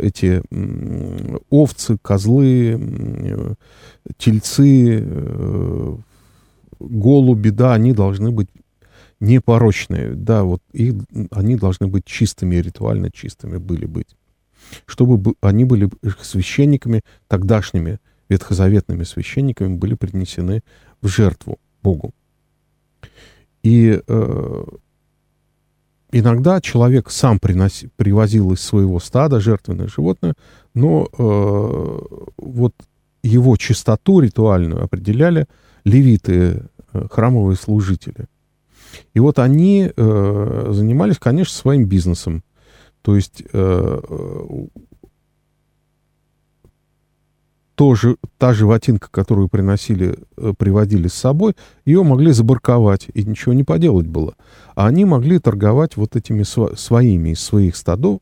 эти 0.01 0.41
э, 0.49 1.37
овцы, 1.49 1.97
козлы, 2.01 3.57
тельцы, 4.17 4.99
э, 5.01 5.95
голуби, 6.79 7.49
да, 7.49 7.73
они 7.73 7.93
должны 7.93 8.31
быть 8.31 8.49
непорочные, 9.19 10.15
да, 10.15 10.43
вот 10.43 10.61
их, 10.73 10.95
они 11.31 11.55
должны 11.55 11.87
быть 11.87 12.05
чистыми, 12.05 12.55
ритуально 12.55 13.09
чистыми 13.09 13.57
были 13.57 13.85
быть. 13.85 14.15
Чтобы 14.85 15.35
они 15.41 15.65
были 15.65 15.89
священниками, 16.21 17.01
тогдашними 17.27 17.99
ветхозаветными 18.29 19.03
священниками, 19.03 19.75
были 19.75 19.95
принесены 19.95 20.61
в 21.01 21.07
жертву 21.07 21.57
Богу. 21.81 22.13
И 23.63 24.01
э, 24.05 24.63
иногда 26.13 26.61
человек 26.61 27.09
сам 27.09 27.39
приноси, 27.39 27.89
привозил 27.97 28.53
из 28.53 28.61
своего 28.61 28.99
стада 28.99 29.39
жертвенное 29.39 29.87
животное, 29.87 30.35
но 30.73 31.07
э, 31.11 31.99
вот 32.37 32.73
его 33.23 33.57
чистоту 33.57 34.19
ритуальную 34.19 34.83
определяли 34.83 35.47
левиты, 35.83 36.63
э, 36.93 37.07
храмовые 37.09 37.57
служители. 37.57 38.27
И 39.13 39.19
вот 39.19 39.39
они 39.39 39.91
э, 39.95 40.67
занимались, 40.71 41.17
конечно, 41.17 41.55
своим 41.55 41.85
бизнесом. 41.85 42.43
То 43.01 43.15
есть 43.15 43.43
э, 43.51 43.99
тоже, 47.75 48.17
та 48.37 48.53
животинка, 48.53 49.07
которую 49.09 49.49
приносили, 49.49 50.17
э, 50.37 50.53
приводили 50.57 51.07
с 51.07 51.13
собой, 51.13 51.55
ее 51.85 52.03
могли 52.03 52.31
забарковать, 52.31 53.07
и 53.13 53.23
ничего 53.23 53.53
не 53.53 53.63
поделать 53.63 54.07
было. 54.07 54.35
А 54.75 54.87
они 54.87 55.05
могли 55.05 55.39
торговать 55.39 55.97
вот 55.97 56.15
этими 56.15 56.43
сво- 56.43 56.77
своими 56.77 57.29
из 57.29 57.41
своих 57.41 57.75
стадов, 57.75 58.19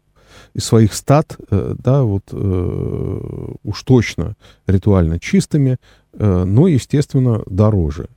из 0.54 0.64
своих 0.64 0.94
стад, 0.94 1.38
э, 1.50 1.76
да, 1.78 2.04
вот 2.04 2.24
э, 2.32 3.54
уж 3.64 3.84
точно 3.84 4.36
ритуально 4.68 5.20
чистыми, 5.20 5.78
э, 6.14 6.44
но, 6.46 6.68
естественно, 6.68 7.42
дороже, 7.46 8.08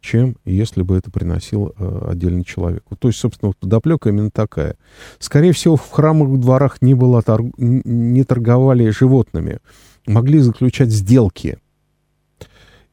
чем 0.00 0.36
если 0.44 0.82
бы 0.82 0.96
это 0.96 1.10
приносил 1.10 1.74
э, 1.76 2.08
отдельный 2.10 2.44
человек. 2.44 2.84
Вот, 2.88 3.00
то 3.00 3.08
есть, 3.08 3.20
собственно, 3.20 3.48
вот 3.48 3.56
подоплека 3.56 4.08
именно 4.08 4.30
такая. 4.30 4.76
Скорее 5.18 5.52
всего, 5.52 5.76
в 5.76 5.90
храмах, 5.90 6.28
в 6.28 6.38
дворах 6.38 6.80
не, 6.80 6.94
было 6.94 7.22
торг... 7.22 7.52
не 7.58 8.24
торговали 8.24 8.88
животными, 8.90 9.58
могли 10.14 10.40
заключать 10.40 10.90
сделки– 10.90 11.58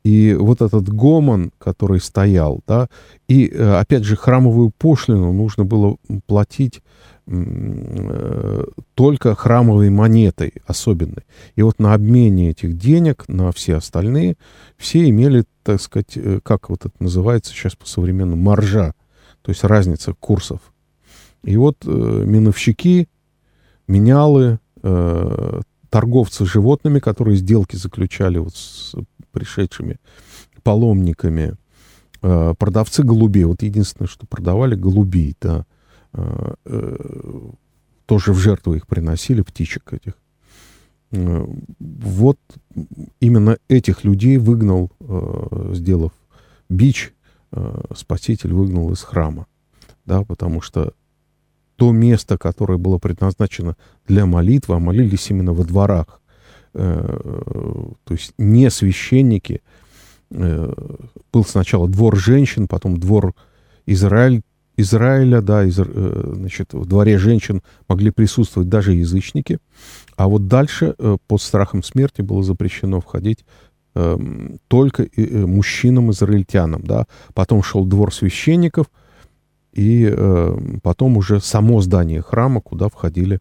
и 0.08 0.34
вот 0.36 0.62
этот 0.62 0.88
гомон, 0.88 1.52
который 1.58 2.00
стоял, 2.00 2.62
да, 2.66 2.88
и, 3.28 3.48
э, 3.48 3.76
опять 3.78 4.06
же, 4.06 4.16
храмовую 4.16 4.72
пошлину 4.78 5.34
нужно 5.34 5.66
было 5.66 5.98
платить 6.28 6.82
э, 7.26 8.64
только 8.94 9.36
храмовой 9.36 9.90
монетой 9.90 10.54
особенной. 10.66 11.26
И 11.58 11.62
вот 11.62 11.80
на 11.80 11.94
обмене 11.94 12.52
этих 12.52 12.78
денег 12.78 13.26
на 13.28 13.52
все 13.52 13.76
остальные 13.76 14.38
все 14.78 15.10
имели, 15.10 15.44
так 15.64 15.82
сказать, 15.82 16.16
э, 16.16 16.40
как 16.42 16.70
вот 16.70 16.86
это 16.86 16.96
называется 17.02 17.52
сейчас 17.52 17.76
по-современному, 17.76 18.42
маржа, 18.42 18.94
то 19.42 19.52
есть 19.52 19.66
разница 19.66 20.14
курсов. 20.14 20.62
И 21.44 21.58
вот 21.58 21.84
миновщики, 21.84 23.10
менялы, 23.90 24.60
торговцы 25.98 26.46
животными, 26.46 27.00
которые 27.00 27.38
сделки 27.38 27.76
заключали 27.76 28.38
вот 28.38 28.56
с 28.56 28.94
пришедшими 29.32 29.98
паломниками, 30.62 31.56
э, 32.22 32.54
продавцы 32.60 33.02
голубей. 33.02 33.46
Вот 33.46 33.64
единственное, 33.64 34.08
что 34.08 34.28
продавали 34.28 34.76
голубей, 34.76 35.36
да, 35.42 35.66
э, 36.14 36.54
э, 36.66 37.50
тоже 38.06 38.32
в 38.32 38.38
жертву 38.38 38.76
их 38.76 38.86
приносили, 38.86 39.42
птичек 39.42 39.92
этих. 39.92 40.14
Вот 41.80 42.40
именно 43.20 43.58
этих 43.68 44.04
людей 44.04 44.38
выгнал, 44.38 44.92
сделав 45.74 46.12
бич, 46.70 47.14
Спаситель 47.96 48.54
выгнал 48.54 48.92
из 48.92 49.02
храма. 49.02 49.48
Да, 50.06 50.24
потому 50.24 50.62
что 50.62 50.94
то 51.78 51.92
место, 51.92 52.38
которое 52.38 52.78
было 52.78 52.98
предназначено 52.98 53.78
для 54.08 54.26
молитвы, 54.26 54.76
а 54.76 54.80
молились 54.80 55.30
именно 55.30 55.54
во 55.54 55.64
дворах, 55.64 56.20
Э, 56.80 57.90
то 58.04 58.14
есть 58.14 58.34
не 58.38 58.70
священники. 58.70 59.62
Э, 60.30 60.72
был 61.34 61.44
сначала 61.44 61.88
двор 61.90 62.16
женщин, 62.16 62.68
потом 62.68 63.00
двор 63.00 63.34
Израиль, 63.88 64.44
Израиля, 64.76 65.42
да, 65.42 65.64
из, 65.64 65.80
э, 65.80 66.32
значит, 66.36 66.74
в 66.74 66.86
дворе 66.86 67.18
женщин 67.18 67.64
могли 67.90 68.12
присутствовать 68.12 68.70
даже 68.70 68.94
язычники. 68.94 69.58
А 70.18 70.28
вот 70.28 70.48
дальше 70.48 70.96
под 71.28 71.42
страхом 71.42 71.82
смерти 71.82 72.22
было 72.22 72.44
запрещено 72.44 73.02
входить 73.02 73.44
эм, 73.96 74.60
только 74.68 75.08
мужчинам-израильтянам, 75.18 76.84
да. 76.84 77.08
Потом 77.34 77.64
шел 77.64 77.86
двор 77.86 78.14
священников, 78.14 78.88
и 79.78 80.12
потом 80.82 81.18
уже 81.18 81.40
само 81.40 81.82
здание 81.82 82.22
храма, 82.22 82.62
куда 82.62 82.90
входили 82.90 83.40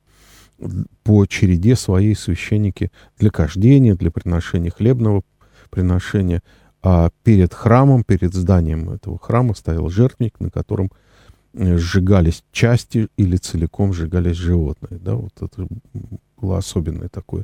по 1.03 1.27
череде 1.27 1.77
свои 1.77 2.15
священники 2.15 2.91
для 3.19 3.31
кождения, 3.31 3.95
для 3.95 4.11
приношения 4.11 4.71
хлебного 4.71 5.23
приношения. 5.71 6.43
А 6.83 7.11
перед 7.25 7.53
храмом, 7.53 8.05
перед 8.05 8.35
зданием 8.35 8.91
этого 8.91 9.19
храма 9.19 9.55
стоял 9.55 9.89
жертвник, 9.89 10.39
на 10.39 10.51
котором 10.51 10.93
э, 11.55 11.79
сжигались 11.79 12.45
части 12.53 13.09
или 13.17 13.37
целиком 13.37 13.93
сжигались 13.93 14.37
животные. 14.37 15.01
Да, 15.01 15.15
вот 15.15 15.33
это 15.41 15.67
был 16.37 16.53
особенный 16.53 17.09
такой, 17.09 17.43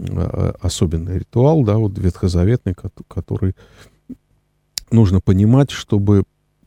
а, 0.00 0.54
особенный 0.60 1.18
ритуал, 1.18 1.62
да, 1.64 1.76
вот 1.76 1.96
ветхозаветный, 1.98 2.74
который 3.08 3.54
нужно 4.90 5.20
понимать, 5.20 5.70
чтобы 5.70 6.24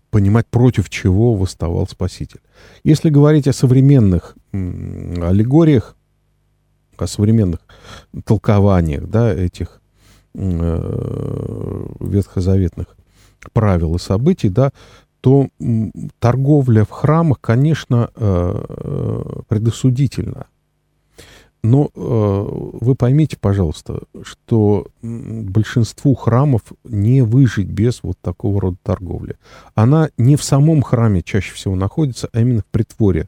понимать, 0.09 0.47
против 0.47 0.89
чего 0.89 1.33
восставал 1.33 1.87
Спаситель. 1.87 2.41
Если 2.83 3.09
говорить 3.09 3.47
о 3.47 3.53
современных 3.53 4.35
аллегориях, 4.51 5.95
о 6.97 7.07
современных 7.07 7.59
толкованиях 8.25 9.07
да, 9.07 9.33
этих 9.33 9.81
э, 10.33 11.85
ветхозаветных 11.99 12.87
правил 13.53 13.95
и 13.95 13.99
событий, 13.99 14.49
да, 14.49 14.71
то 15.21 15.49
торговля 16.19 16.85
в 16.85 16.89
храмах, 16.89 17.39
конечно, 17.41 18.09
э, 18.15 18.65
э 18.67 19.41
предосудительна. 19.47 20.47
Но 21.61 21.89
э, 21.93 22.77
вы 22.81 22.95
поймите, 22.95 23.37
пожалуйста, 23.37 24.03
что 24.21 24.87
большинству 25.01 26.15
храмов 26.15 26.61
не 26.85 27.21
выжить 27.21 27.67
без 27.67 28.01
вот 28.01 28.17
такого 28.21 28.61
рода 28.61 28.77
торговли. 28.81 29.35
Она 29.75 30.09
не 30.17 30.37
в 30.37 30.43
самом 30.43 30.81
храме 30.81 31.21
чаще 31.21 31.53
всего 31.53 31.75
находится, 31.75 32.29
а 32.31 32.39
именно 32.39 32.61
в 32.61 32.65
притворе. 32.65 33.27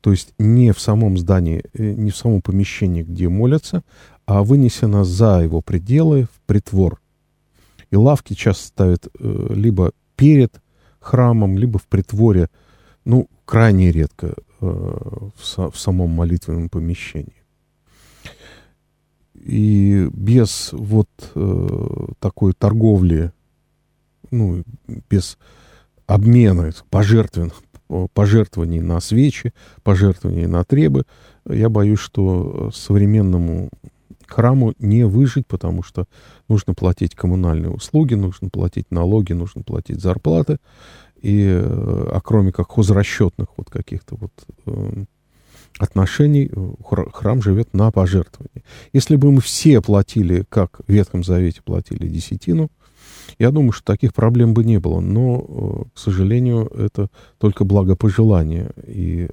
То 0.00 0.12
есть 0.12 0.32
не 0.38 0.72
в 0.72 0.80
самом 0.80 1.18
здании, 1.18 1.64
э, 1.74 1.92
не 1.94 2.12
в 2.12 2.16
самом 2.16 2.40
помещении, 2.40 3.02
где 3.02 3.28
молятся, 3.28 3.82
а 4.26 4.44
вынесена 4.44 5.04
за 5.04 5.42
его 5.42 5.60
пределы 5.60 6.28
в 6.32 6.40
притвор. 6.46 7.00
И 7.90 7.96
лавки 7.96 8.34
часто 8.34 8.68
ставят 8.68 9.08
э, 9.18 9.46
либо 9.50 9.90
перед 10.14 10.60
храмом, 11.00 11.58
либо 11.58 11.80
в 11.80 11.88
притворе, 11.88 12.48
ну, 13.04 13.28
крайне 13.44 13.90
редко 13.90 14.28
э, 14.28 14.34
в, 14.60 15.70
в 15.70 15.76
самом 15.76 16.10
молитвенном 16.10 16.68
помещении. 16.68 17.41
И 19.42 20.08
без 20.12 20.70
вот 20.72 21.08
э, 21.34 22.06
такой 22.20 22.52
торговли, 22.52 23.32
ну, 24.30 24.62
без 25.10 25.36
обмена 26.06 26.70
пожертвований, 26.90 27.52
пожертвований 28.14 28.80
на 28.80 29.00
свечи, 29.00 29.52
пожертвований 29.82 30.46
на 30.46 30.64
требы, 30.64 31.04
я 31.48 31.68
боюсь, 31.68 31.98
что 31.98 32.70
современному 32.72 33.70
храму 34.28 34.74
не 34.78 35.04
выжить, 35.04 35.46
потому 35.46 35.82
что 35.82 36.06
нужно 36.48 36.74
платить 36.74 37.14
коммунальные 37.14 37.70
услуги, 37.70 38.14
нужно 38.14 38.48
платить 38.48 38.90
налоги, 38.90 39.32
нужно 39.32 39.62
платить 39.62 40.00
зарплаты. 40.00 40.58
И, 41.20 41.44
э, 41.44 42.10
а 42.12 42.20
кроме 42.22 42.52
как 42.52 42.70
хозрасчетных 42.70 43.48
вот 43.56 43.70
каких-то 43.70 44.16
вот 44.16 44.32
э, 44.66 45.04
отношений 45.78 46.50
э, 46.50 46.74
храм 47.12 47.42
живет 47.42 47.74
на 47.74 47.90
пожертвовании. 47.90 48.64
Если 48.92 49.16
бы 49.16 49.32
мы 49.32 49.40
все 49.40 49.80
платили, 49.80 50.44
как 50.48 50.80
в 50.86 50.92
Ветхом 50.92 51.24
Завете 51.24 51.62
платили 51.62 52.06
десятину, 52.06 52.70
я 53.38 53.50
думаю, 53.50 53.72
что 53.72 53.84
таких 53.84 54.14
проблем 54.14 54.54
бы 54.54 54.64
не 54.64 54.78
было. 54.78 55.00
Но, 55.00 55.44
э, 55.86 55.94
к 55.94 55.98
сожалению, 55.98 56.66
это 56.66 57.08
только 57.38 57.64
благопожелание. 57.64 58.70
И 58.86 59.28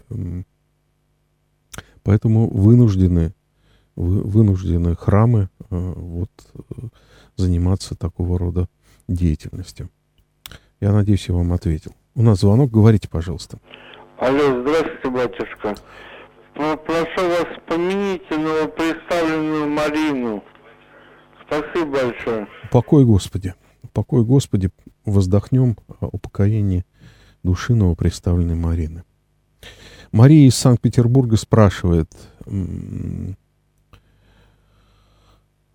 поэтому 2.03 2.49
вынуждены, 2.49 3.33
вынуждены 3.95 4.95
храмы 4.95 5.49
э, 5.69 5.93
вот, 5.95 6.31
заниматься 7.35 7.95
такого 7.95 8.37
рода 8.37 8.67
деятельностью. 9.07 9.89
Я 10.79 10.93
надеюсь, 10.93 11.27
я 11.27 11.35
вам 11.35 11.51
ответил. 11.53 11.93
У 12.15 12.21
нас 12.21 12.39
звонок. 12.39 12.71
Говорите, 12.71 13.09
пожалуйста. 13.09 13.59
Алло, 14.17 14.61
здравствуйте, 14.61 15.09
батюшка. 15.09 15.75
Прошу 16.59 17.29
вас, 17.29 17.47
помяните 17.69 18.37
новоприставленную 18.37 19.69
Марину. 19.69 20.43
Спасибо 21.47 21.85
большое. 21.85 22.47
Покой, 22.69 23.05
Господи. 23.05 23.53
Покой, 23.93 24.25
Господи. 24.25 24.69
Воздохнем 25.05 25.77
о 26.01 26.07
упокоении 26.07 26.83
души 27.43 27.75
новоприставленной 27.75 28.55
Марины. 28.55 29.03
Мария 30.11 30.49
из 30.49 30.55
Санкт-Петербурга 30.55 31.37
спрашивает, 31.37 32.11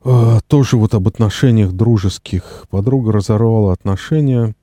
тоже 0.02 0.76
вот 0.76 0.92
об 0.92 1.08
отношениях 1.08 1.72
дружеских. 1.72 2.66
Подруга 2.68 3.12
разорвала 3.12 3.72
отношения 3.72 4.54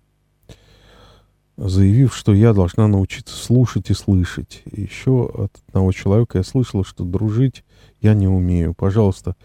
заявив, 1.68 2.16
что 2.16 2.34
я 2.34 2.54
должна 2.54 2.88
научиться 2.88 3.36
слушать 3.36 3.90
и 3.90 3.94
слышать. 3.94 4.64
еще 4.72 5.30
от 5.34 5.52
одного 5.68 5.92
человека 5.92 6.40
я 6.40 6.44
слышала, 6.44 6.84
что 6.84 7.04
дружить 7.04 7.64
я 8.02 8.14
не 8.14 8.28
умею. 8.28 8.74
Пожалуйста, 8.74 9.36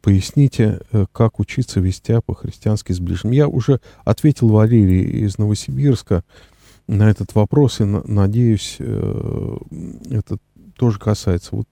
поясните, 0.00 0.80
э, 0.92 1.06
как 1.12 1.40
учиться 1.40 1.80
вести 1.80 2.14
по-христиански 2.24 2.92
с 2.92 3.00
ближним. 3.00 3.32
Я 3.32 3.48
уже 3.48 3.80
ответил 4.04 4.48
Валерии 4.48 5.24
из 5.24 5.38
Новосибирска 5.38 6.24
на 6.86 7.10
этот 7.10 7.34
вопрос, 7.34 7.80
и 7.80 7.84
надеюсь, 7.84 8.76
э, 8.78 9.56
это 10.10 10.38
тоже 10.76 10.98
касается. 10.98 11.56
Вот 11.56 11.68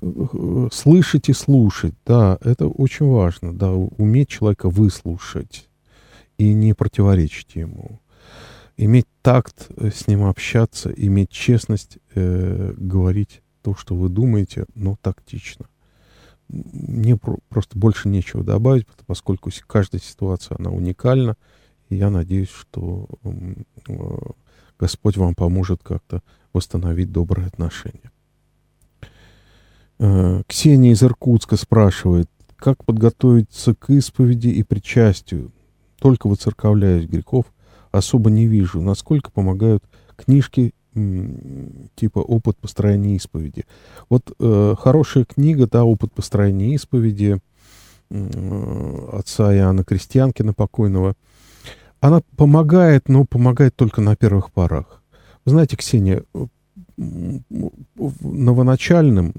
э, 0.00 0.68
слышать 0.72 1.28
и 1.28 1.32
слушать, 1.32 1.94
да, 2.06 2.38
это 2.42 2.68
очень 2.68 3.06
важно, 3.06 3.52
да, 3.52 3.72
уметь 3.72 4.28
человека 4.28 4.70
выслушать 4.70 5.68
и 6.38 6.52
не 6.52 6.74
противоречить 6.74 7.56
ему 7.56 8.00
иметь 8.76 9.06
такт 9.22 9.68
э, 9.76 9.90
с 9.90 10.06
ним 10.06 10.24
общаться, 10.24 10.90
иметь 10.90 11.30
честность 11.30 11.98
э, 12.14 12.74
говорить 12.76 13.42
то, 13.62 13.74
что 13.74 13.94
вы 13.94 14.08
думаете, 14.08 14.66
но 14.74 14.96
тактично. 15.00 15.66
Мне 16.48 17.18
просто 17.48 17.76
больше 17.78 18.08
нечего 18.08 18.44
добавить, 18.44 18.86
поскольку 19.06 19.50
каждая 19.66 20.00
ситуация, 20.00 20.56
она 20.58 20.70
уникальна, 20.70 21.36
и 21.88 21.96
я 21.96 22.10
надеюсь, 22.10 22.50
что 22.50 23.08
э, 23.24 23.54
Господь 24.78 25.16
вам 25.16 25.34
поможет 25.34 25.82
как-то 25.82 26.22
восстановить 26.52 27.10
добрые 27.10 27.48
отношения. 27.48 28.10
Э, 29.98 30.42
Ксения 30.46 30.92
из 30.92 31.02
Иркутска 31.02 31.56
спрашивает, 31.56 32.30
как 32.56 32.84
подготовиться 32.84 33.74
к 33.74 33.90
исповеди 33.90 34.48
и 34.48 34.62
причастию? 34.62 35.52
Только 35.98 36.28
выцерковляюсь 36.28 37.06
грехов, 37.06 37.46
особо 37.98 38.30
не 38.30 38.46
вижу. 38.46 38.80
Насколько 38.80 39.30
помогают 39.30 39.84
книжки 40.16 40.72
типа 41.94 42.20
«Опыт 42.20 42.56
построения 42.56 43.16
исповеди». 43.16 43.64
Вот 44.08 44.34
э, 44.38 44.74
хорошая 44.78 45.26
книга, 45.26 45.66
да, 45.66 45.84
«Опыт 45.84 46.12
построения 46.12 46.74
исповеди» 46.74 47.38
э, 48.10 49.08
отца 49.12 49.54
Иоанна 49.54 49.84
Крестьянкина 49.84 50.54
покойного, 50.54 51.14
она 52.00 52.22
помогает, 52.36 53.10
но 53.10 53.26
помогает 53.26 53.76
только 53.76 54.00
на 54.00 54.16
первых 54.16 54.50
порах. 54.52 55.02
Вы 55.44 55.52
знаете, 55.52 55.76
Ксения, 55.76 56.24
новоначальным 58.20 59.34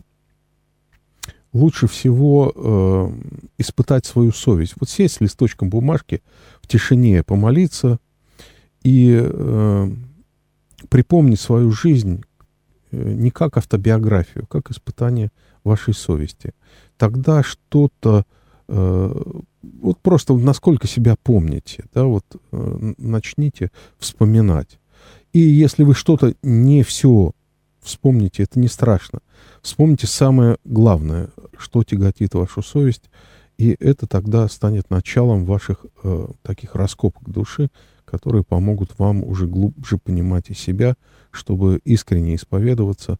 лучше 1.53 1.88
всего 1.88 2.51
э, 2.55 3.10
испытать 3.58 4.05
свою 4.05 4.32
совесть. 4.32 4.76
Вот 4.80 4.89
сесть 4.89 5.16
с 5.16 5.22
листочком 5.22 5.70
бумажки 5.70 6.22
в 6.62 6.68
тишине, 6.68 7.24
помолиться 7.24 7.99
и 8.88 9.20
э, 9.22 9.90
припомнить 10.88 11.42
свою 11.42 11.72
жизнь 11.72 12.24
э, 12.92 13.14
не 13.14 13.32
как 13.32 13.58
автобиографию, 13.58 14.48
как 14.48 14.72
испытание 14.72 15.30
вашей 15.66 15.94
совести. 15.94 16.54
Тогда 16.96 17.44
что-то, 17.44 18.24
э, 18.70 19.24
вот 19.62 20.00
просто 20.00 20.38
насколько 20.38 20.88
себя 20.88 21.18
помните, 21.22 21.84
да, 21.94 22.06
вот 22.06 22.24
э, 22.54 22.94
начните 22.98 23.72
вспоминать. 24.00 24.80
И 25.34 25.40
если 25.40 25.84
вы 25.84 25.94
что-то 25.94 26.34
не 26.42 26.82
все 26.84 27.34
вспомните, 27.82 28.44
это 28.44 28.58
не 28.58 28.70
страшно. 28.70 29.20
Вспомните 29.62 30.08
самое 30.08 30.56
главное, 30.64 31.32
что 31.58 31.84
тяготит 31.84 32.36
вашу 32.36 32.62
совесть, 32.62 33.10
и 33.58 33.76
это 33.82 34.08
тогда 34.08 34.48
станет 34.48 34.90
началом 34.90 35.44
ваших 35.44 35.86
э, 36.04 36.28
таких 36.42 36.76
раскопок 36.76 37.30
души, 37.30 37.70
которые 38.10 38.43
помогут 38.43 38.97
вам 38.97 39.24
уже 39.24 39.47
глубже 39.47 39.97
понимать 39.97 40.49
и 40.49 40.53
себя, 40.53 40.95
чтобы 41.32 41.80
искренне 41.84 42.36
исповедоваться 42.36 43.20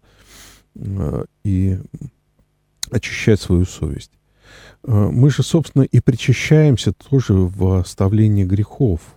э, 0.76 1.26
и 1.44 1.78
очищать 2.90 3.42
свою 3.42 3.66
совесть. 3.66 4.12
Э, 4.84 5.10
мы 5.12 5.30
же, 5.30 5.44
собственно, 5.44 5.84
и 5.84 6.00
причащаемся 6.00 6.94
тоже 6.94 7.34
в 7.34 7.80
оставлении 7.80 8.46
грехов– 8.46 9.02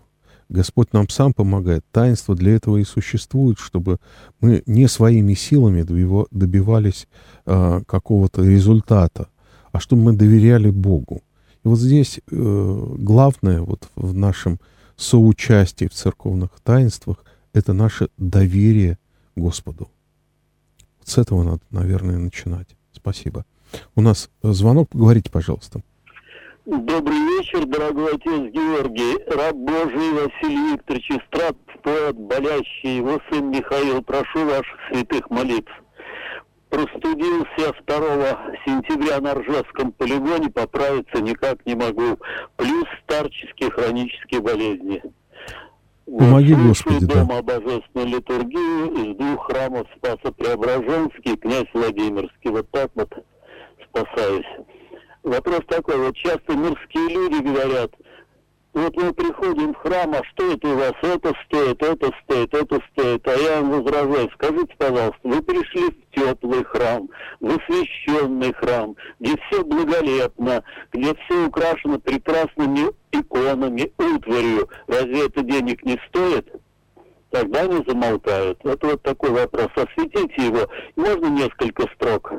Господь 0.50 0.92
нам 0.92 1.08
сам 1.08 1.32
помогает. 1.32 1.84
Таинство 1.92 2.34
для 2.34 2.56
этого 2.56 2.78
и 2.78 2.84
существует, 2.84 3.60
чтобы 3.60 3.98
мы 4.40 4.64
не 4.66 4.88
своими 4.88 5.34
силами 5.34 5.82
добивались 5.82 7.06
э, 7.46 7.80
какого-то 7.86 8.42
результата, 8.42 9.28
а 9.70 9.78
чтобы 9.78 10.02
мы 10.02 10.12
доверяли 10.12 10.70
Богу. 10.70 11.22
И 11.62 11.68
вот 11.68 11.78
здесь 11.78 12.20
главное 12.28 13.60
вот 13.60 13.88
в 13.94 14.12
нашем 14.12 14.58
соучастии 15.00 15.86
в 15.86 15.92
церковных 15.92 16.60
таинствах 16.62 17.24
это 17.52 17.72
наше 17.72 18.08
доверие 18.16 18.98
Господу. 19.34 19.90
Вот 20.98 21.08
с 21.08 21.18
этого 21.18 21.42
надо, 21.42 21.60
наверное, 21.70 22.18
начинать. 22.18 22.68
Спасибо. 22.92 23.44
У 23.94 24.02
нас 24.02 24.30
звонок. 24.42 24.90
Поговорите, 24.90 25.30
пожалуйста. 25.30 25.80
Добрый 26.66 27.18
вечер, 27.18 27.64
дорогой 27.66 28.14
отец 28.14 28.52
Георгий. 28.52 29.18
Раб 29.34 29.56
Божий 29.56 30.12
Василий 30.12 30.74
Викторович 30.74 31.10
Истрат, 31.10 31.56
поэт, 31.82 32.16
болящий, 32.16 32.98
его 32.98 33.18
сын 33.30 33.50
Михаил, 33.50 34.02
прошу 34.02 34.44
ваших 34.44 34.76
святых 34.90 35.30
молитв. 35.30 35.72
Простудился 36.70 37.74
2 37.86 37.96
сентября 38.64 39.20
на 39.20 39.34
Ржевском 39.34 39.92
полигоне, 39.92 40.50
поправиться 40.50 41.20
никак 41.20 41.64
не 41.66 41.74
могу. 41.74 42.16
Плюс 42.56 42.84
старческие 43.04 43.70
хронические 43.70 44.40
болезни. 44.40 45.02
Помоги, 46.06 46.54
вот, 46.54 46.68
Господи, 46.68 47.06
дома 47.06 47.42
да. 47.42 47.60
божественную 47.60 48.08
литургию 48.08 48.92
из 48.92 49.16
двух 49.16 49.46
храмов 49.46 49.86
Спаса 49.96 50.32
Преображенский, 50.32 51.36
князь 51.36 51.68
Владимирский. 51.74 52.50
Вот 52.50 52.70
так 52.70 52.90
вот 52.94 53.12
спасаюсь 53.88 54.46
вопрос 55.22 55.60
такой, 55.68 55.96
вот 55.98 56.16
часто 56.16 56.54
мирские 56.54 57.08
люди 57.08 57.42
говорят, 57.42 57.92
вот 58.72 58.96
мы 58.96 59.12
приходим 59.12 59.74
в 59.74 59.78
храм, 59.78 60.14
а 60.14 60.22
что 60.32 60.52
это 60.52 60.68
у 60.68 60.76
вас? 60.76 60.92
Это 61.02 61.34
стоит, 61.46 61.82
это 61.82 62.10
стоит, 62.22 62.54
это 62.54 62.80
стоит. 62.92 63.26
А 63.26 63.32
я 63.32 63.60
вам 63.60 63.82
возражаю, 63.82 64.30
скажите, 64.34 64.74
пожалуйста, 64.78 65.18
вы 65.24 65.42
пришли 65.42 65.90
в 65.90 66.14
теплый 66.14 66.64
храм, 66.64 67.08
в 67.40 67.46
освященный 67.46 68.52
храм, 68.52 68.94
где 69.18 69.36
все 69.36 69.64
благолепно, 69.64 70.62
где 70.92 71.14
все 71.14 71.46
украшено 71.46 71.98
прекрасными 71.98 72.92
иконами, 73.10 73.92
утварью. 73.98 74.68
Разве 74.86 75.26
это 75.26 75.42
денег 75.42 75.84
не 75.84 76.00
стоит? 76.08 76.48
Тогда 77.30 77.62
они 77.62 77.84
замолкают. 77.86 78.64
Это 78.64 78.86
вот 78.86 79.02
такой 79.02 79.30
вопрос. 79.30 79.68
Осветите 79.76 80.46
его. 80.46 80.68
Можно 80.96 81.26
несколько 81.26 81.86
строк? 81.94 82.32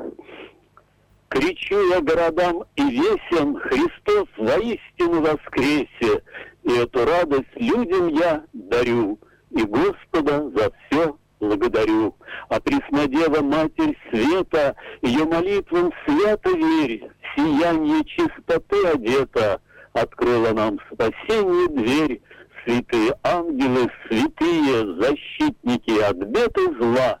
Кричу 1.32 1.88
я 1.88 2.02
городам 2.02 2.62
и 2.76 2.82
весям, 2.82 3.56
Христос 3.56 4.28
воистину 4.36 5.22
воскресе, 5.22 6.22
И 6.62 6.72
эту 6.72 7.06
радость 7.06 7.56
людям 7.56 8.08
я 8.08 8.44
дарю, 8.52 9.18
И 9.50 9.62
Господа 9.62 10.50
за 10.50 10.70
все 10.70 11.16
благодарю. 11.40 12.14
А 12.50 12.60
Преснодева 12.60 13.40
Матерь 13.40 13.96
Света, 14.10 14.76
Ее 15.00 15.24
молитвам 15.24 15.90
свято 16.04 16.50
верь, 16.50 17.08
Сияние 17.34 18.04
чистоты 18.04 18.86
одета, 18.88 19.62
Открыла 19.94 20.50
нам 20.52 20.78
спасение 20.92 21.68
дверь, 21.68 22.20
Святые 22.62 23.14
ангелы, 23.22 23.90
святые 24.06 25.00
защитники 25.00 25.98
от 25.98 26.16
бед 26.18 26.58
и 26.58 26.74
зла, 26.78 27.20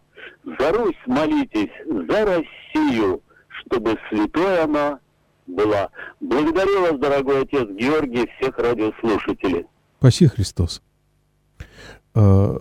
За 0.58 0.70
Русь 0.72 1.02
молитесь, 1.06 1.72
за 1.86 2.26
Россию— 2.26 3.22
чтобы 3.72 3.96
святой 4.10 4.62
она 4.62 4.98
была. 5.46 5.88
Благодарю 6.20 6.82
вас, 6.82 6.98
дорогой 7.00 7.42
отец 7.42 7.68
Георгий, 7.68 8.28
всех 8.36 8.58
радиослушателей. 8.58 9.66
Спаси 9.98 10.26
Христос. 10.26 10.82
Э, 12.14 12.58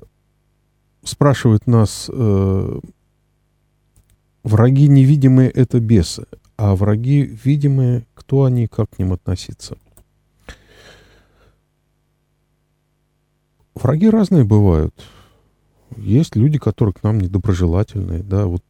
спрашивают 1.04 1.68
нас, 1.68 2.10
э, 2.12 2.80
враги 4.44 4.88
невидимые— 4.88 5.50
это 5.52 5.80
бесы, 5.80 6.26
а 6.56 6.76
враги 6.76 7.24
видимые, 7.24 8.06
кто 8.14 8.46
они, 8.46 8.68
как 8.68 8.92
к 8.92 9.00
ним 9.00 9.12
относиться? 9.12 9.78
Враги 13.76 14.10
разные 14.10 14.46
бывают. 14.46 14.96
Есть 15.98 16.38
люди, 16.38 16.58
которые 16.58 16.94
к 16.94 17.04
нам 17.04 17.20
недоброжелательные, 17.20 18.24
да, 18.24 18.46
вот 18.46 18.64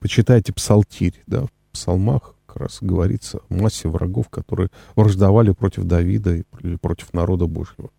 почитайте 0.00 0.52
псалтирь, 0.52 1.22
да, 1.26 1.46
псалмах 1.78 2.34
как 2.46 2.56
раз 2.56 2.78
говорится 2.80 3.40
о 3.48 3.54
массе 3.54 3.88
врагов, 3.88 4.28
которые 4.28 4.70
враждовали 4.96 5.52
против 5.52 5.84
Давида 5.84 6.42
или 6.60 6.76
против 6.76 7.12
народа 7.12 7.46
Божьего. 7.46 7.90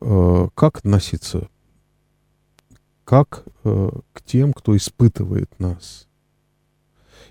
Э, 0.00 0.48
как 0.54 0.78
относиться? 0.78 1.48
Как 3.04 3.44
э, 3.64 3.90
к 4.12 4.22
тем, 4.22 4.52
кто 4.52 4.76
испытывает 4.76 5.58
нас? 5.58 6.06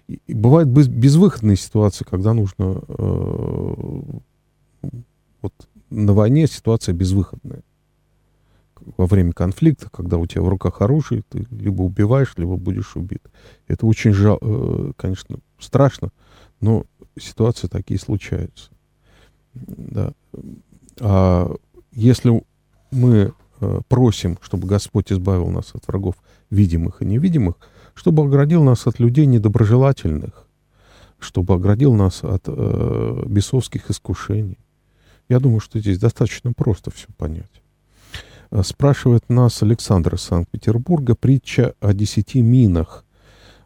И 0.07 0.33
бывают 0.33 0.69
безвыходные 0.69 1.57
ситуации, 1.57 2.05
когда 2.05 2.33
нужно... 2.33 2.81
Э, 2.87 4.01
вот 5.41 5.53
на 5.89 6.13
войне 6.13 6.47
ситуация 6.47 6.93
безвыходная 6.93 7.61
во 8.95 9.05
время 9.05 9.33
конфликта, 9.33 9.89
когда 9.89 10.17
у 10.17 10.25
тебя 10.25 10.41
в 10.41 10.49
руках 10.49 10.81
оружие, 10.81 11.23
ты 11.29 11.45
либо 11.51 11.81
убиваешь, 11.81 12.33
либо 12.37 12.55
будешь 12.55 12.95
убит. 12.95 13.23
Это 13.67 13.85
очень, 13.85 14.13
жал, 14.13 14.37
э, 14.41 14.91
конечно, 14.95 15.37
страшно, 15.59 16.11
но 16.61 16.85
ситуации 17.19 17.67
такие 17.67 17.99
случаются. 17.99 18.69
Да. 19.53 20.13
А 20.99 21.53
если 21.91 22.43
мы 22.91 23.33
э, 23.59 23.81
просим, 23.87 24.37
чтобы 24.41 24.67
Господь 24.67 25.11
избавил 25.11 25.49
нас 25.49 25.71
от 25.73 25.87
врагов 25.87 26.15
видимых 26.49 27.01
и 27.01 27.05
невидимых, 27.05 27.55
чтобы 27.93 28.23
оградил 28.23 28.63
нас 28.63 28.87
от 28.87 28.99
людей 28.99 29.25
недоброжелательных, 29.25 30.47
чтобы 31.19 31.55
оградил 31.55 31.93
нас 31.93 32.23
от 32.23 32.43
э, 32.45 33.23
бесовских 33.25 33.89
искушений. 33.89 34.59
Я 35.29 35.39
думаю, 35.39 35.59
что 35.59 35.79
здесь 35.79 35.99
достаточно 35.99 36.53
просто 36.53 36.91
все 36.91 37.07
понять. 37.17 37.61
Э, 38.51 38.61
спрашивает 38.63 39.29
нас 39.29 39.61
Александр 39.63 40.15
из 40.15 40.21
Санкт-Петербурга 40.21 41.15
притча 41.15 41.73
о 41.79 41.93
десяти 41.93 42.41
минах. 42.41 43.03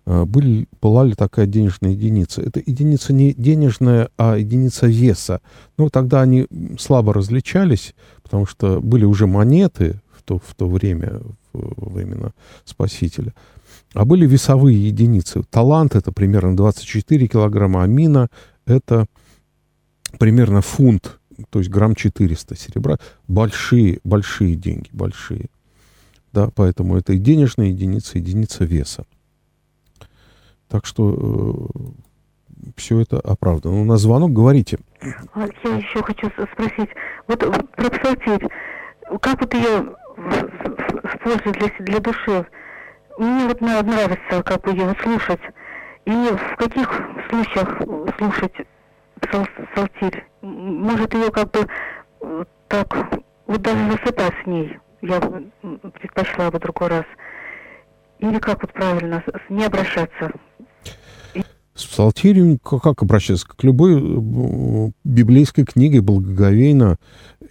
э, 0.05 0.25
были, 0.25 0.67
была 0.81 1.03
ли 1.05 1.13
такая 1.13 1.45
денежная 1.45 1.91
единица. 1.91 2.41
Это 2.41 2.59
единица 2.59 3.13
не 3.13 3.33
денежная, 3.33 4.09
а 4.17 4.37
единица 4.37 4.87
веса. 4.87 5.41
Ну, 5.77 5.89
тогда 5.89 6.21
они 6.21 6.47
слабо 6.79 7.13
различались, 7.13 7.93
потому 8.23 8.45
что 8.45 8.81
были 8.81 9.05
уже 9.05 9.27
монеты 9.27 10.01
в 10.11 10.23
то, 10.23 10.39
в 10.39 10.55
то 10.55 10.67
время, 10.67 11.21
во 11.53 11.89
времена 11.89 12.31
Спасителя. 12.65 13.33
А 13.93 14.05
были 14.05 14.25
весовые 14.25 14.87
единицы. 14.87 15.43
Талант 15.49 15.95
это 15.95 16.11
примерно 16.11 16.55
24 16.55 17.27
килограмма, 17.27 17.83
а 17.83 17.87
мина 17.87 18.29
это 18.65 19.05
примерно 20.17 20.61
фунт, 20.61 21.19
то 21.49 21.59
есть 21.59 21.71
грамм 21.71 21.95
400 21.95 22.55
серебра. 22.55 22.97
Большие, 23.27 23.99
большие 24.03 24.55
деньги, 24.55 24.89
большие. 24.91 25.47
Да, 26.33 26.49
поэтому 26.55 26.97
это 26.97 27.13
и 27.13 27.17
денежная 27.17 27.67
единица, 27.67 28.17
единица 28.17 28.63
веса. 28.63 29.05
Так 30.69 30.85
что 30.85 31.69
э, 31.75 32.71
все 32.77 33.01
это 33.01 33.19
оправдано. 33.19 33.75
Ну, 33.75 33.83
на 33.83 33.97
звонок 33.97 34.31
говорите. 34.31 34.79
Я 35.01 35.75
еще 35.75 36.01
хочу 36.01 36.29
спросить. 36.53 36.89
Вот 37.27 37.39
про 37.75 37.89
псалтирь. 37.89 38.47
Как 39.19 39.41
вот 39.41 39.53
ее 39.53 39.95
использовать 41.03 41.59
для, 41.59 41.85
для 41.85 41.99
души? 41.99 42.45
Мне 43.17 43.47
вот 43.47 43.59
нравится, 43.59 44.43
как 44.43 44.67
ее 44.67 44.95
слушать. 45.03 45.41
И 46.05 46.11
в 46.11 46.55
каких 46.55 46.89
случаях 47.29 47.81
слушать 48.17 48.53
псал, 49.31 49.47
псалтирь? 49.73 50.25
Может 50.41 51.13
ее 51.13 51.31
как 51.31 51.51
бы 51.51 51.67
э, 52.21 52.43
так, 52.67 52.93
вот 53.47 53.61
даже 53.61 53.91
засыпать 53.91 54.33
с 54.43 54.47
ней 54.47 54.77
я 55.01 55.19
предпочла 55.99 56.51
бы 56.51 56.59
другой 56.59 56.89
раз. 56.89 57.05
Или 58.19 58.37
как 58.37 58.61
вот 58.61 58.71
правильно, 58.73 59.23
не 59.49 59.65
обращаться? 59.65 60.31
С 61.73 61.85
псалтирем 61.85 62.59
как 62.59 63.01
обращаться? 63.01 63.47
К 63.47 63.63
любой 63.63 63.95
э, 63.95 64.91
библейской 65.03 65.63
книге 65.63 66.01
благоговейно. 66.01 66.97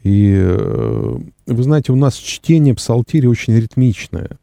И 0.05 0.37
э, 0.39 1.17
вы 1.47 1.63
знаете, 1.63 1.93
у 1.93 1.97
нас 1.97 2.15
чтение 2.15 2.75
псалтири 2.75 3.27
очень 3.27 3.57
ритмичное, 3.57 4.39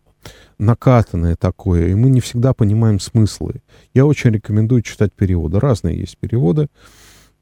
накатанное 0.58 1.36
такое, 1.36 1.88
и 1.88 1.96
мы 1.96 2.10
не 2.10 2.20
всегда 2.20 2.54
понимаем 2.54 3.00
смыслы. 3.00 3.62
Я 3.94 4.06
очень 4.06 4.32
рекомендую 4.32 4.82
читать 4.82 5.14
переводы. 5.14 5.60
Разные 5.60 5.98
есть 5.98 6.18
переводы. 6.18 6.68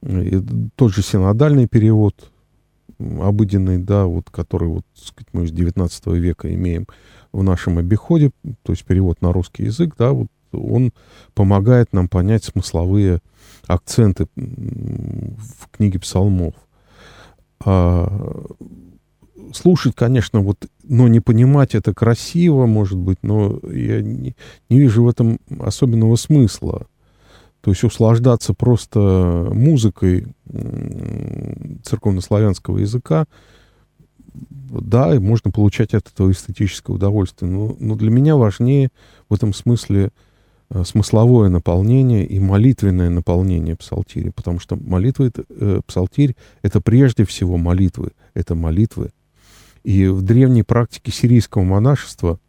И 0.05 0.41
тот 0.75 0.93
же 0.93 1.01
синодальный 1.01 1.67
перевод, 1.67 2.31
обыденный, 2.99 3.77
да, 3.77 4.05
вот, 4.05 4.29
который 4.29 4.69
вот, 4.69 4.85
сказать, 4.93 5.27
мы 5.33 5.47
с 5.47 5.51
19 5.51 6.07
века 6.07 6.53
имеем 6.53 6.87
в 7.31 7.43
нашем 7.43 7.79
обиходе, 7.79 8.31
то 8.63 8.71
есть 8.71 8.85
перевод 8.85 9.21
на 9.21 9.33
русский 9.33 9.63
язык, 9.63 9.95
да, 9.97 10.11
вот 10.11 10.27
он 10.53 10.93
помогает 11.33 11.91
нам 11.91 12.07
понять 12.07 12.45
смысловые 12.45 13.19
акценты 13.67 14.27
в 14.35 15.69
книге 15.71 15.99
псалмов. 15.99 16.53
А, 17.63 18.45
слушать, 19.53 19.95
конечно, 19.95 20.41
вот, 20.41 20.67
но 20.83 21.07
не 21.07 21.19
понимать 21.19 21.75
это 21.75 21.93
красиво, 21.93 22.65
может 22.65 22.97
быть, 22.97 23.17
но 23.21 23.59
я 23.63 24.01
не, 24.01 24.35
не 24.69 24.79
вижу 24.79 25.03
в 25.03 25.09
этом 25.09 25.39
особенного 25.59 26.15
смысла. 26.15 26.87
То 27.65 27.71
есть 27.71 27.83
услаждаться 27.83 28.53
просто 28.53 29.49
музыкой 29.51 30.27
церковнославянского 31.81 32.77
языка, 32.77 33.25
да, 34.35 35.15
и 35.15 35.17
можно 35.17 35.49
получать 35.49 35.95
от 35.95 36.07
этого 36.07 36.31
эстетическое 36.31 36.95
удовольствие. 36.95 37.51
Но, 37.51 37.75
но 37.79 37.95
для 37.95 38.11
меня 38.11 38.35
важнее 38.35 38.89
в 39.29 39.33
этом 39.33 39.51
смысле 39.51 40.11
э, 40.69 40.83
смысловое 40.83 41.49
наполнение 41.49 42.23
и 42.23 42.39
молитвенное 42.39 43.09
наполнение 43.09 43.75
псалтири, 43.75 44.29
потому 44.29 44.59
что 44.59 44.75
молитва, 44.75 45.23
это, 45.23 45.43
э, 45.49 45.81
псалтирь— 45.87 46.35
это 46.61 46.81
прежде 46.81 47.25
всего 47.25 47.57
молитвы, 47.57 48.11
это 48.35 48.53
молитвы. 48.53 49.09
И 49.83 50.05
в 50.05 50.21
древней 50.21 50.61
практике 50.61 51.11
сирийского 51.11 51.63
монашества, 51.63 52.39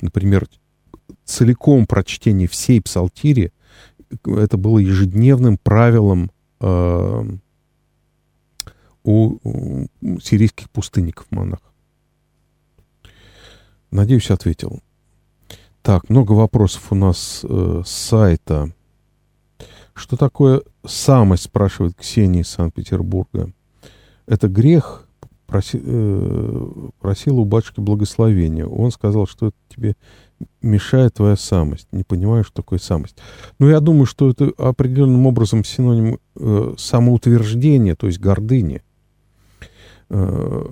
например, 0.00 0.46
целиком 1.26 1.84
прочтение 1.84 2.48
всей 2.48 2.80
псалтири 2.80 3.52
это 4.24 4.56
было 4.56 4.78
ежедневным 4.78 5.58
правилом 5.58 6.30
э, 6.60 7.24
у, 9.04 9.38
у 9.42 9.86
сирийских 10.20 10.70
пустынников 10.70 11.26
монахов. 11.30 11.72
Надеюсь, 13.90 14.30
ответил. 14.30 14.80
Так, 15.82 16.08
много 16.08 16.32
вопросов 16.32 16.92
у 16.92 16.94
нас 16.94 17.40
э, 17.42 17.82
с 17.84 17.90
сайта. 17.90 18.72
Что 19.94 20.16
такое 20.16 20.62
самость, 20.86 21.44
спрашивает 21.44 21.94
Ксения 21.94 22.42
из 22.42 22.48
Санкт-Петербурга. 22.48 23.52
Это 24.26 24.48
грех, 24.48 25.06
проси, 25.46 25.80
э, 25.82 26.88
просил 27.00 27.40
у 27.40 27.44
батюшки 27.44 27.80
благословения. 27.80 28.64
Он 28.64 28.90
сказал, 28.92 29.26
что 29.26 29.48
это 29.48 29.56
тебе 29.68 29.96
мешает 30.60 31.14
твоя 31.14 31.36
самость. 31.36 31.88
Не 31.92 32.04
понимаю, 32.04 32.44
что 32.44 32.54
такое 32.54 32.78
самость. 32.78 33.16
Но 33.58 33.68
я 33.68 33.80
думаю, 33.80 34.06
что 34.06 34.30
это 34.30 34.52
определенным 34.58 35.26
образом 35.26 35.64
синоним 35.64 36.18
э, 36.36 36.74
самоутверждения, 36.78 37.94
то 37.94 38.06
есть 38.06 38.18
гордыни. 38.18 38.82
Э, 40.10 40.66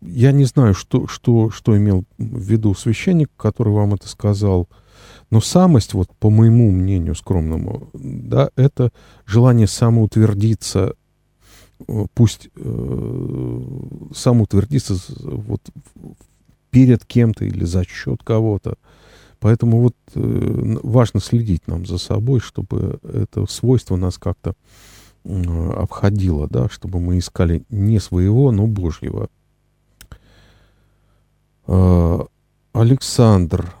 я 0.00 0.32
не 0.32 0.44
знаю, 0.44 0.74
что, 0.74 1.06
что, 1.06 1.50
что 1.50 1.76
имел 1.76 2.04
в 2.18 2.40
виду 2.40 2.74
священник, 2.74 3.30
который 3.36 3.72
вам 3.72 3.94
это 3.94 4.08
сказал. 4.08 4.68
Но 5.30 5.40
самость, 5.40 5.94
вот 5.94 6.08
по 6.18 6.30
моему 6.30 6.70
мнению 6.70 7.14
скромному, 7.14 7.90
да, 7.92 8.50
это 8.56 8.90
желание 9.26 9.66
самоутвердиться, 9.66 10.94
э, 11.86 12.06
пусть 12.14 12.48
э, 12.56 13.62
самоутвердиться 14.14 14.96
вот 15.20 15.60
перед 16.70 17.04
кем-то 17.04 17.44
или 17.44 17.64
за 17.64 17.84
счет 17.84 18.22
кого-то. 18.22 18.76
Поэтому 19.40 19.80
вот 19.80 19.96
э, 20.14 20.76
важно 20.82 21.20
следить 21.20 21.68
нам 21.68 21.86
за 21.86 21.98
собой, 21.98 22.40
чтобы 22.40 22.98
это 23.02 23.46
свойство 23.46 23.96
нас 23.96 24.18
как-то 24.18 24.54
э, 25.24 25.70
обходило, 25.72 26.48
да, 26.48 26.68
чтобы 26.68 26.98
мы 26.98 27.18
искали 27.18 27.62
не 27.68 28.00
своего, 28.00 28.50
но 28.50 28.66
Божьего. 28.66 29.28
Э, 31.66 32.20
Александр 32.72 33.72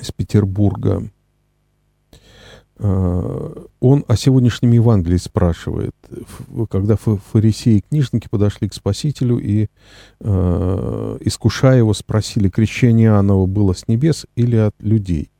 из 0.00 0.10
Петербурга. 0.10 1.08
Э, 2.82 3.54
он 3.80 4.04
о 4.08 4.16
сегодняшнем 4.16 4.72
Евангелии 4.72 5.18
спрашивает. 5.18 5.94
Когда 6.70 6.96
фарисеи 6.96 7.78
и 7.78 7.80
книжники 7.82 8.28
подошли 8.28 8.68
к 8.68 8.74
Спасителю 8.74 9.38
и, 9.38 9.68
э, 10.20 11.18
искушая 11.20 11.78
его, 11.78 11.92
спросили, 11.92 12.48
крещение 12.48 13.08
Иоаннова 13.08 13.46
было 13.46 13.74
с 13.74 13.86
небес 13.86 14.26
или 14.34 14.56
от 14.56 14.74
людей? 14.80 15.30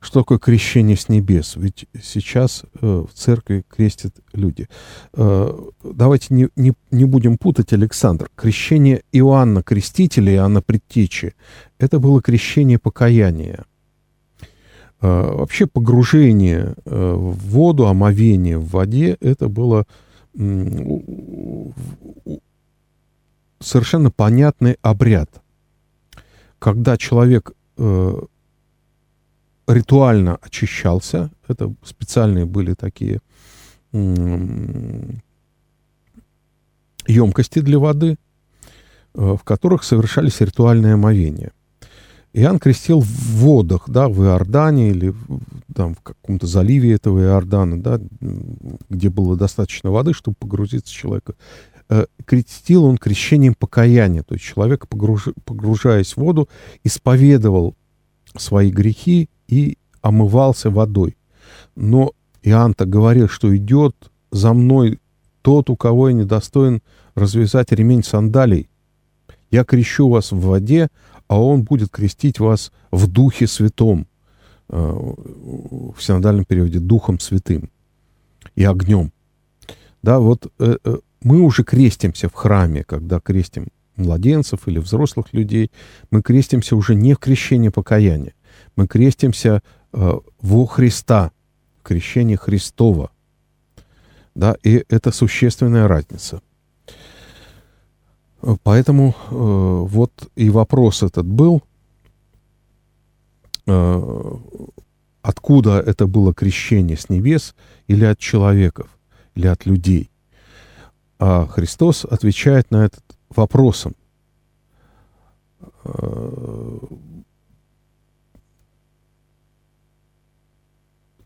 Что 0.00 0.20
такое 0.20 0.38
крещение 0.38 0.96
с 0.96 1.08
небес? 1.08 1.54
Ведь 1.56 1.86
сейчас 2.00 2.64
э, 2.80 3.04
в 3.10 3.12
церкви 3.14 3.64
крестят 3.68 4.14
люди. 4.32 4.68
Давайте 5.12 6.34
не, 6.34 6.48
не, 6.56 6.74
не 6.90 7.04
будем 7.04 7.38
путать, 7.38 7.72
Александр. 7.72 8.28
Крещение 8.36 9.02
Иоанна 9.12 9.62
Крестителя, 9.62 10.34
Иоанна 10.34 10.60
Предтечи, 10.60 11.34
это 11.78 11.98
было 11.98 12.20
крещение 12.20 12.78
покаяния 12.78 13.64
вообще 15.06 15.66
погружение 15.66 16.74
э, 16.84 17.14
в 17.14 17.36
воду, 17.50 17.86
омовение 17.86 18.58
в 18.58 18.68
воде, 18.68 19.16
это 19.20 19.48
было 19.48 19.84
совершенно 23.60 24.10
понятный 24.10 24.76
обряд. 24.82 25.30
Когда 26.58 26.96
человек 26.96 27.52
э, 27.76 28.20
ритуально 29.68 30.38
очищался, 30.40 31.30
это 31.48 31.72
специальные 31.84 32.46
были 32.46 32.74
такие 32.74 33.20
емкости 37.06 37.60
для 37.60 37.78
воды, 37.78 38.16
э, 39.14 39.36
в 39.38 39.44
которых 39.44 39.84
совершались 39.84 40.40
ритуальные 40.40 40.94
омовения– 40.94 41.52
Иоанн 42.36 42.58
крестил 42.58 42.98
в 42.98 43.06
водах, 43.06 43.88
да, 43.88 44.08
в 44.08 44.20
Иордане 44.24 44.90
или 44.90 45.14
там, 45.72 45.94
в 45.94 46.00
каком-то 46.00 46.48
заливе 46.48 46.92
этого 46.92 47.20
Иордана, 47.20 47.80
да, 47.80 48.00
где 48.90 49.08
было 49.08 49.36
достаточно 49.36 49.92
воды, 49.92 50.12
чтобы 50.12 50.36
погрузиться 50.40 50.92
человека. 50.92 51.34
Э, 51.88 52.06
крестил 52.24 52.86
он 52.86 52.98
крещением 52.98 53.54
покаяния, 53.54 54.24
то 54.24 54.34
есть 54.34 54.44
человек, 54.44 54.88
погруж... 54.88 55.28
погружаясь 55.44 56.14
в 56.14 56.16
воду, 56.16 56.48
исповедовал 56.82 57.76
свои 58.36 58.70
грехи 58.70 59.30
и 59.46 59.78
омывался 60.02 60.70
водой. 60.70 61.16
Но 61.76 62.14
Иоанн-то 62.42 62.84
говорил, 62.84 63.28
что 63.28 63.56
идет 63.56 63.94
за 64.32 64.52
мной 64.54 64.98
тот, 65.42 65.70
у 65.70 65.76
кого 65.76 66.08
я 66.08 66.14
недостоин 66.14 66.82
развязать 67.14 67.70
ремень 67.70 68.02
сандалий. 68.02 68.68
Я 69.52 69.62
крещу 69.62 70.08
вас 70.08 70.32
в 70.32 70.40
воде, 70.40 70.88
а 71.28 71.40
Он 71.40 71.62
будет 71.62 71.90
крестить 71.90 72.38
вас 72.38 72.72
в 72.90 73.06
Духе 73.06 73.46
Святом. 73.46 74.06
Э, 74.70 74.92
в 75.94 76.02
синодальном 76.02 76.46
переводе 76.46 76.78
Духом 76.78 77.20
Святым 77.20 77.70
и 78.54 78.64
огнем. 78.64 79.12
Да, 80.02 80.18
вот 80.20 80.50
э, 80.58 80.78
э, 80.82 80.96
мы 81.20 81.40
уже 81.40 81.64
крестимся 81.64 82.30
в 82.30 82.32
храме, 82.32 82.82
когда 82.82 83.20
крестим 83.20 83.68
младенцев 83.96 84.66
или 84.66 84.78
взрослых 84.78 85.34
людей, 85.34 85.70
мы 86.10 86.22
крестимся 86.22 86.76
уже 86.76 86.94
не 86.94 87.12
в 87.12 87.18
крещении 87.18 87.68
покаяния, 87.68 88.32
мы 88.74 88.86
крестимся 88.86 89.62
во 89.92 90.66
Христа, 90.66 91.30
в 91.80 91.86
крещении 91.86 92.34
Христова. 92.34 93.12
Да, 94.34 94.56
и 94.64 94.84
это 94.88 95.12
существенная 95.12 95.86
разница. 95.86 96.40
Поэтому 98.62 99.10
э, 99.10 99.14
вот 99.30 100.30
и 100.36 100.50
вопрос 100.50 101.02
этот 101.02 101.26
был, 101.26 101.62
э, 103.66 104.36
откуда 105.22 105.80
это 105.80 106.06
было 106.06 106.34
крещение 106.34 106.96
с 106.98 107.08
небес 107.08 107.54
или 107.86 108.04
от 108.04 108.18
человеков, 108.18 108.90
или 109.34 109.46
от 109.46 109.64
людей. 109.64 110.10
А 111.18 111.46
Христос 111.46 112.04
отвечает 112.04 112.70
на 112.70 112.84
этот 112.84 113.02
вопросом. 113.30 113.94
Э, 115.84 116.78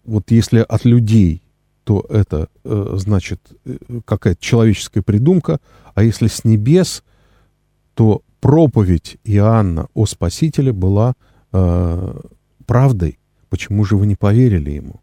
вот 0.04 0.30
если 0.30 0.60
от 0.60 0.84
людей, 0.84 1.42
то 1.82 2.06
это 2.10 2.48
э, 2.62 2.94
значит 2.96 3.40
э, 3.64 3.76
какая-то 4.04 4.40
человеческая 4.40 5.02
придумка, 5.02 5.58
а 5.94 6.04
если 6.04 6.28
с 6.28 6.44
небес, 6.44 7.02
то 7.98 8.22
проповедь 8.38 9.18
Иоанна 9.24 9.88
о 9.92 10.06
Спасителе 10.06 10.72
была 10.72 11.14
правдой. 12.64 13.18
Почему 13.48 13.84
же 13.84 13.96
вы 13.96 14.06
не 14.06 14.14
поверили 14.14 14.70
ему? 14.70 15.00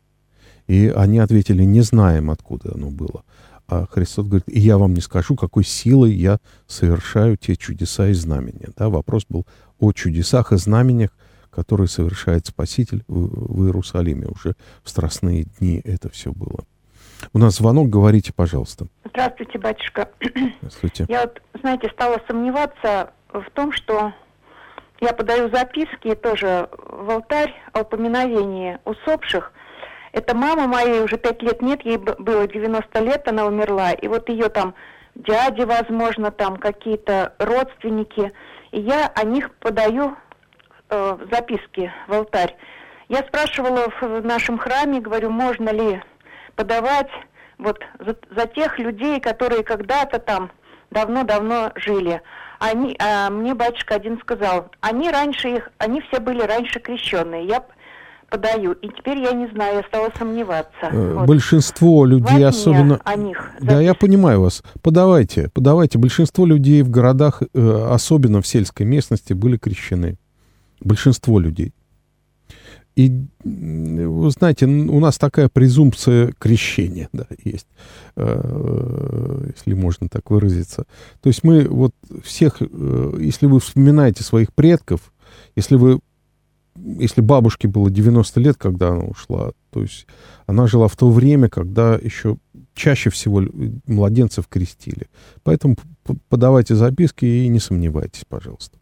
И 0.67 0.87
они 0.95 1.19
ответили, 1.19 1.65
не 1.65 1.81
знаем, 1.81 2.31
откуда 2.31 2.71
оно 2.73 2.91
было. 2.91 3.25
А 3.67 3.85
Христос 3.91 4.27
говорит, 4.27 4.47
и 4.47 4.61
я 4.61 4.77
вам 4.77 4.93
не 4.93 5.01
скажу, 5.01 5.35
какой 5.35 5.65
силой 5.65 6.13
я 6.13 6.39
совершаю 6.67 7.35
те 7.35 7.57
чудеса 7.57 8.07
и 8.07 8.13
знамения. 8.13 8.69
Да, 8.77 8.87
вопрос 8.87 9.25
был 9.27 9.45
о 9.77 9.91
чудесах 9.91 10.53
и 10.53 10.57
знамениях, 10.57 11.09
которые 11.49 11.89
совершает 11.89 12.47
Спаситель 12.47 13.03
в, 13.09 13.55
в 13.55 13.65
Иерусалиме. 13.65 14.27
Уже 14.27 14.55
в 14.85 14.89
страстные 14.89 15.47
дни 15.59 15.81
это 15.83 16.07
все 16.09 16.31
было. 16.31 16.63
У 17.33 17.39
нас 17.39 17.55
звонок, 17.55 17.89
говорите, 17.89 18.33
пожалуйста. 18.33 18.87
Здравствуйте, 19.05 19.59
батюшка. 19.59 20.09
Здравствуйте. 20.59 21.05
Я 21.07 21.21
вот, 21.21 21.41
знаете, 21.61 21.89
стала 21.89 22.21
сомневаться 22.27 23.11
в 23.33 23.45
том, 23.53 23.71
что 23.71 24.13
я 25.01 25.13
подаю 25.13 25.49
записки 25.49 26.15
тоже 26.15 26.69
в 26.71 27.09
алтарь 27.09 27.53
о 27.73 27.81
упоминовении 27.81 28.79
усопших– 28.85 29.51
это 30.15 30.33
мама 30.33 30.65
моей 30.65 31.01
уже 31.01 31.17
пять 31.17 31.41
лет 31.41 31.61
нет, 31.61 31.83
ей 31.83 31.97
было 31.97 32.47
90 32.47 32.99
лет, 33.01 33.27
она 33.27 33.45
умерла. 33.47 33.91
И 33.91 34.07
вот 34.07 34.29
ее 34.29 34.47
там 34.47 34.73
дяди, 35.13 35.63
возможно, 35.63 36.31
там 36.31 36.55
какие-то 36.55 37.33
родственники. 37.37 38.31
И 38.71 38.79
я 38.79 39.11
о 39.13 39.25
них 39.25 39.53
подаю 39.55 40.15
э, 40.89 41.17
записки 41.29 41.91
в 42.07 42.13
алтарь. 42.13 42.55
Я 43.09 43.25
спрашивала 43.27 43.89
в 43.99 44.25
нашем 44.25 44.57
храме, 44.57 45.01
говорю, 45.01 45.31
можно 45.31 45.69
ли 45.69 46.01
подавать 46.55 47.09
вот 47.57 47.79
за, 47.99 48.15
за 48.35 48.47
тех 48.47 48.79
людей, 48.79 49.19
которые 49.19 49.63
когда-то 49.63 50.19
там 50.19 50.51
давно-давно 50.91 51.71
жили. 51.75 52.21
Они, 52.59 52.95
а 52.99 53.29
мне 53.29 53.53
батюшка 53.53 53.95
один 53.95 54.19
сказал, 54.19 54.71
они 54.81 55.09
раньше 55.09 55.49
их, 55.49 55.69
они 55.77 56.01
все 56.01 56.19
были 56.19 56.41
раньше 56.41 56.79
крещенные. 56.79 57.45
Я 57.45 57.63
подаю. 58.29 58.73
И 58.73 58.87
теперь 58.89 59.19
я 59.19 59.31
не 59.31 59.47
знаю, 59.47 59.77
я 59.77 59.83
стала 59.83 60.11
сомневаться. 60.17 60.87
Э, 60.91 61.13
вот. 61.13 61.27
Большинство 61.27 62.05
людей, 62.05 62.25
Возьми 62.25 62.43
особенно... 62.43 62.99
о 63.03 63.15
них. 63.15 63.51
Да, 63.59 63.79
я 63.81 63.93
понимаю 63.93 64.41
вас. 64.41 64.63
Подавайте, 64.81 65.49
подавайте. 65.53 65.97
Большинство 65.97 66.45
людей 66.45 66.81
в 66.81 66.89
городах, 66.89 67.41
э, 67.41 67.87
особенно 67.91 68.41
в 68.41 68.47
сельской 68.47 68.85
местности, 68.85 69.33
были 69.33 69.57
крещены. 69.57 70.17
Большинство 70.81 71.39
людей. 71.39 71.73
И, 72.95 73.25
вы 73.43 74.31
знаете, 74.31 74.65
у 74.67 74.99
нас 75.01 75.17
такая 75.17 75.49
презумпция 75.49 76.31
крещения, 76.39 77.09
да, 77.11 77.27
есть, 77.43 77.67
э, 78.15 79.51
если 79.53 79.73
можно 79.73 80.07
так 80.07 80.29
выразиться. 80.29 80.85
То 81.21 81.27
есть 81.27 81.43
мы 81.43 81.67
вот 81.67 81.93
всех, 82.23 82.61
если 82.61 83.47
вы 83.47 83.59
вспоминаете 83.59 84.23
своих 84.23 84.53
предков, 84.53 85.11
если 85.55 85.75
вы 85.75 85.99
если 86.77 87.21
бабушке 87.21 87.67
было 87.67 87.89
90 87.89 88.39
лет, 88.41 88.57
когда 88.57 88.89
она 88.89 89.05
ушла, 89.05 89.51
то 89.71 89.81
есть 89.81 90.07
она 90.45 90.67
жила 90.67 90.87
в 90.87 90.95
то 90.95 91.09
время, 91.09 91.49
когда 91.49 91.95
еще 91.95 92.37
чаще 92.73 93.09
всего 93.09 93.43
младенцев 93.87 94.47
крестили. 94.47 95.07
Поэтому 95.43 95.77
подавайте 96.27 96.75
записки 96.75 97.25
и 97.25 97.47
не 97.47 97.59
сомневайтесь, 97.59 98.25
пожалуйста. 98.27 98.77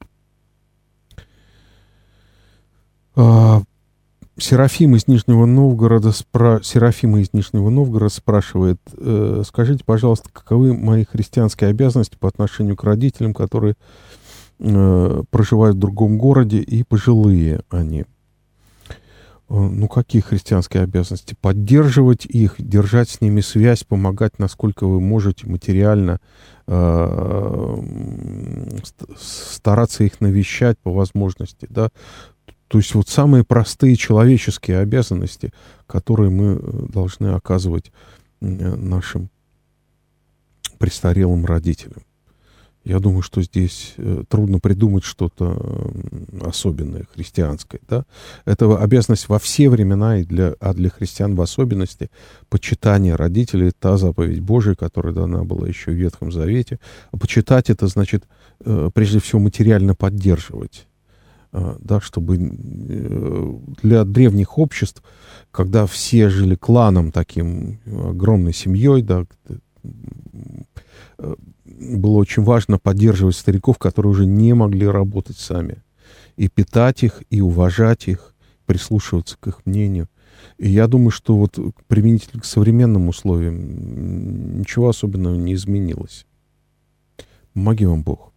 Серафим 4.38 4.96
из 4.96 5.08
Нижнего 5.08 5.46
Новгорода, 5.46 6.12
спра... 6.12 6.60
Серафима 6.64 7.22
из 7.22 7.34
Нижнего 7.34 7.70
Новгорода 7.70 8.14
спрашивает, 8.14 8.80
э, 8.98 9.44
скажите, 9.46 9.84
пожалуйста, 9.86 10.30
каковы 10.32 10.74
мои 10.74 11.06
христианские 11.06 11.70
обязанности 11.70 12.18
по 12.20 12.30
отношению 12.30 12.76
к 12.76 12.84
родителям, 12.84 13.36
которые 13.36 13.76
э, 14.60 15.24
проживают 15.30 15.78
в 15.78 15.80
другом 15.80 16.18
городе 16.18 16.58
и 16.60 16.84
пожилые 16.84 17.62
они. 17.70 18.02
Э, 18.02 18.06
ну, 19.50 19.88
какие 19.88 20.24
христианские 20.24 20.82
обязанности? 20.82 21.36
Поддерживать 21.40 22.26
их, 22.26 22.56
держать 22.58 23.10
с 23.10 23.22
ними 23.22 23.42
связь, 23.42 23.84
помогать, 23.84 24.40
насколько 24.40 24.88
вы 24.88 25.00
можете 25.00 25.46
материально, 25.46 26.20
э, 26.66 27.78
стараться 29.16 30.04
их 30.04 30.22
навещать 30.22 30.80
по 30.80 30.92
возможности, 30.92 31.68
да. 31.70 31.90
То 32.74 32.80
есть 32.80 32.96
вот 32.96 33.08
самые 33.08 33.44
простые 33.44 33.96
человеческие 33.96 34.80
обязанности, 34.80 35.54
которые 35.86 36.32
мы 36.32 36.56
э, 36.56 36.86
должны 36.92 37.28
оказывать 37.28 37.92
нашим 38.42 39.30
престарелым 40.80 41.46
родителям. 41.46 42.02
Я 42.84 42.98
думаю, 42.98 43.22
что 43.22 43.44
здесь 43.44 43.94
э, 43.98 44.24
трудно 44.28 44.58
придумать 44.58 45.04
что-то 45.04 45.94
особенное, 46.42 47.06
христианское. 47.14 47.80
Да? 47.88 48.06
Это 48.46 48.76
обязанность 48.76 49.30
во 49.30 49.38
все 49.38 49.70
времена, 49.70 50.18
и 50.18 50.24
для, 50.24 50.56
а 50.60 50.74
для 50.74 50.90
христиан 50.90 51.36
в 51.36 51.42
особенности, 51.42 52.10
почитание 52.50 53.14
родителей, 53.14 53.72
та 53.78 53.98
заповедь 53.98 54.40
Божия, 54.40 54.74
которая 54.74 55.14
дана 55.14 55.44
была 55.44 55.68
еще 55.68 55.92
в 55.92 55.94
Ветхом 55.94 56.32
Завете. 56.32 56.80
А 57.12 57.18
почитать 57.18 57.70
это 57.70 57.86
значит, 57.86 58.24
э, 58.62 58.90
прежде 58.92 59.20
всего, 59.20 59.40
материально 59.40 59.94
поддерживать. 59.94 60.88
Э, 61.54 61.76
да, 61.80 62.02
чтобы 62.02 62.38
для 63.84 64.06
древних 64.06 64.58
обществ, 64.58 65.04
когда 65.52 65.86
все 65.86 66.30
жили 66.30 66.56
кланом 66.56 67.12
таким, 67.12 67.80
огромной 67.86 68.54
семьей, 68.54 69.04
да, 69.04 69.26
было 71.20 72.18
очень 72.18 72.42
важно 72.42 72.80
поддерживать 72.80 73.36
стариков, 73.36 73.78
которые 73.78 74.12
уже 74.12 74.26
не 74.26 74.54
могли 74.54 74.88
работать 74.88 75.38
сами. 75.38 75.84
И 76.38 76.48
питать 76.48 77.04
их, 77.04 77.22
и 77.30 77.40
уважать 77.40 78.08
их, 78.08 78.34
прислушиваться 78.66 79.38
к 79.40 79.48
их 79.48 79.64
мнению. 79.66 80.10
И 80.58 80.70
я 80.70 80.88
думаю, 80.88 81.12
что 81.12 81.38
вот 81.38 81.60
применительно 81.88 82.42
к 82.42 82.46
современным 82.46 83.10
условиям 83.10 84.60
ничего 84.60 84.90
особенного 84.90 85.36
не 85.36 85.54
изменилось. 85.54 86.26
Помоги 87.54 87.86
вам 87.86 88.02
Бог. 88.02 88.33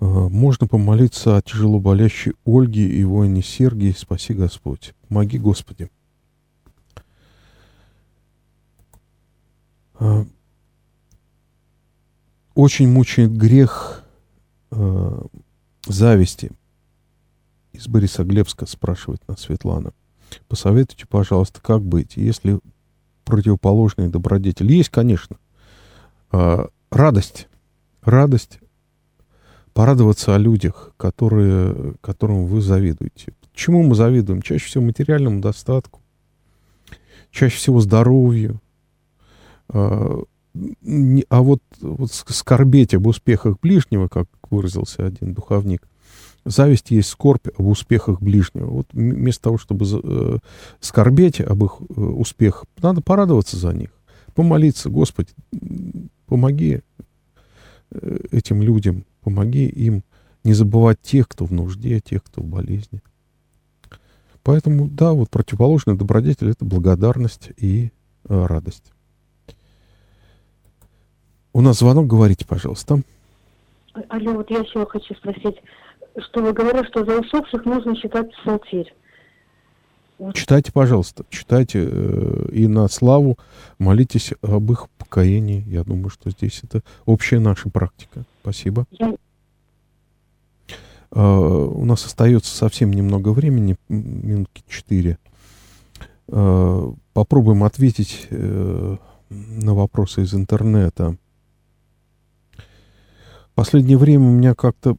А, 0.00 0.28
можно 0.28 0.66
помолиться 0.66 1.36
о 1.36 1.42
тяжело 1.42 1.78
болящей 1.78 2.32
Ольге 2.44 2.86
и 2.88 3.04
воине 3.04 3.42
Сергии. 3.42 3.92
Спаси 3.92 4.34
Господь. 4.34 4.94
Помоги 5.08 5.38
Господи. 5.38 5.90
А, 9.94 10.24
очень 12.54 12.88
мучает 12.88 13.36
грех 13.36 14.04
э, 14.70 15.22
зависти. 15.86 16.50
Из 17.72 17.86
Борисоглебска 17.86 18.66
спрашивает 18.66 19.26
нас 19.28 19.40
Светлана. 19.40 19.92
Посоветуйте, 20.48 21.06
пожалуйста, 21.06 21.60
как 21.60 21.82
быть, 21.82 22.16
если 22.16 22.58
противоположный 23.24 24.08
добродетель? 24.08 24.70
Есть, 24.72 24.90
конечно. 24.90 25.36
Э, 26.32 26.66
радость. 26.90 27.48
Радость. 28.02 28.58
Порадоваться 29.72 30.34
о 30.34 30.38
людях, 30.38 30.92
которые, 30.96 31.94
которым 32.00 32.46
вы 32.46 32.60
завидуете. 32.60 33.32
Чему 33.54 33.82
мы 33.82 33.94
завидуем? 33.94 34.42
Чаще 34.42 34.66
всего 34.66 34.84
материальному 34.84 35.40
достатку. 35.40 36.00
Чаще 37.30 37.56
всего 37.56 37.80
здоровью. 37.80 38.60
Э, 39.68 40.22
а 41.28 41.42
вот, 41.42 41.62
вот 41.80 42.12
скорбеть 42.12 42.94
об 42.94 43.06
успехах 43.06 43.60
ближнего, 43.60 44.08
как 44.08 44.26
выразился 44.50 45.06
один 45.06 45.32
духовник, 45.32 45.86
зависть 46.44 46.90
есть 46.90 47.08
скорбь 47.08 47.48
об 47.56 47.66
успехах 47.66 48.20
ближнего. 48.20 48.66
Вот 48.66 48.88
вместо 48.92 49.44
того, 49.44 49.58
чтобы 49.58 49.86
э, 49.86 50.38
скорбеть 50.80 51.40
об 51.40 51.64
их 51.64 51.76
э, 51.80 52.00
успехах, 52.00 52.64
надо 52.82 53.00
порадоваться 53.00 53.56
за 53.56 53.72
них, 53.72 53.90
помолиться, 54.34 54.90
Господи, 54.90 55.30
помоги 56.26 56.80
э, 57.90 58.18
этим 58.32 58.62
людям, 58.62 59.04
помоги 59.20 59.66
им 59.66 60.02
не 60.44 60.52
забывать 60.52 61.00
тех, 61.00 61.28
кто 61.28 61.44
в 61.44 61.52
нужде, 61.52 62.00
тех, 62.00 62.22
кто 62.24 62.42
в 62.42 62.46
болезни. 62.46 63.02
Поэтому, 64.42 64.88
да, 64.88 65.12
вот 65.12 65.30
противоположный 65.30 65.96
добродетель— 65.96 66.50
это 66.50 66.64
благодарность 66.64 67.50
и 67.56 67.90
э, 68.28 68.46
радость. 68.46 68.92
У 71.52 71.60
нас 71.60 71.78
звонок, 71.78 72.06
говорите, 72.06 72.46
пожалуйста. 72.46 73.02
Алло, 74.08 74.32
вот 74.34 74.50
я 74.50 74.58
еще 74.58 74.86
хочу 74.86 75.14
спросить, 75.14 75.56
что 76.16 76.42
вы 76.42 76.52
говорили, 76.52 76.86
что 76.86 77.04
за 77.04 77.20
усопших 77.20 77.64
нужно 77.64 77.96
читать 77.96 78.32
псалтирь. 78.36 78.94
Читайте, 80.34 80.72
пожалуйста, 80.72 81.24
читайте 81.30 81.88
э, 81.90 82.48
и 82.52 82.66
на 82.66 82.88
славу 82.88 83.38
молитесь 83.78 84.32
об 84.42 84.70
их 84.72 84.88
покоении. 84.98 85.64
Я 85.66 85.84
думаю, 85.84 86.10
что 86.10 86.30
здесь 86.30 86.60
это 86.62 86.82
общая 87.06 87.38
наша 87.38 87.70
практика. 87.70 88.24
Спасибо. 88.42 88.86
Э, 89.00 89.14
у 91.20 91.84
нас 91.84 92.04
остается 92.04 92.54
совсем 92.54 92.92
немного 92.92 93.30
времени, 93.30 93.76
минутки 93.88 94.62
четыре. 94.68 95.18
Э, 96.28 96.92
попробуем 97.12 97.64
ответить 97.64 98.26
э, 98.30 98.96
на 99.30 99.74
вопросы 99.74 100.22
из 100.22 100.34
интернета 100.34 101.16
последнее 103.60 103.98
время 103.98 104.26
у 104.26 104.30
меня 104.30 104.54
как-то 104.54 104.96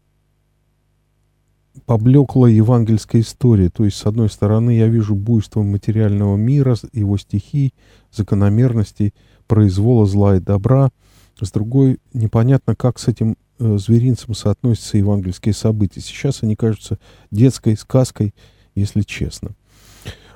поблекла 1.92 2.48
евангельская 2.48 3.22
история. 3.22 3.70
То 3.70 3.84
есть, 3.84 3.98
с 3.98 4.06
одной 4.06 4.30
стороны, 4.30 4.78
я 4.78 4.88
вижу 4.88 5.14
буйство 5.14 5.62
материального 5.62 6.38
мира, 6.38 6.78
его 6.94 7.18
стихий, 7.18 7.74
закономерностей, 8.14 9.14
произвола 9.46 10.06
зла 10.06 10.38
и 10.38 10.40
добра. 10.40 10.92
С 11.38 11.52
другой, 11.52 12.00
непонятно, 12.14 12.76
как 12.76 12.98
с 12.98 13.10
этим 13.10 13.36
э, 13.60 13.78
зверинцем 13.78 14.36
соотносятся 14.36 15.00
евангельские 15.00 15.54
события. 15.54 16.00
Сейчас 16.00 16.44
они 16.44 16.56
кажутся 16.56 16.98
детской 17.30 17.76
сказкой, 17.76 18.34
если 18.74 19.02
честно. 19.02 19.52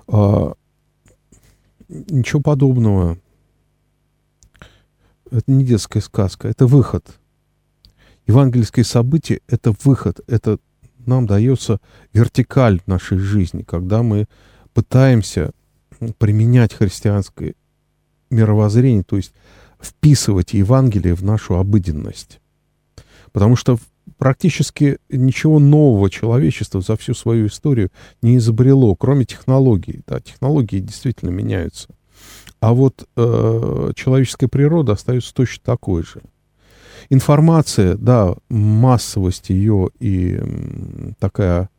А, 0.10 0.56
ничего 1.88 2.42
подобного. 2.42 3.18
Это 5.32 5.50
не 5.50 5.64
детская 5.64 6.02
сказка, 6.02 6.50
это 6.50 6.68
выход– 6.68 7.18
евангельские 8.28 8.84
события— 8.84 9.40
это 9.48 9.74
выход, 9.84 10.20
это 10.28 10.58
нам 11.08 11.26
дается 11.26 11.80
вертикаль 12.14 12.82
нашей 12.86 13.18
жизни, 13.18 13.64
когда 13.64 14.04
мы 14.04 14.28
пытаемся 14.74 15.52
применять 16.18 16.74
христианское 16.74 17.56
мировоззрение, 18.30 19.04
то 19.04 19.18
есть 19.18 19.34
вписывать 19.80 20.54
Евангелие 20.54 21.16
в 21.16 21.24
нашу 21.24 21.56
обыденность. 21.56 22.40
Потому 23.32 23.56
что 23.56 23.78
практически 24.18 24.98
ничего 25.10 25.60
нового 25.60 26.10
человечество 26.10 26.82
за 26.82 26.96
всю 26.98 27.14
свою 27.14 27.48
историю 27.48 27.92
не 28.22 28.38
изобрело, 28.38 28.96
кроме 28.96 29.26
технологий. 29.26 30.02
Да, 30.08 30.20
технологии 30.20 30.80
действительно 30.80 31.30
меняются. 31.30 31.90
А 32.60 32.74
вот 32.74 33.08
э, 33.16 33.92
человеческая 33.96 34.48
природа 34.48 34.94
остается 34.94 35.34
точно 35.34 35.64
такой 35.64 36.04
же 36.04 36.22
информация, 37.10 37.96
да, 37.96 38.36
массовость 38.50 39.50
ее 39.50 39.90
и 40.00 40.42
такая 41.20 41.70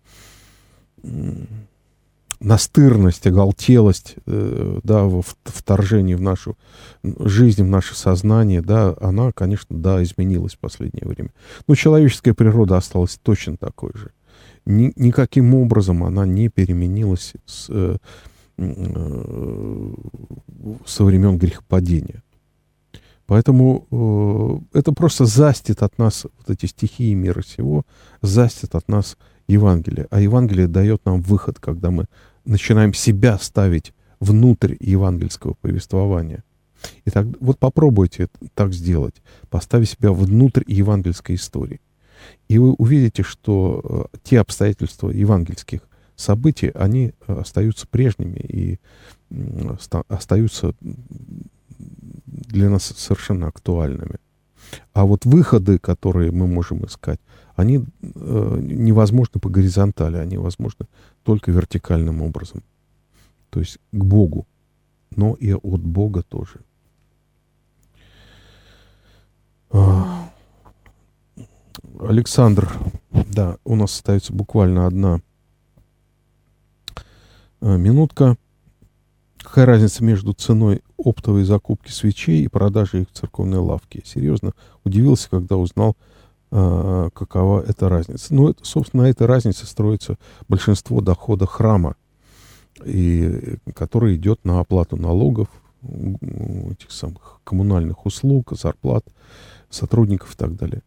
настырность, 2.40 3.26
оголтелость, 3.26 4.16
э, 4.26 4.80
да, 4.82 5.04
в 5.04 5.24
вторжении 5.44 6.14
в 6.14 6.20
нашу 6.20 6.56
жизнь, 7.02 7.62
в 7.62 7.68
наше 7.68 7.96
сознание, 7.96 8.60
да, 8.60 8.94
она, 9.00 9.32
конечно, 9.32 9.76
да, 9.78 10.02
изменилась 10.02 10.54
в 10.54 10.58
последнее 10.58 11.06
время. 11.06 11.30
Но 11.66 11.74
человеческая 11.74 12.34
природа 12.34 12.76
осталась 12.76 13.18
точно 13.22 13.56
такой 13.56 13.92
же. 13.94 14.10
Ни, 14.66 14.92
никаким 14.96 15.54
образом 15.54 16.04
она 16.04 16.26
не 16.26 16.48
переменилась 16.48 17.34
с, 17.46 17.66
э, 17.70 17.96
э, 18.58 19.94
со 20.84 21.04
времен 21.04 21.38
грехопадения. 21.38 22.22
Поэтому 23.26 24.62
э, 24.72 24.78
это 24.78 24.92
просто 24.92 25.24
застит 25.24 25.82
от 25.82 25.98
нас 25.98 26.24
вот 26.24 26.50
эти 26.50 26.66
стихии 26.66 27.14
мира 27.14 27.42
всего, 27.42 27.84
застит 28.22 28.74
от 28.74 28.88
нас 28.88 29.16
Евангелие. 29.48 30.06
А 30.10 30.20
Евангелие 30.20 30.68
дает 30.68 31.04
нам 31.04 31.20
выход, 31.20 31.58
когда 31.58 31.90
мы 31.90 32.06
начинаем 32.44 32.94
себя 32.94 33.38
ставить 33.38 33.92
внутрь 34.20 34.76
евангельского 34.80 35.54
повествования. 35.54 36.44
И 37.04 37.10
так, 37.10 37.26
вот 37.40 37.58
попробуйте 37.58 38.28
так 38.54 38.72
сделать, 38.72 39.16
поставить 39.48 39.90
себя 39.90 40.12
внутрь 40.12 40.62
евангельской 40.66 41.34
истории. 41.34 41.80
И 42.48 42.58
вы 42.58 42.72
увидите, 42.74 43.22
что 43.22 44.08
э, 44.12 44.18
те 44.22 44.40
обстоятельства 44.40 45.10
евангельских 45.10 45.80
событий, 46.14 46.68
они 46.68 47.12
э, 47.26 47.40
остаются 47.40 47.86
прежними 47.88 48.38
и 48.38 48.78
остаются 50.08 50.74
для 52.46 52.70
нас 52.70 52.84
совершенно 52.84 53.48
актуальными. 53.48 54.16
А 54.92 55.04
вот 55.04 55.24
выходы, 55.24 55.78
которые 55.78 56.32
мы 56.32 56.46
можем 56.46 56.84
искать, 56.84 57.20
они 57.54 57.78
э, 58.02 58.58
невозможны 58.60 59.40
по 59.40 59.48
горизонтали, 59.48 60.16
они 60.16 60.36
возможны 60.36 60.86
только 61.22 61.50
вертикальным 61.50 62.22
образом. 62.22 62.62
То 63.50 63.60
есть 63.60 63.78
к 63.92 64.04
Богу, 64.04 64.46
но 65.14 65.34
и 65.34 65.52
от 65.52 65.80
Бога 65.80 66.22
тоже. 66.22 66.60
А, 69.70 70.30
Александр, 72.00 72.70
да, 73.10 73.56
у 73.64 73.76
нас 73.76 73.94
остается 73.94 74.32
буквально 74.32 74.86
одна 74.86 75.20
э, 77.60 77.76
минутка. 77.76 78.36
Какая 79.38 79.66
разница 79.66 80.04
между 80.04 80.32
ценой 80.32 80.82
оптовой 80.96 81.44
закупки 81.44 81.90
свечей 81.90 82.44
и 82.44 82.48
продажей 82.48 83.02
их 83.02 83.10
в 83.10 83.12
церковной 83.12 83.58
лавке? 83.58 84.02
Серьезно 84.04 84.52
удивился, 84.84 85.30
когда 85.30 85.56
узнал, 85.56 85.96
э, 86.50 87.10
какова 87.14 87.62
эта 87.62 87.88
разница. 87.88 88.34
Ну, 88.34 88.50
это, 88.50 88.64
собственно, 88.64 89.04
на 89.04 89.08
этой 89.08 89.26
разнице 89.26 89.66
строится 89.66 90.16
большинство 90.48 91.00
дохода 91.00 91.46
храма, 91.46 91.96
и, 92.84 93.56
который 93.74 94.16
идет 94.16 94.44
на 94.44 94.60
оплату 94.60 94.96
налогов, 94.96 95.48
этих 95.82 96.90
самых 96.90 97.40
коммунальных 97.44 98.06
услуг, 98.06 98.52
зарплат 98.52 99.04
сотрудников 99.70 100.34
и 100.34 100.36
так 100.36 100.56
далее. 100.56 100.82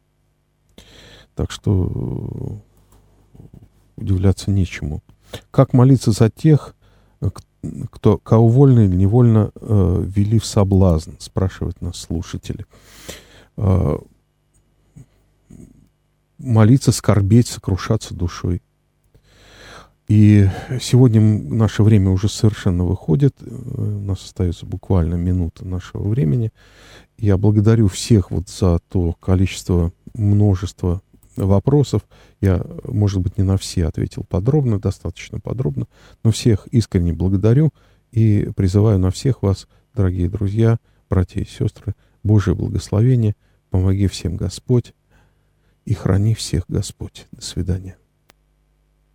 Так 1.35 1.51
что 1.51 2.61
удивляться 3.95 4.51
нечему. 4.51 5.01
Как 5.51 5.73
молиться 5.73 6.11
за 6.11 6.29
тех, 6.29 6.75
кто, 7.91 8.17
кого 8.17 8.47
вольно 8.47 8.81
или 8.81 8.95
невольно 8.95 9.51
э, 9.55 10.03
вели 10.07 10.39
в 10.39 10.45
соблазн, 10.45 11.11
спрашивают 11.19 11.81
нас 11.81 11.97
слушатели. 11.97 12.65
Э, 13.57 13.97
молиться, 16.37 16.91
скорбеть, 16.91 17.47
сокрушаться 17.47 18.13
душой. 18.13 18.61
И 20.07 20.49
сегодня 20.81 21.21
наше 21.21 21.83
время 21.83 22.09
уже 22.09 22.29
совершенно 22.29 22.83
выходит. 22.83 23.35
Э, 23.41 23.45
у 23.47 24.01
нас 24.01 24.23
остается 24.23 24.65
буквально 24.65 25.15
минута 25.15 25.65
нашего 25.65 26.07
времени. 26.07 26.51
Я 27.17 27.37
благодарю 27.37 27.87
всех 27.89 28.31
вот 28.31 28.47
за 28.49 28.79
то 28.89 29.13
количество, 29.19 29.91
множество 30.13 31.01
вопросов. 31.45 32.03
Я, 32.41 32.63
может 32.83 33.21
быть, 33.21 33.37
не 33.37 33.43
на 33.43 33.57
все 33.57 33.85
ответил 33.85 34.25
подробно, 34.27 34.79
достаточно 34.79 35.39
подробно, 35.39 35.87
но 36.23 36.31
всех 36.31 36.67
искренне 36.67 37.13
благодарю 37.13 37.71
и 38.11 38.49
призываю 38.55 38.99
на 38.99 39.11
всех 39.11 39.43
вас, 39.43 39.67
дорогие 39.93 40.29
друзья, 40.29 40.77
братья 41.09 41.41
и 41.41 41.45
сестры, 41.45 41.95
Божие 42.23 42.55
благословение, 42.55 43.35
помоги 43.69 44.07
всем 44.07 44.35
Господь 44.35 44.93
и 45.85 45.93
храни 45.93 46.33
всех 46.33 46.63
Господь. 46.67 47.27
До 47.31 47.41
свидания. 47.41 47.97